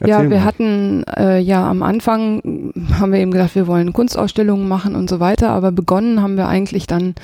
Erzähl 0.00 0.08
ja, 0.08 0.22
wir 0.22 0.28
mal. 0.38 0.44
hatten 0.44 1.04
äh, 1.16 1.38
ja 1.38 1.68
am 1.68 1.82
Anfang 1.82 2.72
haben 2.98 3.12
wir 3.12 3.20
eben 3.20 3.30
gedacht, 3.30 3.54
wir 3.54 3.66
wollen 3.66 3.92
Kunstausstellungen 3.92 4.68
machen 4.68 4.94
und 4.94 5.08
so 5.08 5.20
weiter, 5.20 5.50
aber 5.50 5.72
begonnen 5.72 6.22
haben 6.22 6.36
wir 6.36 6.48
eigentlich 6.48 6.86
dann 6.86 7.14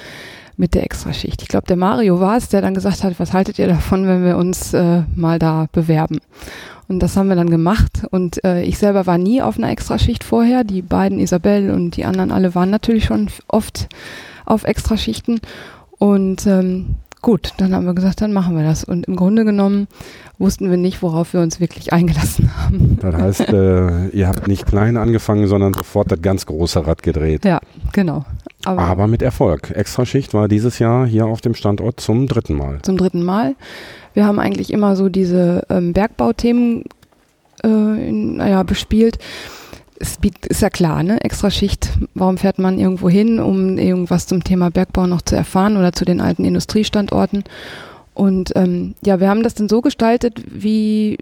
mit 0.56 0.74
der 0.74 0.84
Extraschicht. 0.84 1.42
Ich 1.42 1.48
glaube, 1.48 1.66
der 1.66 1.76
Mario 1.76 2.20
war 2.20 2.36
es, 2.36 2.48
der 2.48 2.62
dann 2.62 2.74
gesagt 2.74 3.04
hat, 3.04 3.18
was 3.18 3.32
haltet 3.32 3.58
ihr 3.58 3.68
davon, 3.68 4.06
wenn 4.06 4.24
wir 4.24 4.36
uns 4.36 4.72
äh, 4.74 5.02
mal 5.16 5.38
da 5.38 5.66
bewerben? 5.72 6.20
Und 6.92 6.98
das 6.98 7.16
haben 7.16 7.30
wir 7.30 7.36
dann 7.36 7.48
gemacht. 7.48 8.02
Und 8.10 8.44
äh, 8.44 8.62
ich 8.64 8.76
selber 8.76 9.06
war 9.06 9.16
nie 9.16 9.40
auf 9.40 9.56
einer 9.56 9.70
Extraschicht 9.70 10.24
vorher. 10.24 10.62
Die 10.62 10.82
beiden, 10.82 11.18
Isabel 11.18 11.70
und 11.70 11.96
die 11.96 12.04
anderen 12.04 12.30
alle, 12.30 12.54
waren 12.54 12.68
natürlich 12.68 13.06
schon 13.06 13.28
oft 13.48 13.88
auf 14.44 14.64
Extraschichten. 14.64 15.40
Und 15.96 16.46
ähm, 16.46 16.96
gut, 17.22 17.54
dann 17.56 17.74
haben 17.74 17.86
wir 17.86 17.94
gesagt, 17.94 18.20
dann 18.20 18.34
machen 18.34 18.54
wir 18.58 18.62
das. 18.62 18.84
Und 18.84 19.06
im 19.06 19.16
Grunde 19.16 19.46
genommen 19.46 19.88
wussten 20.38 20.68
wir 20.68 20.76
nicht, 20.76 21.00
worauf 21.00 21.32
wir 21.32 21.40
uns 21.40 21.60
wirklich 21.60 21.94
eingelassen 21.94 22.50
haben. 22.62 22.98
Das 23.00 23.14
heißt, 23.14 23.48
äh, 23.48 24.08
ihr 24.08 24.28
habt 24.28 24.46
nicht 24.46 24.66
klein 24.66 24.98
angefangen, 24.98 25.46
sondern 25.46 25.72
sofort 25.72 26.12
das 26.12 26.20
ganz 26.20 26.44
große 26.44 26.86
Rad 26.86 27.02
gedreht. 27.02 27.46
Ja, 27.46 27.60
genau. 27.94 28.26
Aber, 28.64 28.82
Aber 28.82 29.06
mit 29.06 29.22
Erfolg. 29.22 29.70
Extraschicht 29.70 30.34
war 30.34 30.46
dieses 30.46 30.78
Jahr 30.78 31.06
hier 31.06 31.24
auf 31.24 31.40
dem 31.40 31.54
Standort 31.54 32.00
zum 32.00 32.26
dritten 32.26 32.54
Mal. 32.54 32.80
Zum 32.82 32.98
dritten 32.98 33.22
Mal. 33.22 33.54
Wir 34.14 34.26
haben 34.26 34.38
eigentlich 34.38 34.72
immer 34.72 34.96
so 34.96 35.08
diese 35.08 35.64
ähm, 35.68 35.92
Bergbauthemen 35.92 36.84
äh, 37.64 37.68
in, 37.68 38.36
naja, 38.36 38.62
bespielt 38.62 39.18
es 40.02 40.18
ist 40.48 40.62
ja 40.62 40.68
klar, 40.68 41.04
ne? 41.04 41.20
Extraschicht, 41.20 41.90
warum 42.14 42.36
fährt 42.36 42.58
man 42.58 42.78
irgendwo 42.78 43.08
hin, 43.08 43.38
um 43.38 43.78
irgendwas 43.78 44.26
zum 44.26 44.42
Thema 44.42 44.70
Bergbau 44.70 45.06
noch 45.06 45.22
zu 45.22 45.36
erfahren 45.36 45.76
oder 45.76 45.92
zu 45.92 46.04
den 46.04 46.20
alten 46.20 46.44
Industriestandorten? 46.44 47.44
Und 48.12 48.52
ähm, 48.56 48.94
ja, 49.04 49.20
wir 49.20 49.28
haben 49.28 49.44
das 49.44 49.54
dann 49.54 49.68
so 49.68 49.80
gestaltet, 49.80 50.42
wie 50.50 51.18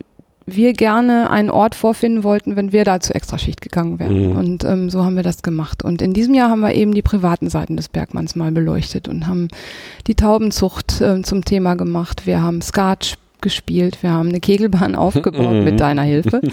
wir 0.55 0.72
gerne 0.72 1.30
einen 1.30 1.51
Ort 1.51 1.74
vorfinden 1.74 2.24
wollten, 2.24 2.57
wenn 2.57 2.72
wir 2.72 2.84
da 2.84 3.01
zur 3.01 3.16
Extraschicht 3.16 3.61
gegangen 3.61 3.98
wären. 3.98 4.30
Mhm. 4.30 4.36
Und 4.36 4.64
ähm, 4.64 4.90
so 4.90 5.05
haben 5.05 5.16
wir 5.16 5.22
das 5.22 5.42
gemacht. 5.42 5.82
Und 5.84 6.03
in 6.03 6.12
diesem 6.12 6.34
Jahr 6.34 6.51
haben 6.51 6.61
wir 6.61 6.74
eben 6.74 6.94
die 6.94 7.03
privaten 7.03 7.48
Seiten 7.48 7.76
des 7.76 7.88
Bergmanns 7.88 8.36
mal 8.36 8.53
beleuchtet 8.53 9.09
und 9.09 9.26
haben 9.26 9.48
die 10.07 10.14
Taubenzucht 10.14 11.01
äh, 11.01 11.22
zum 11.22 11.44
Thema 11.44 11.74
gemacht. 11.74 12.26
Wir 12.26 12.42
haben 12.42 12.62
Skat 12.62 13.18
gespielt, 13.40 14.03
wir 14.03 14.11
haben 14.11 14.28
eine 14.28 14.40
Kegelbahn 14.40 14.94
aufgebaut 14.96 15.55
mhm. 15.55 15.64
mit 15.64 15.80
deiner 15.80 16.03
Hilfe. 16.03 16.40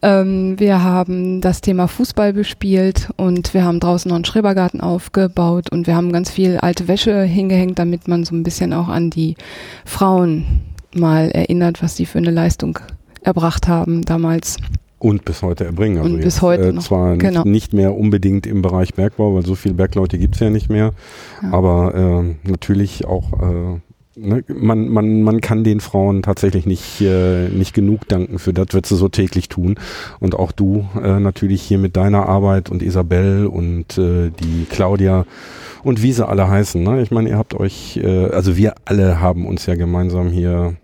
Ähm, 0.00 0.60
wir 0.60 0.84
haben 0.84 1.40
das 1.40 1.60
Thema 1.60 1.88
Fußball 1.88 2.32
bespielt 2.32 3.08
und 3.16 3.52
wir 3.52 3.64
haben 3.64 3.80
draußen 3.80 4.08
noch 4.08 4.14
einen 4.14 4.24
Schrebergarten 4.24 4.80
aufgebaut 4.80 5.70
und 5.70 5.88
wir 5.88 5.96
haben 5.96 6.12
ganz 6.12 6.30
viel 6.30 6.58
alte 6.58 6.86
Wäsche 6.86 7.22
hingehängt, 7.22 7.78
damit 7.80 8.06
man 8.06 8.24
so 8.24 8.34
ein 8.34 8.44
bisschen 8.44 8.72
auch 8.72 8.88
an 8.88 9.10
die 9.10 9.34
Frauen 9.84 10.60
mal 10.94 11.30
erinnert, 11.30 11.82
was 11.82 11.96
sie 11.96 12.06
für 12.06 12.18
eine 12.18 12.30
Leistung 12.30 12.78
erbracht 13.22 13.68
haben 13.68 14.02
damals. 14.02 14.56
Und 14.98 15.24
bis 15.24 15.42
heute 15.42 15.64
erbringen. 15.64 15.98
Also 15.98 16.14
und 16.14 16.20
bis 16.20 16.42
heute 16.42 16.68
äh, 16.68 16.72
noch. 16.72 16.82
Zwar 16.82 17.16
genau. 17.16 17.44
nicht, 17.44 17.72
mehr 17.72 17.94
unbedingt 17.94 18.46
im 18.46 18.62
Bereich 18.62 18.94
Bergbau, 18.94 19.34
weil 19.34 19.46
so 19.46 19.54
viele 19.54 19.74
Bergleute 19.74 20.18
gibt 20.18 20.34
es 20.34 20.40
ja 20.40 20.50
nicht 20.50 20.68
mehr, 20.70 20.92
ja. 21.42 21.52
aber 21.52 21.94
äh, 21.94 22.48
natürlich 22.48 23.04
auch 23.06 23.32
äh, 23.40 23.80
ne, 24.16 24.44
man, 24.48 24.88
man, 24.88 25.22
man 25.22 25.40
kann 25.40 25.62
den 25.62 25.80
Frauen 25.80 26.22
tatsächlich 26.22 26.66
nicht, 26.66 27.00
äh, 27.00 27.48
nicht 27.48 27.74
genug 27.74 28.08
danken 28.08 28.38
für 28.40 28.52
das, 28.52 28.68
was 28.72 28.88
sie 28.88 28.96
so 28.96 29.08
täglich 29.08 29.48
tun. 29.48 29.76
Und 30.18 30.34
auch 30.34 30.50
du 30.50 30.88
äh, 31.00 31.20
natürlich 31.20 31.62
hier 31.62 31.78
mit 31.78 31.96
deiner 31.96 32.28
Arbeit 32.28 32.68
und 32.68 32.82
Isabel 32.82 33.46
und 33.46 33.98
äh, 33.98 34.30
die 34.30 34.66
Claudia 34.68 35.26
und 35.84 36.02
wie 36.02 36.12
sie 36.12 36.26
alle 36.26 36.48
heißen. 36.48 36.82
Ne? 36.82 37.02
Ich 37.02 37.10
meine, 37.10 37.28
ihr 37.28 37.38
habt 37.38 37.54
euch, 37.54 37.98
äh, 37.98 38.26
also 38.26 38.56
wir 38.56 38.74
alle 38.84 39.20
haben 39.20 39.46
uns 39.46 39.66
ja 39.66 39.76
gemeinsam 39.76 40.30
hier 40.30 40.74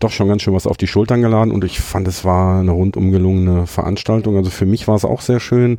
doch 0.00 0.10
schon 0.10 0.28
ganz 0.28 0.42
schön 0.42 0.54
was 0.54 0.66
auf 0.66 0.76
die 0.76 0.86
Schultern 0.86 1.22
geladen 1.22 1.52
und 1.52 1.64
ich 1.64 1.80
fand, 1.80 2.08
es 2.08 2.24
war 2.24 2.60
eine 2.60 2.72
rundum 2.72 3.12
gelungene 3.12 3.66
Veranstaltung. 3.66 4.36
Also 4.36 4.50
für 4.50 4.66
mich 4.66 4.88
war 4.88 4.96
es 4.96 5.04
auch 5.04 5.20
sehr 5.20 5.40
schön. 5.40 5.78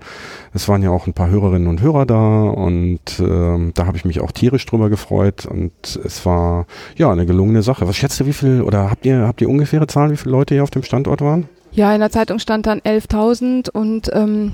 Es 0.53 0.69
waren 0.69 0.83
ja 0.83 0.91
auch 0.91 1.07
ein 1.07 1.13
paar 1.13 1.29
Hörerinnen 1.29 1.67
und 1.67 1.81
Hörer 1.81 2.05
da 2.05 2.43
und 2.43 3.19
ähm, 3.19 3.71
da 3.73 3.85
habe 3.85 3.97
ich 3.97 4.05
mich 4.05 4.21
auch 4.21 4.31
tierisch 4.31 4.65
drüber 4.65 4.89
gefreut 4.89 5.45
und 5.45 5.71
es 6.03 6.25
war 6.25 6.65
ja 6.95 7.11
eine 7.11 7.25
gelungene 7.25 7.63
Sache. 7.63 7.87
Was 7.87 7.97
schätzt 7.97 8.19
du, 8.19 8.25
wie 8.25 8.33
viel 8.33 8.61
oder 8.61 8.89
habt 8.89 9.05
ihr 9.05 9.27
habt 9.27 9.41
ihr 9.41 9.49
ungefähre 9.49 9.87
Zahlen, 9.87 10.11
wie 10.11 10.17
viele 10.17 10.31
Leute 10.31 10.53
hier 10.53 10.63
auf 10.63 10.71
dem 10.71 10.83
Standort 10.83 11.21
waren? 11.21 11.49
Ja, 11.73 11.93
in 11.93 12.01
der 12.01 12.11
Zeitung 12.11 12.39
stand 12.39 12.65
dann 12.65 12.81
11.000 12.81 13.69
und 13.69 14.09
ähm, 14.13 14.51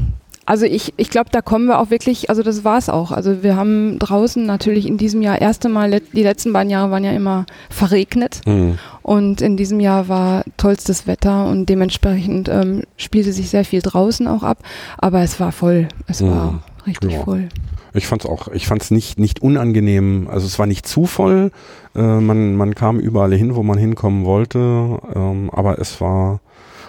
also 0.47 0.65
ich, 0.65 0.93
ich 0.95 1.09
glaube, 1.09 1.29
da 1.29 1.41
kommen 1.41 1.65
wir 1.65 1.77
auch 1.77 1.89
wirklich, 1.89 2.29
also 2.29 2.41
das 2.41 2.63
war 2.63 2.77
es 2.77 2.87
auch. 2.87 3.11
Also 3.11 3.43
wir 3.43 3.57
haben 3.57 3.99
draußen 3.99 4.45
natürlich 4.45 4.87
in 4.87 4.97
diesem 4.97 5.21
Jahr 5.21 5.41
erste 5.41 5.67
Mal, 5.67 5.99
die 6.13 6.23
letzten 6.23 6.53
beiden 6.53 6.71
Jahre 6.71 6.89
waren 6.89 7.03
ja 7.03 7.11
immer 7.11 7.45
verregnet 7.69 8.41
mhm. 8.47 8.79
und 9.01 9.41
in 9.41 9.57
diesem 9.57 9.81
Jahr 9.81 10.07
war 10.07 10.45
tollstes 10.55 11.05
Wetter 11.05 11.47
und 11.47 11.67
dementsprechend 11.67 12.47
ähm, 12.47 12.83
spielte 12.95 13.33
sich 13.33 13.49
sehr 13.49 13.65
viel 13.65 13.81
draußen 13.81 14.25
auch 14.25 14.43
ab, 14.43 14.59
aber 14.97 15.21
es 15.21 15.37
war 15.41 15.51
voll, 15.51 15.89
es 16.07 16.21
mhm. 16.21 16.31
war 16.31 16.63
richtig 16.87 17.11
ja. 17.11 17.23
voll. 17.23 17.49
Ich 17.93 18.07
fand's 18.07 18.25
auch, 18.25 18.47
ich 18.47 18.67
fand's 18.67 18.89
nicht, 18.89 19.19
nicht 19.19 19.41
unangenehm, 19.41 20.29
also 20.31 20.45
es 20.45 20.57
war 20.57 20.65
nicht 20.65 20.87
zu 20.87 21.07
voll, 21.07 21.51
äh, 21.93 22.01
man, 22.01 22.55
man 22.55 22.73
kam 22.73 22.99
überall 22.99 23.33
hin, 23.33 23.55
wo 23.55 23.63
man 23.63 23.77
hinkommen 23.77 24.23
wollte, 24.23 24.99
ähm, 25.13 25.49
aber 25.51 25.79
es 25.79 25.99
war 25.99 26.39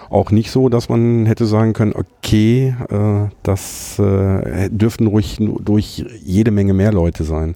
auch 0.09 0.31
nicht 0.31 0.51
so, 0.51 0.69
dass 0.69 0.89
man 0.89 1.25
hätte 1.25 1.45
sagen 1.45 1.73
können, 1.73 1.93
okay, 1.93 2.75
äh, 2.89 3.29
das 3.43 3.99
äh, 3.99 4.69
dürften 4.69 5.07
ruhig 5.07 5.37
durch 5.39 6.05
jede 6.23 6.51
Menge 6.51 6.73
mehr 6.73 6.91
Leute 6.91 7.23
sein. 7.23 7.55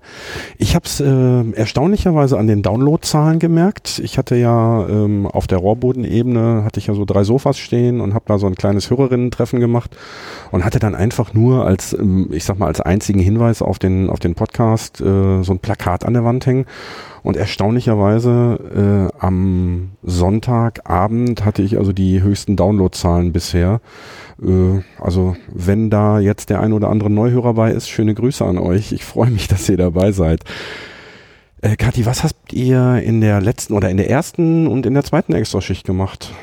Ich 0.57 0.75
habe 0.75 0.85
es 0.85 0.99
äh, 0.99 1.51
erstaunlicherweise 1.51 2.37
an 2.37 2.47
den 2.47 2.61
Downloadzahlen 2.61 3.39
gemerkt. 3.39 3.99
Ich 4.03 4.17
hatte 4.17 4.35
ja 4.35 4.87
ähm, 4.87 5.25
auf 5.25 5.47
der 5.47 5.57
Rohrbodenebene 5.57 6.63
hatte 6.63 6.79
ich 6.79 6.87
ja 6.87 6.93
so 6.93 7.05
drei 7.05 7.23
Sofas 7.23 7.57
stehen 7.57 8.01
und 8.01 8.13
habe 8.13 8.25
da 8.27 8.37
so 8.37 8.47
ein 8.47 8.55
kleines 8.55 8.89
Hörerinnen-Treffen 8.89 9.59
gemacht 9.59 9.95
und 10.51 10.63
hatte 10.63 10.79
dann 10.79 10.95
einfach 10.95 11.33
nur 11.33 11.65
als, 11.65 11.93
ähm, 11.93 12.29
ich 12.31 12.43
sag 12.43 12.59
mal, 12.59 12.67
als 12.67 12.81
einzigen 12.81 13.19
Hinweis 13.19 13.61
auf 13.61 13.79
den 13.79 14.09
auf 14.09 14.19
den 14.19 14.35
Podcast 14.35 15.01
äh, 15.01 15.43
so 15.43 15.53
ein 15.53 15.59
Plakat 15.59 16.05
an 16.05 16.13
der 16.13 16.23
Wand 16.23 16.45
hängen. 16.45 16.65
Und 17.23 17.37
erstaunlicherweise 17.37 19.09
äh, 19.15 19.17
am 19.17 19.91
Sonntagabend 20.03 21.45
hatte 21.45 21.61
ich 21.61 21.77
also 21.77 21.93
die 21.93 22.21
höchsten 22.21 22.57
Downloadzahlen 22.57 23.31
bisher. 23.31 23.79
Äh, 24.41 24.81
also 25.01 25.37
wenn 25.47 25.89
da 25.89 26.19
jetzt 26.19 26.49
der 26.49 26.59
ein 26.59 26.73
oder 26.73 26.89
andere 26.89 27.09
Neuhörer 27.09 27.53
bei 27.53 27.71
ist, 27.71 27.89
schöne 27.89 28.13
Grüße 28.13 28.43
an 28.43 28.57
euch. 28.57 28.91
Ich 28.91 29.05
freue 29.05 29.29
mich, 29.29 29.47
dass 29.47 29.69
ihr 29.69 29.77
dabei 29.77 30.11
seid. 30.11 30.43
Äh, 31.61 31.77
Kathi, 31.77 32.05
was 32.05 32.25
habt 32.25 32.51
ihr 32.51 33.01
in 33.01 33.21
der 33.21 33.39
letzten 33.39 33.73
oder 33.73 33.89
in 33.89 33.95
der 33.95 34.09
ersten 34.09 34.67
und 34.67 34.85
in 34.85 34.93
der 34.93 35.05
zweiten 35.05 35.33
Extraschicht 35.33 35.85
gemacht? 35.85 36.33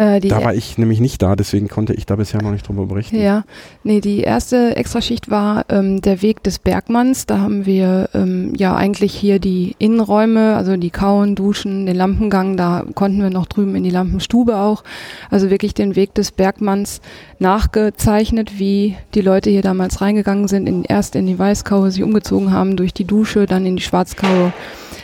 Äh, 0.00 0.20
da 0.20 0.42
war 0.42 0.54
ich 0.54 0.78
nämlich 0.78 0.98
nicht 0.98 1.20
da, 1.20 1.36
deswegen 1.36 1.68
konnte 1.68 1.92
ich 1.92 2.06
da 2.06 2.16
bisher 2.16 2.40
noch 2.40 2.52
nicht 2.52 2.66
drüber 2.66 2.86
berichten. 2.86 3.20
Ja, 3.20 3.44
nee, 3.84 4.00
die 4.00 4.20
erste 4.20 4.74
Extraschicht 4.74 5.30
war 5.30 5.66
ähm, 5.68 6.00
der 6.00 6.22
Weg 6.22 6.42
des 6.42 6.58
Bergmanns. 6.58 7.26
Da 7.26 7.40
haben 7.40 7.66
wir 7.66 8.08
ähm, 8.14 8.54
ja 8.56 8.74
eigentlich 8.74 9.12
hier 9.12 9.38
die 9.40 9.76
Innenräume, 9.78 10.56
also 10.56 10.74
die 10.78 10.88
Kauen, 10.88 11.34
Duschen, 11.34 11.84
den 11.84 11.96
Lampengang, 11.96 12.56
da 12.56 12.86
konnten 12.94 13.20
wir 13.20 13.28
noch 13.28 13.44
drüben 13.44 13.76
in 13.76 13.84
die 13.84 13.90
Lampenstube 13.90 14.56
auch. 14.56 14.84
Also 15.28 15.50
wirklich 15.50 15.74
den 15.74 15.96
Weg 15.96 16.14
des 16.14 16.32
Bergmanns 16.32 17.02
nachgezeichnet, 17.38 18.58
wie 18.58 18.96
die 19.14 19.20
Leute 19.20 19.50
hier 19.50 19.60
damals 19.60 20.00
reingegangen 20.00 20.48
sind, 20.48 20.66
in, 20.66 20.82
erst 20.84 21.14
in 21.14 21.26
die 21.26 21.38
Weißkaue, 21.38 21.90
sich 21.90 22.02
umgezogen 22.02 22.52
haben, 22.52 22.76
durch 22.76 22.94
die 22.94 23.04
Dusche, 23.04 23.44
dann 23.44 23.66
in 23.66 23.76
die 23.76 23.82
Schwarzkaue. 23.82 24.54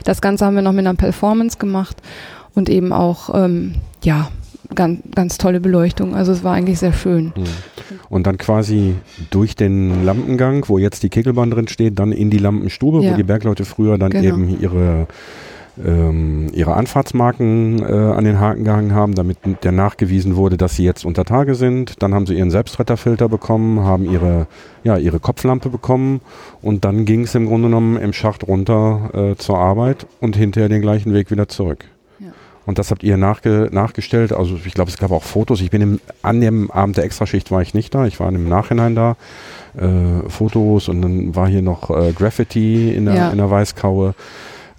Das 0.05 0.22
Ganze 0.22 0.47
haben 0.47 0.55
wir 0.55 0.62
noch 0.62 0.72
mit 0.72 0.86
einer 0.86 0.97
Performance 0.97 1.59
gemacht 1.59 1.99
und 2.55 2.70
eben 2.70 2.94
auch, 2.94 3.34
ähm, 3.34 3.74
ja, 4.03 4.30
ganz, 4.75 5.01
ganz 5.14 5.39
tolle 5.39 5.61
Beleuchtung. 5.61 6.14
Also 6.14 6.33
es 6.33 6.45
war 6.45 6.55
eigentlich 6.55 6.79
sehr 6.79 6.93
schön. 6.93 7.33
Mhm. 7.37 7.45
Und 8.09 8.27
dann 8.27 8.39
quasi 8.39 8.95
durch 9.31 9.57
den 9.57 10.05
Lampengang, 10.05 10.64
wo 10.69 10.79
jetzt 10.79 11.03
die 11.03 11.09
Kegelbahn 11.09 11.51
drin 11.51 11.69
steht, 11.69 11.99
dann 11.99 12.12
in 12.12 12.31
die 12.31 12.39
Lampenstube, 12.39 13.03
ja. 13.03 13.12
wo 13.12 13.17
die 13.17 13.25
Bergleute 13.25 13.64
früher 13.64 13.99
dann 13.99 14.11
genau. 14.11 14.37
eben 14.37 14.61
ihre 14.61 15.07
ähm, 15.85 16.49
ihre 16.53 16.75
Anfahrtsmarken 16.75 17.81
äh, 17.81 17.93
an 17.93 18.25
den 18.25 18.41
Haken 18.41 18.64
gehangen 18.64 18.95
haben, 18.95 19.14
damit 19.14 19.39
der 19.62 19.73
nachgewiesen 19.73 20.37
wurde, 20.37 20.57
dass 20.57 20.77
sie 20.77 20.85
jetzt 20.85 21.05
unter 21.05 21.25
Tage 21.25 21.55
sind. 21.55 22.03
Dann 22.03 22.14
haben 22.14 22.27
sie 22.27 22.35
ihren 22.35 22.51
Selbstretterfilter 22.51 23.29
bekommen, 23.29 23.81
haben 23.81 24.11
ihre, 24.11 24.47
ja, 24.85 24.97
ihre 24.97 25.21
Kopflampe 25.21 25.69
bekommen 25.69 26.21
und 26.62 26.85
dann 26.85 27.05
ging 27.05 27.23
es 27.23 27.35
im 27.35 27.47
Grunde 27.47 27.69
genommen 27.69 27.97
im 27.99 28.12
Schacht 28.12 28.47
runter 28.47 29.11
äh, 29.12 29.37
zur 29.37 29.59
Arbeit 29.59 30.07
und 30.21 30.37
hinterher 30.37 30.69
den 30.69 30.83
gleichen 30.83 31.12
Weg 31.12 31.31
wieder 31.31 31.49
zurück. 31.49 31.85
Und 32.67 32.79
das 32.79 32.91
habt 32.91 33.05
ihr 33.05 33.17
nachge 33.17 33.69
nachgestellt. 33.73 34.33
Also 34.33 34.59
ich 34.64 34.75
glaube, 34.75 34.91
es 34.91 34.99
gab 34.99 35.12
auch 35.12 35.23
Fotos. 35.23 35.61
Ich 35.61 35.71
bin 35.71 35.81
im, 35.81 36.01
an 36.23 36.41
dem 36.41 36.71
Abend 36.71 36.97
der 36.97 37.05
Extraschicht 37.05 37.51
war 37.51 37.62
ich 37.62 37.75
nicht 37.75 37.95
da. 37.95 38.07
Ich 38.07 38.19
war 38.19 38.29
im 38.29 38.49
Nachhinein 38.49 38.95
da. 38.95 39.17
Äh, 39.77 40.29
Fotos 40.29 40.89
und 40.89 41.01
dann 41.01 41.35
war 41.37 41.49
hier 41.49 41.62
noch 41.62 41.91
äh, 41.91 42.12
Graffiti 42.12 42.93
in 42.93 43.05
der, 43.05 43.14
ja. 43.14 43.31
in 43.31 43.39
der 43.39 43.51
Weißkaue. 43.51 44.14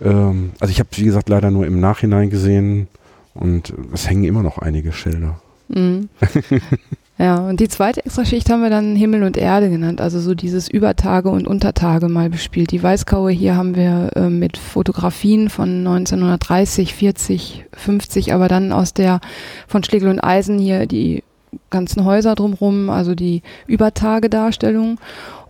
Ähm, 0.02 0.52
also 0.60 0.72
ich 0.72 0.80
habe, 0.80 0.90
wie 0.92 1.06
gesagt, 1.06 1.30
leider 1.30 1.50
nur 1.50 1.66
im 1.66 1.80
Nachhinein 1.80 2.30
gesehen. 2.30 2.88
Und 3.34 3.74
es 3.94 4.10
hängen 4.10 4.26
immer 4.26 4.44
noch 4.44 4.58
einige 4.58 4.92
Schilder. 4.92 5.40
Mhm. 5.70 6.10
Ja, 7.20 7.38
und 7.38 7.60
die 7.60 7.68
zweite 7.68 8.06
Extraschicht 8.06 8.48
haben 8.50 8.62
wir 8.62 8.70
dann 8.70 8.96
Himmel 8.96 9.24
und 9.24 9.38
Erde 9.38 9.72
genannt, 9.72 10.02
also 10.02 10.20
so 10.20 10.36
dieses 10.36 10.70
Übertage 10.70 11.30
und 11.30 11.48
Untertage 11.48 12.10
mal 12.10 12.30
bespielt. 12.30 12.72
Die 12.72 12.84
Weißkaue 12.84 13.32
hier 13.32 13.56
haben 13.56 13.76
wir 13.76 14.12
äh, 14.16 14.30
mit 14.30 14.56
Fotografien 14.58 15.50
von 15.50 15.80
1930, 15.80 16.94
40, 16.94 17.66
50, 17.74 18.34
aber 18.34 18.48
dann 18.48 18.72
aus 18.72 18.94
der 18.94 19.20
von 19.68 19.84
Schlegel 19.84 20.10
und 20.10 20.20
Eisen 20.20 20.60
hier 20.60 20.86
die 20.86 21.24
ganzen 21.72 22.06
Häuser 22.06 22.36
drumherum, 22.36 22.92
also 22.92 23.16
die 23.16 23.42
Übertagedarstellung. 23.66 25.00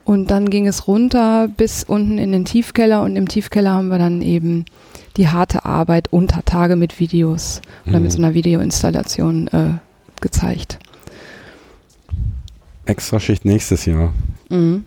Und 0.06 0.32
dann 0.32 0.50
ging 0.50 0.68
es 0.68 0.88
runter 0.88 1.50
bis 1.50 1.84
unten 1.84 2.18
in 2.18 2.32
den 2.32 2.46
Tiefkeller 2.46 3.04
und 3.04 3.18
im 3.18 3.28
Tiefkeller 3.28 3.74
haben 3.74 3.90
wir 3.90 3.98
dann 3.98 4.22
eben 4.22 4.64
die 5.18 5.28
harte 5.28 5.66
Arbeit 5.66 6.14
unter 6.14 6.46
Tage 6.46 6.78
mit 6.78 7.02
Videos 7.02 7.62
oder 7.86 7.98
mhm. 7.98 8.04
mit 8.04 8.12
so 8.14 8.20
einer 8.20 8.34
Videoinstallation 8.34 9.50
äh, 9.50 10.22
gezeigt. 10.22 10.80
Extraschicht 12.88 13.46
nächstes 13.46 13.86
Jahr. 13.86 14.14
Mhm. 14.50 14.86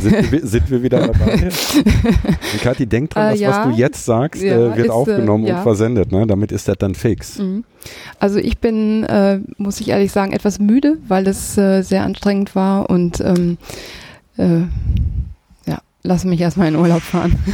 Sind, 0.00 0.32
wir, 0.32 0.46
sind, 0.46 0.70
wir, 0.70 0.82
wieder 0.82 1.00
dabei? 1.08 1.32
und 1.34 2.62
Kathi, 2.62 2.86
denk 2.86 3.10
dran, 3.10 3.26
äh, 3.26 3.30
das, 3.32 3.40
ja. 3.40 3.50
was 3.50 3.66
du 3.66 3.70
jetzt 3.72 4.04
sagst, 4.04 4.42
ja, 4.42 4.54
äh, 4.54 4.76
wird 4.76 4.78
ist, 4.78 4.86
äh, 4.86 4.90
aufgenommen 4.90 5.46
ja. 5.46 5.56
und 5.56 5.62
versendet. 5.62 6.12
Ne? 6.12 6.26
Damit 6.26 6.52
ist 6.52 6.68
das 6.68 6.78
dann 6.78 6.94
fix. 6.94 7.38
Mhm. 7.38 7.64
Also 8.18 8.38
ich 8.38 8.58
bin, 8.58 9.04
äh, 9.04 9.40
muss 9.58 9.80
ich 9.80 9.88
ehrlich 9.88 10.12
sagen, 10.12 10.32
etwas 10.32 10.58
müde, 10.58 10.98
weil 11.08 11.26
es 11.26 11.58
äh, 11.58 11.82
sehr 11.82 12.04
anstrengend 12.04 12.54
war 12.54 12.88
und 12.88 13.20
ähm, 13.20 13.58
äh, 14.36 14.60
ja, 15.66 15.78
lass 16.02 16.24
mich 16.24 16.40
erstmal 16.40 16.68
in 16.68 16.76
Urlaub 16.76 17.02
fahren. 17.02 17.36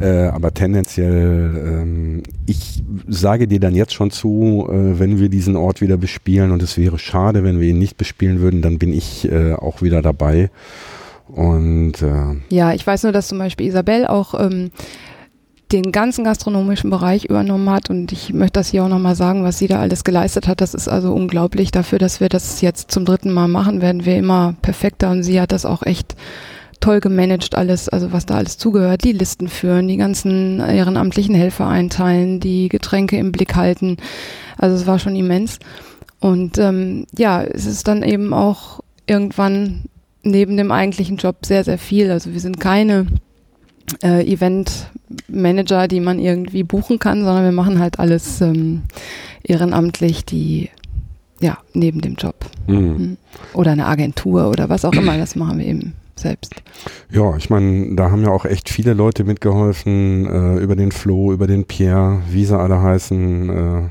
Äh, 0.00 0.26
aber 0.26 0.52
tendenziell, 0.52 1.54
ähm, 1.56 2.22
ich 2.46 2.82
sage 3.08 3.48
dir 3.48 3.60
dann 3.60 3.74
jetzt 3.74 3.94
schon 3.94 4.10
zu, 4.10 4.68
äh, 4.68 4.98
wenn 4.98 5.18
wir 5.18 5.28
diesen 5.28 5.56
Ort 5.56 5.80
wieder 5.80 5.96
bespielen 5.96 6.50
und 6.50 6.62
es 6.62 6.76
wäre 6.76 6.98
schade, 6.98 7.44
wenn 7.44 7.60
wir 7.60 7.68
ihn 7.68 7.78
nicht 7.78 7.96
bespielen 7.96 8.40
würden, 8.40 8.60
dann 8.62 8.78
bin 8.78 8.92
ich 8.92 9.30
äh, 9.30 9.54
auch 9.54 9.82
wieder 9.82 10.02
dabei. 10.02 10.50
Und 11.28 12.02
äh, 12.02 12.54
ja, 12.54 12.72
ich 12.72 12.86
weiß 12.86 13.04
nur, 13.04 13.12
dass 13.12 13.28
zum 13.28 13.38
Beispiel 13.38 13.66
Isabel 13.66 14.06
auch 14.06 14.38
ähm, 14.38 14.70
den 15.72 15.90
ganzen 15.90 16.24
gastronomischen 16.24 16.90
Bereich 16.90 17.24
übernommen 17.24 17.68
hat 17.70 17.90
und 17.90 18.12
ich 18.12 18.32
möchte 18.32 18.60
das 18.60 18.68
hier 18.68 18.84
auch 18.84 18.88
nochmal 18.88 19.16
sagen, 19.16 19.42
was 19.42 19.58
sie 19.58 19.66
da 19.66 19.80
alles 19.80 20.04
geleistet 20.04 20.46
hat. 20.46 20.60
Das 20.60 20.74
ist 20.74 20.88
also 20.88 21.12
unglaublich. 21.12 21.72
Dafür, 21.72 21.98
dass 21.98 22.20
wir 22.20 22.28
das 22.28 22.60
jetzt 22.60 22.92
zum 22.92 23.04
dritten 23.04 23.32
Mal 23.32 23.48
machen, 23.48 23.80
werden 23.80 24.04
wir 24.04 24.16
immer 24.16 24.54
perfekter 24.62 25.10
und 25.10 25.24
sie 25.24 25.40
hat 25.40 25.50
das 25.50 25.64
auch 25.64 25.82
echt 25.82 26.14
toll 26.86 27.00
gemanagt 27.00 27.56
alles, 27.56 27.88
also 27.88 28.12
was 28.12 28.26
da 28.26 28.36
alles 28.36 28.58
zugehört, 28.58 29.02
die 29.02 29.10
Listen 29.10 29.48
führen, 29.48 29.88
die 29.88 29.96
ganzen 29.96 30.60
ehrenamtlichen 30.60 31.34
Helfer 31.34 31.66
einteilen, 31.66 32.38
die 32.38 32.68
Getränke 32.68 33.16
im 33.16 33.32
Blick 33.32 33.56
halten. 33.56 33.96
Also 34.56 34.76
es 34.76 34.86
war 34.86 35.00
schon 35.00 35.16
immens. 35.16 35.58
Und 36.20 36.58
ähm, 36.58 37.08
ja, 37.18 37.42
es 37.42 37.66
ist 37.66 37.88
dann 37.88 38.04
eben 38.04 38.32
auch 38.32 38.84
irgendwann 39.08 39.86
neben 40.22 40.56
dem 40.56 40.70
eigentlichen 40.70 41.16
Job 41.16 41.44
sehr, 41.44 41.64
sehr 41.64 41.78
viel. 41.78 42.08
Also 42.08 42.32
wir 42.32 42.40
sind 42.40 42.60
keine 42.60 43.06
äh, 44.04 44.24
Event-Manager, 44.24 45.88
die 45.88 46.00
man 46.00 46.20
irgendwie 46.20 46.62
buchen 46.62 47.00
kann, 47.00 47.24
sondern 47.24 47.44
wir 47.44 47.52
machen 47.52 47.80
halt 47.80 47.98
alles 47.98 48.40
ähm, 48.40 48.82
ehrenamtlich, 49.42 50.24
die 50.24 50.70
ja, 51.40 51.58
neben 51.74 52.00
dem 52.00 52.14
Job. 52.14 52.36
Mhm. 52.68 52.76
mhm. 52.76 53.16
Oder 53.54 53.72
eine 53.72 53.86
Agentur 53.86 54.48
oder 54.48 54.68
was 54.68 54.84
auch 54.84 54.92
immer, 54.92 55.18
das 55.18 55.34
machen 55.34 55.58
wir 55.58 55.66
eben 55.66 55.94
selbst. 56.18 56.54
Ja, 57.10 57.36
ich 57.36 57.50
meine, 57.50 57.94
da 57.94 58.10
haben 58.10 58.22
ja 58.22 58.30
auch 58.30 58.44
echt 58.44 58.70
viele 58.70 58.94
Leute 58.94 59.24
mitgeholfen, 59.24 60.26
äh, 60.26 60.58
über 60.58 60.76
den 60.76 60.92
Flo, 60.92 61.32
über 61.32 61.46
den 61.46 61.64
Pierre, 61.64 62.22
wie 62.30 62.44
sie 62.44 62.58
alle 62.58 62.80
heißen. 62.82 63.50
Äh, 63.50 63.88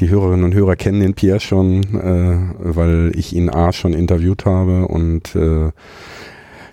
die 0.00 0.08
Hörerinnen 0.08 0.44
und 0.44 0.54
Hörer 0.54 0.76
kennen 0.76 1.00
den 1.00 1.14
Pierre 1.14 1.40
schon, 1.40 1.82
äh, 1.94 2.54
weil 2.58 3.12
ich 3.14 3.34
ihn 3.34 3.50
A 3.50 3.72
schon 3.72 3.92
interviewt 3.92 4.46
habe 4.46 4.88
und 4.88 5.34
äh, 5.36 5.70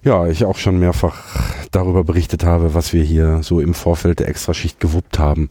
ja, 0.04 0.28
ich 0.28 0.46
auch 0.46 0.58
schon 0.58 0.80
mehrfach 0.80 1.18
darüber 1.72 2.06
berichtet 2.06 2.46
habe, 2.46 2.74
was 2.74 2.94
wir 2.94 3.04
hier 3.04 3.40
so 3.44 3.60
im 3.60 3.74
Vorfeld 3.74 4.20
der 4.20 4.30
Extraschicht 4.30 4.80
gewuppt 4.80 5.20
haben. 5.20 5.50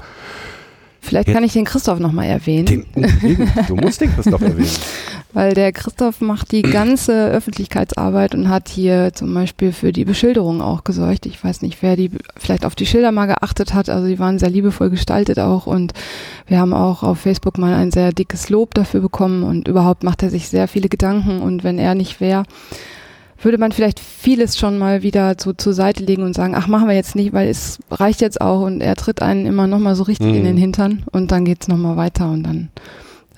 Vielleicht 1.06 1.28
kann 1.32 1.44
ich 1.44 1.52
den 1.52 1.64
Christoph 1.64 2.00
nochmal 2.00 2.26
erwähnen. 2.26 2.66
Den, 2.66 2.86
du 3.68 3.76
musst 3.76 4.00
den 4.00 4.12
Christoph 4.14 4.40
erwähnen. 4.40 4.68
Weil 5.32 5.52
der 5.52 5.70
Christoph 5.72 6.20
macht 6.20 6.50
die 6.52 6.62
ganze 6.62 7.28
Öffentlichkeitsarbeit 7.28 8.34
und 8.34 8.48
hat 8.48 8.68
hier 8.68 9.12
zum 9.12 9.34
Beispiel 9.34 9.72
für 9.72 9.92
die 9.92 10.06
Beschilderung 10.06 10.62
auch 10.62 10.82
gesorgt. 10.82 11.26
Ich 11.26 11.42
weiß 11.42 11.62
nicht, 11.62 11.82
wer 11.82 11.94
die 11.94 12.10
vielleicht 12.38 12.64
auf 12.64 12.74
die 12.74 12.86
Schilder 12.86 13.12
mal 13.12 13.26
geachtet 13.26 13.74
hat. 13.74 13.90
Also 13.90 14.08
die 14.08 14.18
waren 14.18 14.38
sehr 14.38 14.50
liebevoll 14.50 14.88
gestaltet 14.88 15.38
auch 15.38 15.66
und 15.66 15.92
wir 16.46 16.58
haben 16.58 16.72
auch 16.72 17.02
auf 17.02 17.18
Facebook 17.18 17.58
mal 17.58 17.74
ein 17.74 17.90
sehr 17.90 18.12
dickes 18.12 18.48
Lob 18.48 18.74
dafür 18.74 19.00
bekommen 19.00 19.42
und 19.42 19.68
überhaupt 19.68 20.04
macht 20.04 20.22
er 20.22 20.30
sich 20.30 20.48
sehr 20.48 20.68
viele 20.68 20.88
Gedanken 20.88 21.42
und 21.42 21.64
wenn 21.64 21.78
er 21.78 21.94
nicht 21.94 22.20
wäre, 22.20 22.44
würde 23.42 23.58
man 23.58 23.72
vielleicht 23.72 24.00
vieles 24.00 24.58
schon 24.58 24.78
mal 24.78 25.02
wieder 25.02 25.34
so 25.38 25.52
zur 25.52 25.72
Seite 25.72 26.04
legen 26.04 26.22
und 26.22 26.34
sagen, 26.34 26.54
ach, 26.54 26.66
machen 26.66 26.88
wir 26.88 26.94
jetzt 26.94 27.16
nicht, 27.16 27.32
weil 27.32 27.48
es 27.48 27.78
reicht 27.90 28.20
jetzt 28.20 28.40
auch 28.40 28.62
und 28.62 28.80
er 28.80 28.94
tritt 28.94 29.22
einen 29.22 29.46
immer 29.46 29.66
nochmal 29.66 29.94
so 29.94 30.04
richtig 30.04 30.28
mhm. 30.28 30.34
in 30.34 30.44
den 30.44 30.56
Hintern 30.56 31.04
und 31.12 31.30
dann 31.30 31.44
geht's 31.44 31.68
nochmal 31.68 31.96
weiter 31.96 32.30
und 32.30 32.42
dann, 32.42 32.70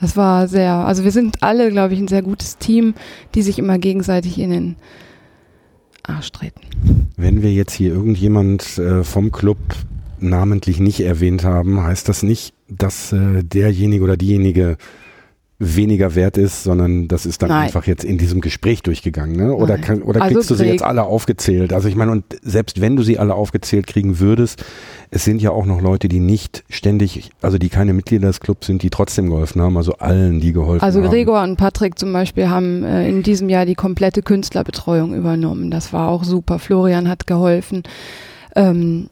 das 0.01 0.17
war 0.17 0.49
sehr, 0.49 0.73
also 0.73 1.05
wir 1.05 1.11
sind 1.11 1.43
alle, 1.43 1.71
glaube 1.71 1.95
ich, 1.95 2.01
ein 2.01 2.09
sehr 2.09 2.23
gutes 2.23 2.59
Team, 2.59 2.95
die 3.35 3.43
sich 3.43 3.59
immer 3.59 3.79
gegenseitig 3.79 4.39
in 4.39 4.51
den 4.51 4.77
Arsch 6.05 6.33
treten. 6.33 6.61
Wenn 7.17 7.43
wir 7.43 7.53
jetzt 7.53 7.73
hier 7.73 7.93
irgendjemand 7.93 8.79
äh, 8.79 9.05
vom 9.05 9.33
Club 9.33 9.59
namentlich 10.21 10.81
nicht 10.81 11.01
erwähnt 11.01 11.45
haben, 11.45 11.83
heißt 11.83 12.09
das 12.09 12.23
nicht, 12.23 12.55
dass 12.69 13.13
äh, 13.13 13.43
derjenige 13.43 14.05
oder 14.05 14.17
diejenige 14.17 14.77
weniger 15.61 16.15
wert 16.15 16.37
ist, 16.37 16.63
sondern 16.63 17.09
das 17.09 17.27
ist 17.27 17.43
dann 17.43 17.49
Nein. 17.49 17.65
einfach 17.65 17.85
jetzt 17.87 18.05
in 18.05 18.17
diesem 18.17 18.41
Gespräch 18.41 18.83
durchgegangen, 18.85 19.37
ne? 19.37 19.53
Oder, 19.53 19.77
kann, 19.77 20.03
oder 20.03 20.23
also 20.23 20.35
kriegst 20.35 20.51
du 20.51 20.55
sie 20.55 20.67
jetzt 20.67 20.85
alle 20.85 21.03
aufgezählt? 21.03 21.73
Also 21.73 21.89
ich 21.89 21.97
meine, 21.97 22.13
und 22.13 22.25
selbst 22.43 22.81
wenn 22.81 22.95
du 22.95 23.03
sie 23.03 23.19
alle 23.19 23.35
aufgezählt 23.35 23.89
kriegen 23.89 24.21
würdest, 24.21 24.65
es 25.11 25.25
sind 25.25 25.43
ja 25.43 25.51
auch 25.51 25.67
noch 25.67 25.81
Leute, 25.81 26.09
die 26.09 26.21
nicht 26.21 26.63
ständig, 26.71 27.31
also 27.43 27.59
die 27.59 27.71
keine 27.71 27.93
Mitglieder 27.93 28.29
des 28.29 28.39
Clubs 28.39 28.69
sind, 28.69 28.85
die 28.85 28.91
trotzdem 28.91 29.31
geholfen 29.31 29.61
haben, 29.61 29.77
also 29.77 29.95
allen, 29.95 30.39
die 30.39 30.53
geholfen 30.53 30.85
also 30.85 31.01
haben. 31.01 31.07
Also 31.07 31.17
Gregor 31.17 31.43
und 31.43 31.57
Patrick 31.57 31.99
zum 31.99 32.13
Beispiel 32.13 32.49
haben 32.49 32.85
äh, 32.85 33.09
in 33.09 33.25
diesem 33.25 33.49
Jahr 33.49 33.67
die 33.67 33.75
komplette 33.75 34.23
Künstlerbetreuung 34.23 35.13
übernommen. 35.13 35.73
Das 35.73 35.93
war 35.93 36.09
auch 36.09 36.23
super. 36.23 36.61
Florian 36.61 37.09
hat 37.09 37.27
geholfen. 37.27 37.83
Ähm, 38.55 39.09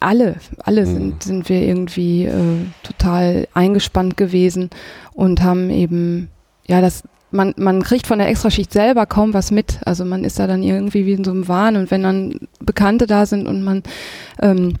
alle, 0.00 0.36
alle 0.58 0.86
mhm. 0.86 0.94
sind, 0.94 1.22
sind 1.22 1.48
wir 1.48 1.62
irgendwie 1.62 2.24
äh, 2.24 2.66
total 2.82 3.48
eingespannt 3.54 4.16
gewesen 4.16 4.70
und 5.12 5.42
haben 5.42 5.70
eben, 5.70 6.28
ja, 6.66 6.80
das, 6.80 7.02
man, 7.30 7.54
man 7.56 7.82
kriegt 7.82 8.06
von 8.06 8.18
der 8.18 8.28
Extraschicht 8.28 8.72
selber 8.72 9.06
kaum 9.06 9.34
was 9.34 9.50
mit. 9.50 9.78
Also 9.84 10.04
man 10.04 10.24
ist 10.24 10.38
da 10.38 10.46
dann 10.46 10.62
irgendwie 10.62 11.06
wie 11.06 11.12
in 11.12 11.24
so 11.24 11.30
einem 11.30 11.48
Wahn 11.48 11.76
und 11.76 11.90
wenn 11.90 12.02
dann 12.02 12.48
Bekannte 12.60 13.06
da 13.06 13.26
sind 13.26 13.46
und 13.46 13.62
man 13.62 13.82
ähm, 14.40 14.74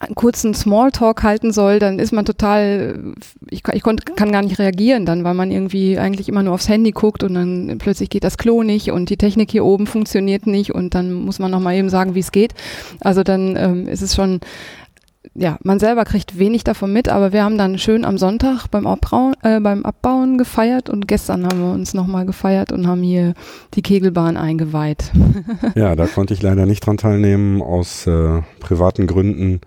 einen 0.00 0.14
kurzen 0.14 0.54
Smalltalk 0.54 1.22
halten 1.22 1.52
soll, 1.52 1.78
dann 1.78 1.98
ist 1.98 2.12
man 2.12 2.24
total, 2.24 3.14
ich, 3.48 3.62
ich 3.72 3.82
konnt, 3.82 4.16
kann 4.16 4.32
gar 4.32 4.42
nicht 4.42 4.58
reagieren 4.58 5.06
dann, 5.06 5.24
weil 5.24 5.34
man 5.34 5.50
irgendwie 5.50 5.98
eigentlich 5.98 6.28
immer 6.28 6.42
nur 6.42 6.54
aufs 6.54 6.68
Handy 6.68 6.90
guckt 6.90 7.22
und 7.22 7.34
dann 7.34 7.78
plötzlich 7.78 8.10
geht 8.10 8.24
das 8.24 8.38
Klo 8.38 8.62
nicht 8.62 8.90
und 8.90 9.10
die 9.10 9.16
Technik 9.16 9.50
hier 9.50 9.64
oben 9.64 9.86
funktioniert 9.86 10.46
nicht 10.46 10.74
und 10.74 10.94
dann 10.94 11.12
muss 11.12 11.38
man 11.38 11.50
nochmal 11.50 11.74
eben 11.74 11.88
sagen, 11.88 12.14
wie 12.14 12.20
es 12.20 12.32
geht. 12.32 12.54
Also 13.00 13.22
dann 13.22 13.56
ähm, 13.56 13.88
ist 13.88 14.02
es 14.02 14.14
schon 14.14 14.40
ja, 15.36 15.58
man 15.62 15.80
selber 15.80 16.04
kriegt 16.04 16.38
wenig 16.38 16.62
davon 16.62 16.92
mit, 16.92 17.08
aber 17.08 17.32
wir 17.32 17.42
haben 17.42 17.58
dann 17.58 17.78
schön 17.78 18.04
am 18.04 18.18
Sonntag 18.18 18.68
beim, 18.68 18.86
Abbauen, 18.86 19.34
äh, 19.42 19.58
beim 19.60 19.84
Abbauen 19.84 20.38
gefeiert 20.38 20.88
und 20.88 21.08
gestern 21.08 21.44
haben 21.44 21.60
wir 21.60 21.72
uns 21.72 21.92
nochmal 21.92 22.24
gefeiert 22.24 22.70
und 22.70 22.86
haben 22.86 23.02
hier 23.02 23.34
die 23.74 23.82
Kegelbahn 23.82 24.36
eingeweiht. 24.36 25.10
ja, 25.74 25.96
da 25.96 26.06
konnte 26.06 26.34
ich 26.34 26.42
leider 26.42 26.66
nicht 26.66 26.86
dran 26.86 26.98
teilnehmen 26.98 27.62
aus 27.62 28.06
äh, 28.06 28.42
privaten 28.60 29.08
Gründen, 29.08 29.60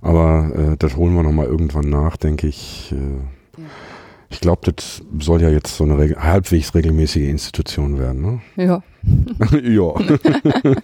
aber 0.00 0.50
äh, 0.72 0.76
das 0.78 0.96
holen 0.96 1.14
wir 1.14 1.22
nochmal 1.22 1.46
irgendwann 1.46 1.88
nach, 1.88 2.16
denke 2.16 2.48
ich. 2.48 2.92
Äh, 2.92 3.60
ja. 3.60 3.68
Ich 4.30 4.40
glaube, 4.40 4.72
das 4.72 5.00
soll 5.20 5.42
ja 5.42 5.48
jetzt 5.48 5.76
so 5.76 5.84
eine 5.84 5.96
reg 5.96 6.16
halbwegs 6.16 6.74
regelmäßige 6.74 7.28
Institution 7.28 8.00
werden, 8.00 8.20
ne? 8.20 8.40
Ja. 8.56 8.82
ja. 9.62 9.94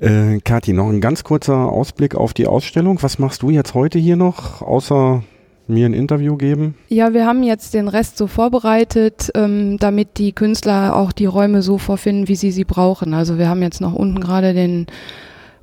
Äh, 0.00 0.40
Kathi, 0.40 0.72
noch 0.72 0.88
ein 0.88 1.02
ganz 1.02 1.24
kurzer 1.24 1.70
Ausblick 1.70 2.14
auf 2.14 2.32
die 2.32 2.46
Ausstellung. 2.46 3.02
Was 3.02 3.18
machst 3.18 3.42
du 3.42 3.50
jetzt 3.50 3.74
heute 3.74 3.98
hier 3.98 4.16
noch, 4.16 4.62
außer 4.62 5.22
mir 5.68 5.86
ein 5.86 5.92
Interview 5.92 6.36
geben? 6.36 6.74
Ja, 6.88 7.12
wir 7.12 7.26
haben 7.26 7.42
jetzt 7.42 7.74
den 7.74 7.86
Rest 7.86 8.16
so 8.16 8.26
vorbereitet, 8.26 9.30
ähm, 9.34 9.76
damit 9.78 10.16
die 10.16 10.32
Künstler 10.32 10.96
auch 10.96 11.12
die 11.12 11.26
Räume 11.26 11.60
so 11.60 11.76
vorfinden, 11.76 12.28
wie 12.28 12.34
sie 12.34 12.50
sie 12.50 12.64
brauchen. 12.64 13.12
Also 13.12 13.36
wir 13.36 13.48
haben 13.48 13.62
jetzt 13.62 13.82
noch 13.82 13.94
unten 13.94 14.20
gerade 14.20 14.54
den 14.54 14.86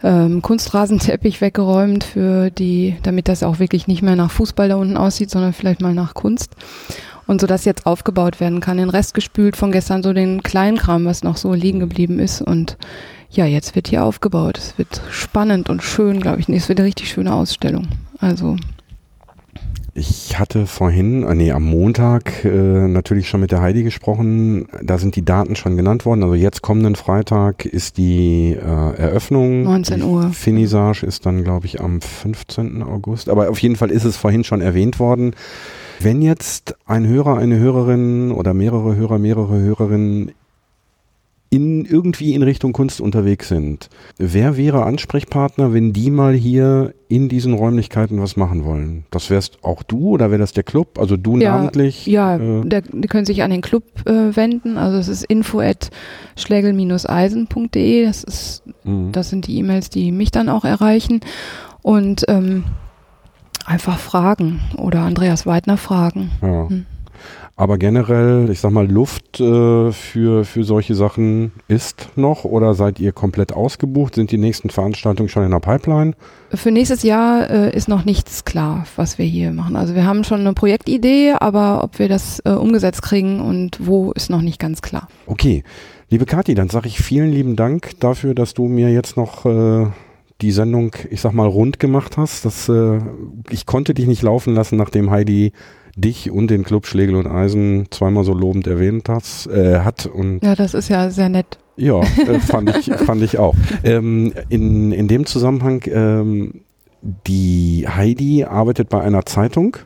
ähm, 0.04 0.44
Kunstrasenteppich 0.44 1.42
weggeräumt 1.42 2.04
für 2.04 2.52
die, 2.52 2.96
damit 3.02 3.28
das 3.30 3.42
auch 3.42 3.58
wirklich 3.58 3.88
nicht 3.88 4.04
mehr 4.04 4.16
nach 4.16 4.30
Fußball 4.30 4.70
da 4.70 4.76
unten 4.76 4.98
aussieht, 4.98 5.32
sondern 5.32 5.54
vielleicht 5.54 5.82
mal 5.82 5.96
nach 5.96 6.14
Kunst. 6.14 6.56
Und 7.26 7.42
so 7.42 7.48
dass 7.48 7.66
jetzt 7.66 7.86
aufgebaut 7.86 8.40
werden 8.40 8.62
kann. 8.62 8.78
Den 8.78 8.90
Rest 8.90 9.14
gespült 9.14 9.58
von 9.58 9.72
gestern, 9.72 10.04
so 10.04 10.14
den 10.14 10.44
Kleinkram, 10.44 11.06
was 11.06 11.24
noch 11.24 11.36
so 11.36 11.54
liegen 11.54 11.80
geblieben 11.80 12.20
ist 12.20 12.42
und 12.42 12.78
ja, 13.38 13.46
jetzt 13.46 13.76
wird 13.76 13.88
hier 13.88 14.04
aufgebaut. 14.04 14.58
Es 14.58 14.78
wird 14.80 15.00
spannend 15.12 15.70
und 15.70 15.84
schön, 15.84 16.20
glaube 16.20 16.40
ich. 16.40 16.50
Es 16.50 16.68
wird 16.68 16.80
eine 16.80 16.88
richtig 16.88 17.10
schöne 17.10 17.34
Ausstellung. 17.34 17.88
Also. 18.18 18.58
Ich 19.94 20.40
hatte 20.40 20.66
vorhin, 20.66 21.24
äh, 21.24 21.36
nee, 21.36 21.52
am 21.52 21.64
Montag 21.64 22.44
äh, 22.46 22.88
natürlich 22.88 23.30
schon 23.30 23.42
mit 23.42 23.52
der 23.52 23.62
Heidi 23.62 23.84
gesprochen. 23.84 24.68
Da 24.82 24.98
sind 24.98 25.16
die 25.16 25.24
Daten 25.24 25.56
schon 25.56 25.78
genannt 25.78 26.06
worden. 26.06 26.24
Also 26.24 26.34
jetzt 26.34 26.64
kommenden 26.64 26.96
Freitag 26.96 27.66
ist 27.66 27.98
die 27.98 28.54
äh, 28.54 28.60
Eröffnung. 28.60 29.64
19 29.64 30.02
Uhr. 30.02 30.26
Die 30.30 30.34
Finissage 30.34 31.06
ist 31.06 31.28
dann, 31.28 31.44
glaube 31.44 31.68
ich, 31.68 31.80
am 31.80 32.02
15. 32.02 32.82
August. 32.82 33.30
Aber 33.30 33.50
auf 33.50 33.60
jeden 33.60 33.76
Fall 33.76 33.92
ist 33.92 34.04
es 34.04 34.18
vorhin 34.18 34.44
schon 34.44 34.62
erwähnt 34.62 35.00
worden. 35.00 35.36
Wenn 36.00 36.24
jetzt 36.24 36.76
ein 36.88 37.08
Hörer, 37.08 37.38
eine 37.38 37.58
Hörerin 37.58 38.32
oder 38.32 38.56
mehrere 38.56 38.96
Hörer, 38.96 39.20
mehrere 39.20 39.60
Hörerinnen 39.60 40.32
in 41.50 41.86
irgendwie 41.86 42.34
in 42.34 42.44
Richtung 42.44 42.74
Kunst 42.74 43.00
unterwegs 43.00 43.48
sind. 43.48 43.90
Wer 44.18 44.58
wäre 44.58 44.84
Ansprechpartner, 44.84 45.74
wenn 45.74 45.94
die 45.94 46.12
mal 46.12 46.34
hier 46.34 46.94
in 47.08 47.30
diesen 47.30 47.54
Räumlichkeiten 47.54 48.22
was 48.22 48.36
machen 48.36 48.66
wollen? 48.66 49.06
Das 49.12 49.30
wärst 49.30 49.64
auch 49.64 49.84
du 49.84 50.10
oder 50.10 50.30
wäre 50.30 50.40
das 50.40 50.52
der 50.52 50.64
Club? 50.64 51.00
Also 51.00 51.16
du 51.16 51.38
ja, 51.38 51.56
namentlich? 51.56 52.06
Ja, 52.06 52.36
äh, 52.36 52.66
der, 52.66 52.82
die 52.82 53.08
können 53.08 53.26
sich 53.26 53.44
an 53.44 53.52
den 53.52 53.62
Club 53.62 53.84
äh, 54.06 54.36
wenden. 54.36 54.78
Also 54.78 54.98
es 54.98 55.08
ist 55.08 55.24
info 55.24 55.60
at 55.60 55.90
schlegel-eisen.de. 56.36 58.06
Das 58.06 58.24
ist, 58.24 58.64
mhm. 58.84 59.12
das 59.14 59.30
sind 59.30 59.48
die 59.48 59.58
E-Mails, 59.58 59.90
die 59.90 60.12
mich 60.12 60.32
dann 60.32 60.50
auch 60.50 60.66
erreichen. 60.66 61.22
Und 61.82 62.26
ähm, 62.28 62.66
einfach 63.66 64.00
fragen 64.00 64.62
oder 64.78 65.02
Andreas 65.02 65.46
Weidner 65.46 65.78
fragen. 65.78 66.32
Ja. 66.42 66.70
Hm. 66.70 66.86
Aber 67.60 67.80
generell, 67.80 68.52
ich 68.52 68.60
sag 68.60 68.70
mal, 68.70 68.88
Luft 68.88 69.40
äh, 69.40 69.92
für, 69.92 70.46
für 70.46 70.64
solche 70.64 70.94
Sachen 70.94 71.52
ist 71.68 72.10
noch 72.16 72.44
oder 72.44 72.76
seid 72.76 73.00
ihr 73.00 73.12
komplett 73.12 73.52
ausgebucht? 73.52 74.14
Sind 74.14 74.30
die 74.30 74.38
nächsten 74.38 74.70
Veranstaltungen 74.70 75.28
schon 75.28 75.44
in 75.44 75.50
der 75.50 75.60
Pipeline? 75.60 76.14
Für 76.54 76.70
nächstes 76.70 77.02
Jahr 77.02 77.50
äh, 77.50 77.76
ist 77.76 77.88
noch 77.88 78.06
nichts 78.06 78.46
klar, 78.46 78.86
was 78.96 79.18
wir 79.18 79.26
hier 79.26 79.52
machen. 79.52 79.76
Also 79.76 79.96
wir 79.96 80.06
haben 80.06 80.24
schon 80.24 80.42
eine 80.42 80.54
Projektidee, 80.54 81.34
aber 81.40 81.84
ob 81.84 81.98
wir 81.98 82.08
das 82.08 82.40
äh, 82.46 82.52
umgesetzt 82.52 83.02
kriegen 83.02 83.42
und 83.42 83.80
wo, 83.80 84.12
ist 84.12 84.30
noch 84.30 84.44
nicht 84.44 84.60
ganz 84.60 84.84
klar. 84.84 85.08
Okay. 85.26 85.64
Liebe 86.10 86.26
Kathi, 86.26 86.54
dann 86.54 86.70
sage 86.70 86.88
ich 86.88 87.00
vielen 87.00 87.32
lieben 87.32 87.56
Dank 87.56 88.00
dafür, 88.00 88.36
dass 88.36 88.54
du 88.54 88.68
mir 88.68 88.92
jetzt 88.94 89.18
noch 89.18 89.46
äh, 89.46 89.88
die 90.42 90.52
Sendung, 90.52 90.96
ich 91.10 91.22
sag 91.22 91.34
mal, 91.34 91.48
rund 91.48 91.80
gemacht 91.80 92.18
hast. 92.18 92.46
Das, 92.46 92.70
äh, 92.70 93.00
ich 93.50 93.66
konnte 93.66 93.96
dich 93.96 94.06
nicht 94.06 94.22
laufen 94.22 94.54
lassen, 94.54 94.78
nachdem 94.78 95.10
Heidi 95.10 95.54
dich 95.98 96.32
und 96.32 96.50
den 96.50 96.64
Club 96.64 96.86
Schlegel 96.86 97.16
und 97.16 97.28
Eisen 97.28 97.88
zweimal 97.92 98.24
so 98.24 98.34
lobend 98.34 98.68
erwähnt 98.68 99.10
hast, 99.10 99.48
äh, 99.48 99.80
hat. 99.80 100.06
Und 100.06 100.42
ja, 100.44 100.56
das 100.56 100.74
ist 100.74 100.90
ja 100.90 101.10
sehr 101.10 101.30
nett. 101.30 101.58
Ja, 101.76 102.02
äh, 102.02 102.40
fand, 102.40 102.76
ich, 102.76 102.92
fand 103.06 103.22
ich 103.22 103.38
auch. 103.38 103.56
Ähm, 103.84 104.34
in, 104.50 104.92
in 104.92 105.08
dem 105.08 105.26
Zusammenhang, 105.26 105.84
ähm, 105.88 106.62
die 107.02 107.86
Heidi 107.88 108.44
arbeitet 108.44 108.90
bei 108.90 109.02
einer 109.02 109.26
Zeitung 109.26 109.78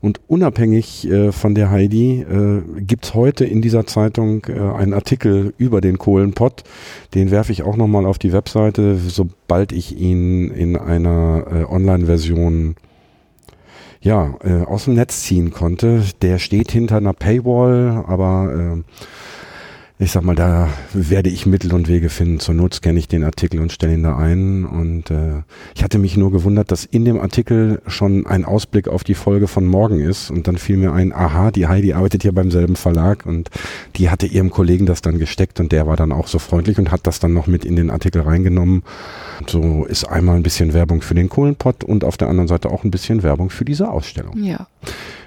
und 0.00 0.20
unabhängig 0.28 1.08
äh, 1.08 1.30
von 1.30 1.54
der 1.54 1.70
Heidi 1.70 2.22
äh, 2.22 2.62
gibt's 2.80 3.14
heute 3.14 3.44
in 3.44 3.60
dieser 3.60 3.86
Zeitung 3.86 4.44
äh, 4.48 4.58
einen 4.58 4.94
Artikel 4.94 5.52
über 5.58 5.80
den 5.80 5.98
Kohlenpott. 5.98 6.64
Den 7.14 7.30
werfe 7.30 7.52
ich 7.52 7.62
auch 7.62 7.76
nochmal 7.76 8.06
auf 8.06 8.18
die 8.18 8.32
Webseite, 8.32 8.96
sobald 8.96 9.72
ich 9.72 9.98
ihn 9.98 10.50
in 10.50 10.76
einer 10.76 11.44
äh, 11.50 11.64
Online-Version 11.64 12.76
ja, 14.00 14.34
äh, 14.42 14.62
aus 14.64 14.84
dem 14.84 14.94
Netz 14.94 15.22
ziehen 15.22 15.50
konnte. 15.50 16.02
Der 16.22 16.38
steht 16.38 16.72
hinter 16.72 16.96
einer 16.96 17.12
Paywall, 17.12 18.04
aber 18.06 18.78
äh, 18.78 18.82
ich 20.02 20.12
sag 20.12 20.24
mal, 20.24 20.34
da 20.34 20.68
werde 20.94 21.28
ich 21.28 21.44
Mittel 21.44 21.74
und 21.74 21.86
Wege 21.86 22.08
finden. 22.08 22.40
Zur 22.40 22.54
Not 22.54 22.72
scanne 22.72 22.98
ich 22.98 23.06
den 23.06 23.22
Artikel 23.22 23.60
und 23.60 23.70
stelle 23.70 23.92
ihn 23.92 24.02
da 24.02 24.16
ein. 24.16 24.64
Und 24.64 25.10
äh, 25.10 25.42
ich 25.74 25.84
hatte 25.84 25.98
mich 25.98 26.16
nur 26.16 26.32
gewundert, 26.32 26.72
dass 26.72 26.86
in 26.86 27.04
dem 27.04 27.20
Artikel 27.20 27.82
schon 27.86 28.26
ein 28.26 28.46
Ausblick 28.46 28.88
auf 28.88 29.04
die 29.04 29.12
Folge 29.14 29.46
von 29.46 29.66
morgen 29.66 30.00
ist. 30.00 30.30
Und 30.30 30.48
dann 30.48 30.56
fiel 30.56 30.78
mir 30.78 30.94
ein, 30.94 31.12
aha, 31.12 31.50
die 31.50 31.66
Heidi 31.66 31.92
arbeitet 31.92 32.22
hier 32.22 32.32
beim 32.32 32.50
selben 32.50 32.76
Verlag 32.76 33.26
und 33.26 33.50
die 33.96 34.08
hatte 34.08 34.26
ihrem 34.26 34.50
Kollegen 34.50 34.86
das 34.86 35.02
dann 35.02 35.18
gesteckt 35.18 35.60
und 35.60 35.70
der 35.70 35.86
war 35.86 35.96
dann 35.96 36.12
auch 36.12 36.28
so 36.28 36.38
freundlich 36.38 36.78
und 36.78 36.90
hat 36.90 37.06
das 37.06 37.20
dann 37.20 37.34
noch 37.34 37.46
mit 37.46 37.66
in 37.66 37.76
den 37.76 37.90
Artikel 37.90 38.22
reingenommen. 38.22 38.82
Und 39.40 39.50
so 39.50 39.84
ist 39.84 40.04
einmal 40.04 40.36
ein 40.36 40.42
bisschen 40.42 40.72
Werbung 40.72 41.02
für 41.02 41.14
den 41.14 41.28
Kohlenpott 41.28 41.84
und 41.84 42.04
auf 42.04 42.16
der 42.16 42.28
anderen 42.28 42.48
Seite 42.48 42.70
auch 42.70 42.84
ein 42.84 42.90
bisschen 42.90 43.22
Werbung 43.22 43.50
für 43.50 43.66
diese 43.66 43.90
Ausstellung. 43.90 44.42
Ja. 44.42 44.66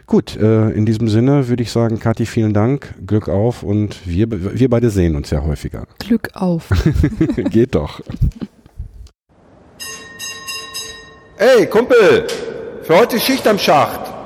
Gut, 0.06 0.36
äh, 0.36 0.70
in 0.72 0.86
diesem 0.86 1.08
Sinne 1.08 1.48
würde 1.48 1.64
ich 1.64 1.72
sagen, 1.72 2.00
Kathi, 2.00 2.26
vielen 2.26 2.54
Dank, 2.54 2.94
Glück 3.06 3.30
auf 3.30 3.64
und 3.64 4.06
wir, 4.06 4.28
wir 4.30 4.70
beide 4.70 4.90
sehen 4.90 5.16
uns 5.16 5.30
ja 5.30 5.44
häufiger. 5.44 5.88
Glück 6.00 6.30
auf. 6.34 6.70
Geht 7.50 7.76
doch. 7.76 8.02
Ey, 11.38 11.66
Kumpel, 11.68 12.28
für 12.84 12.98
heute 12.98 13.20
Schicht 13.20 13.48
am 13.48 13.58
Schacht. 13.58 14.23